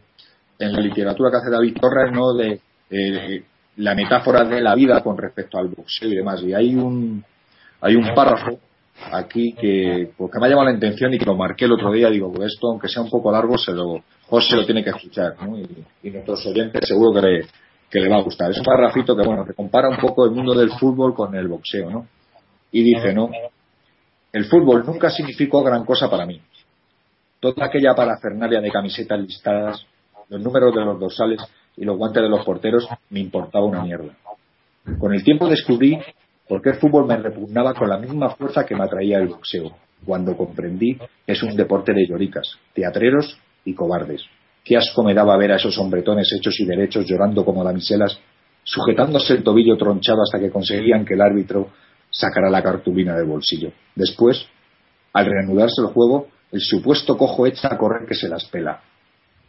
[0.58, 2.32] en la literatura que hace David Torres, ¿no?
[2.32, 3.42] De, eh,
[3.76, 6.42] la metáfora de la vida con respecto al boxeo y demás.
[6.42, 7.24] Y hay un,
[7.80, 8.58] hay un párrafo
[9.12, 11.92] aquí que, pues, que me ha llamado la atención y que lo marqué el otro
[11.92, 12.08] día.
[12.10, 15.34] Digo, pues esto, aunque sea un poco largo, se lo, José lo tiene que escuchar,
[15.42, 15.58] ¿no?
[15.58, 17.46] Y, nuestros oyentes seguro que le,
[17.90, 18.50] que le va a gustar.
[18.50, 21.48] Es un párrafito que, bueno, que compara un poco el mundo del fútbol con el
[21.48, 22.06] boxeo, ¿no?
[22.70, 23.30] Y dice, ¿no?
[24.32, 26.40] El fútbol nunca significó gran cosa para mí.
[27.38, 29.86] Toda aquella parafernalia de camisetas listadas,
[30.28, 31.40] los números de los dorsales
[31.76, 34.14] y los guantes de los porteros me importaba una mierda.
[34.98, 35.98] Con el tiempo descubrí
[36.48, 39.72] por qué el fútbol me repugnaba con la misma fuerza que me atraía el boxeo,
[40.04, 44.22] cuando comprendí que es un deporte de lloricas, teatreros y cobardes.
[44.62, 48.18] Qué asco me daba ver a esos hombretones hechos y derechos llorando como damiselas,
[48.62, 51.70] sujetándose el tobillo tronchado hasta que conseguían que el árbitro
[52.10, 53.72] sacara la cartulina del bolsillo.
[53.94, 54.46] Después,
[55.12, 58.80] al reanudarse el juego, el supuesto cojo echa a correr que se las pela.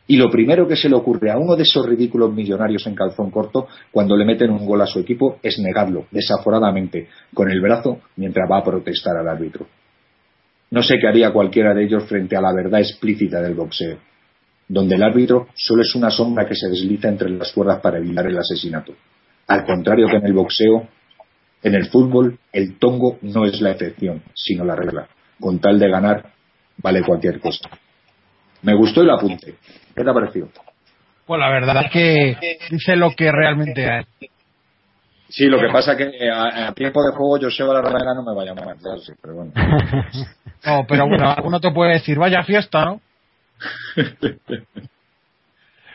[0.07, 3.31] Y lo primero que se le ocurre a uno de esos ridículos millonarios en calzón
[3.31, 8.01] corto cuando le meten un gol a su equipo es negarlo, desaforadamente, con el brazo
[8.15, 9.65] mientras va a protestar al árbitro.
[10.69, 13.97] No sé qué haría cualquiera de ellos frente a la verdad explícita del boxeo,
[14.67, 18.27] donde el árbitro solo es una sombra que se desliza entre las cuerdas para evitar
[18.27, 18.93] el asesinato.
[19.47, 20.87] Al contrario que en el boxeo,
[21.63, 25.07] en el fútbol, el tongo no es la excepción, sino la regla.
[25.39, 26.31] Con tal de ganar,
[26.77, 27.69] vale cualquier cosa.
[28.65, 29.55] Me gustó el apunte.
[29.95, 30.49] ¿Qué te ha parecido?
[31.25, 34.03] Pues la verdad es que dice lo que realmente hay.
[35.29, 38.23] Sí, lo que pasa es que a, a tiempo de juego Joseba la Ramera no
[38.23, 39.51] me va a llamar, sí, pero bueno.
[40.65, 43.01] No, pero bueno, uno te puede decir, vaya fiesta, ¿no?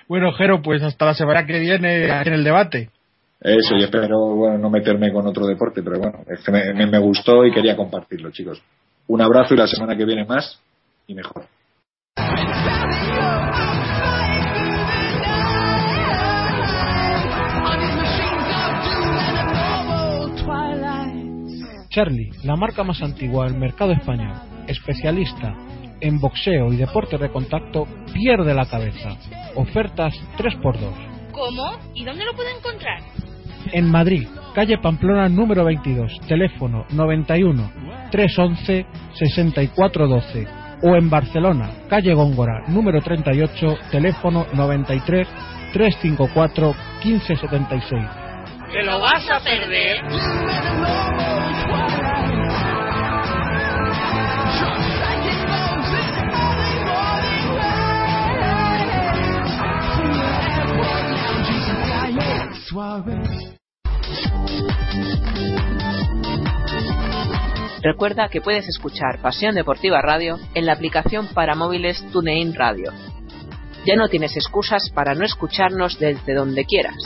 [0.09, 2.91] Bueno, Jero, pues hasta la semana que viene en el debate.
[3.41, 6.87] Eso, y espero bueno, no meterme con otro deporte, pero bueno, es que me, me-
[6.87, 8.61] me gustó y quería compartirlo, chicos.
[9.07, 10.61] Un abrazo y la semana que viene más
[11.07, 11.45] y mejor.
[21.91, 24.33] Charlie, la marca más antigua del mercado español,
[24.69, 25.57] especialista
[26.01, 29.17] en boxeo y deportes de contacto, pierde la cabeza.
[29.57, 31.33] Ofertas 3x2.
[31.33, 31.79] ¿Cómo?
[31.95, 33.03] ¿Y dónde lo puedo encontrar?
[33.73, 37.71] En Madrid, calle Pamplona número 22, teléfono 91
[38.11, 40.60] 311 6412.
[40.83, 45.29] O en Barcelona, calle Góngora número 38, teléfono 93
[45.73, 48.05] 354 1576.
[48.73, 50.01] ¿Te lo vas a perder?
[62.69, 63.21] Suave.
[67.83, 72.93] Recuerda que puedes escuchar Pasión Deportiva Radio en la aplicación para móviles TuneIn Radio.
[73.87, 76.97] Ya no tienes excusas para no escucharnos desde donde quieras.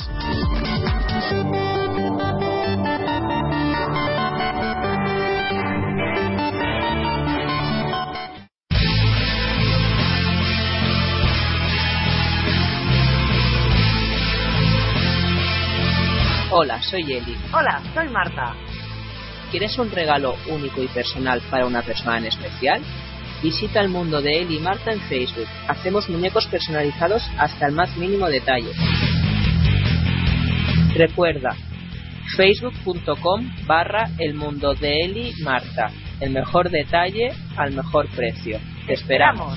[16.51, 17.37] Hola, soy Eli.
[17.53, 18.55] Hola, soy Marta.
[19.55, 22.83] ¿Quieres un regalo único y personal para una persona en especial?
[23.41, 25.47] Visita el mundo de Eli y Marta en Facebook.
[25.69, 28.73] Hacemos muñecos personalizados hasta el más mínimo detalle.
[30.97, 31.55] Recuerda,
[32.37, 35.89] facebook.com barra el mundo de Eli Marta.
[36.19, 38.59] El mejor detalle al mejor precio.
[38.89, 39.57] Te esperamos.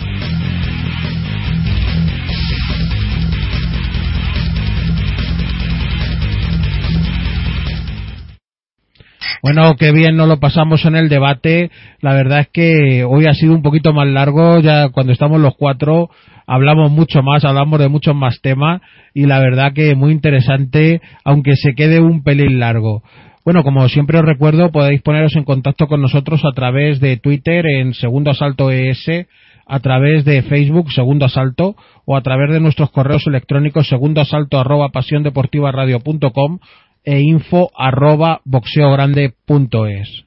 [9.44, 11.70] Bueno, qué bien nos lo pasamos en el debate.
[12.02, 14.60] La verdad es que hoy ha sido un poquito más largo.
[14.60, 16.10] Ya cuando estamos los cuatro
[16.48, 18.82] hablamos mucho más, hablamos de muchos más temas
[19.14, 23.04] y la verdad que muy interesante, aunque se quede un pelín largo.
[23.46, 27.66] Bueno, como siempre os recuerdo, podéis poneros en contacto con nosotros a través de Twitter
[27.66, 29.28] en Segundo Asalto ES,
[29.68, 31.76] a través de Facebook Segundo Asalto
[32.06, 36.60] o a través de nuestros correos electrónicos segundoasalto arroba pasiondeportivaradio.com
[37.08, 40.26] e info arroba boxeogrande.es.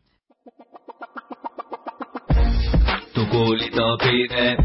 [3.12, 4.56] Tu culito pide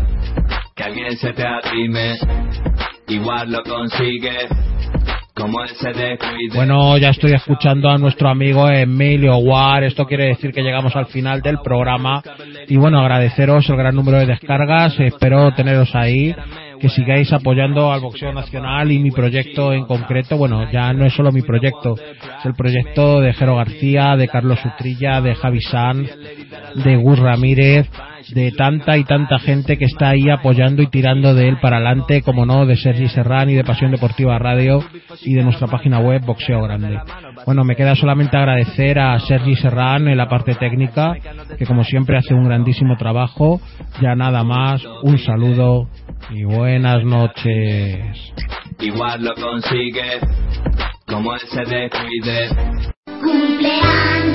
[0.74, 2.16] que alguien se te arrime,
[3.10, 4.48] igual lo consigue.
[5.36, 6.56] Como él se descuide.
[6.56, 9.84] Bueno, ya estoy escuchando a nuestro amigo Emilio War.
[9.84, 12.24] Esto quiere decir que llegamos al final del programa.
[12.70, 14.98] Y bueno, agradeceros el gran número de descargas.
[14.98, 16.34] Espero teneros ahí.
[16.80, 20.38] Que sigáis apoyando al boxeo nacional y mi proyecto en concreto.
[20.38, 21.96] Bueno, ya no es solo mi proyecto.
[21.98, 26.10] Es el proyecto de Jero García, de Carlos Utrilla, de Javi Sanz,
[26.76, 27.90] de Gus Ramírez,
[28.34, 32.22] de tanta y tanta gente que está ahí apoyando y tirando de él para adelante,
[32.22, 34.84] como no, de Sergi Serrán y de Pasión Deportiva Radio
[35.22, 37.00] y de nuestra página web Boxeo Grande.
[37.46, 41.16] Bueno, me queda solamente agradecer a Sergi Serrán en la parte técnica,
[41.58, 43.62] que como siempre hace un grandísimo trabajo.
[44.02, 45.90] Ya nada más, un saludo
[46.30, 48.34] y buenas noches.
[48.80, 50.20] Igual lo consigue.
[51.08, 52.50] Como él se descuide.
[53.06, 54.35] Cumpleaños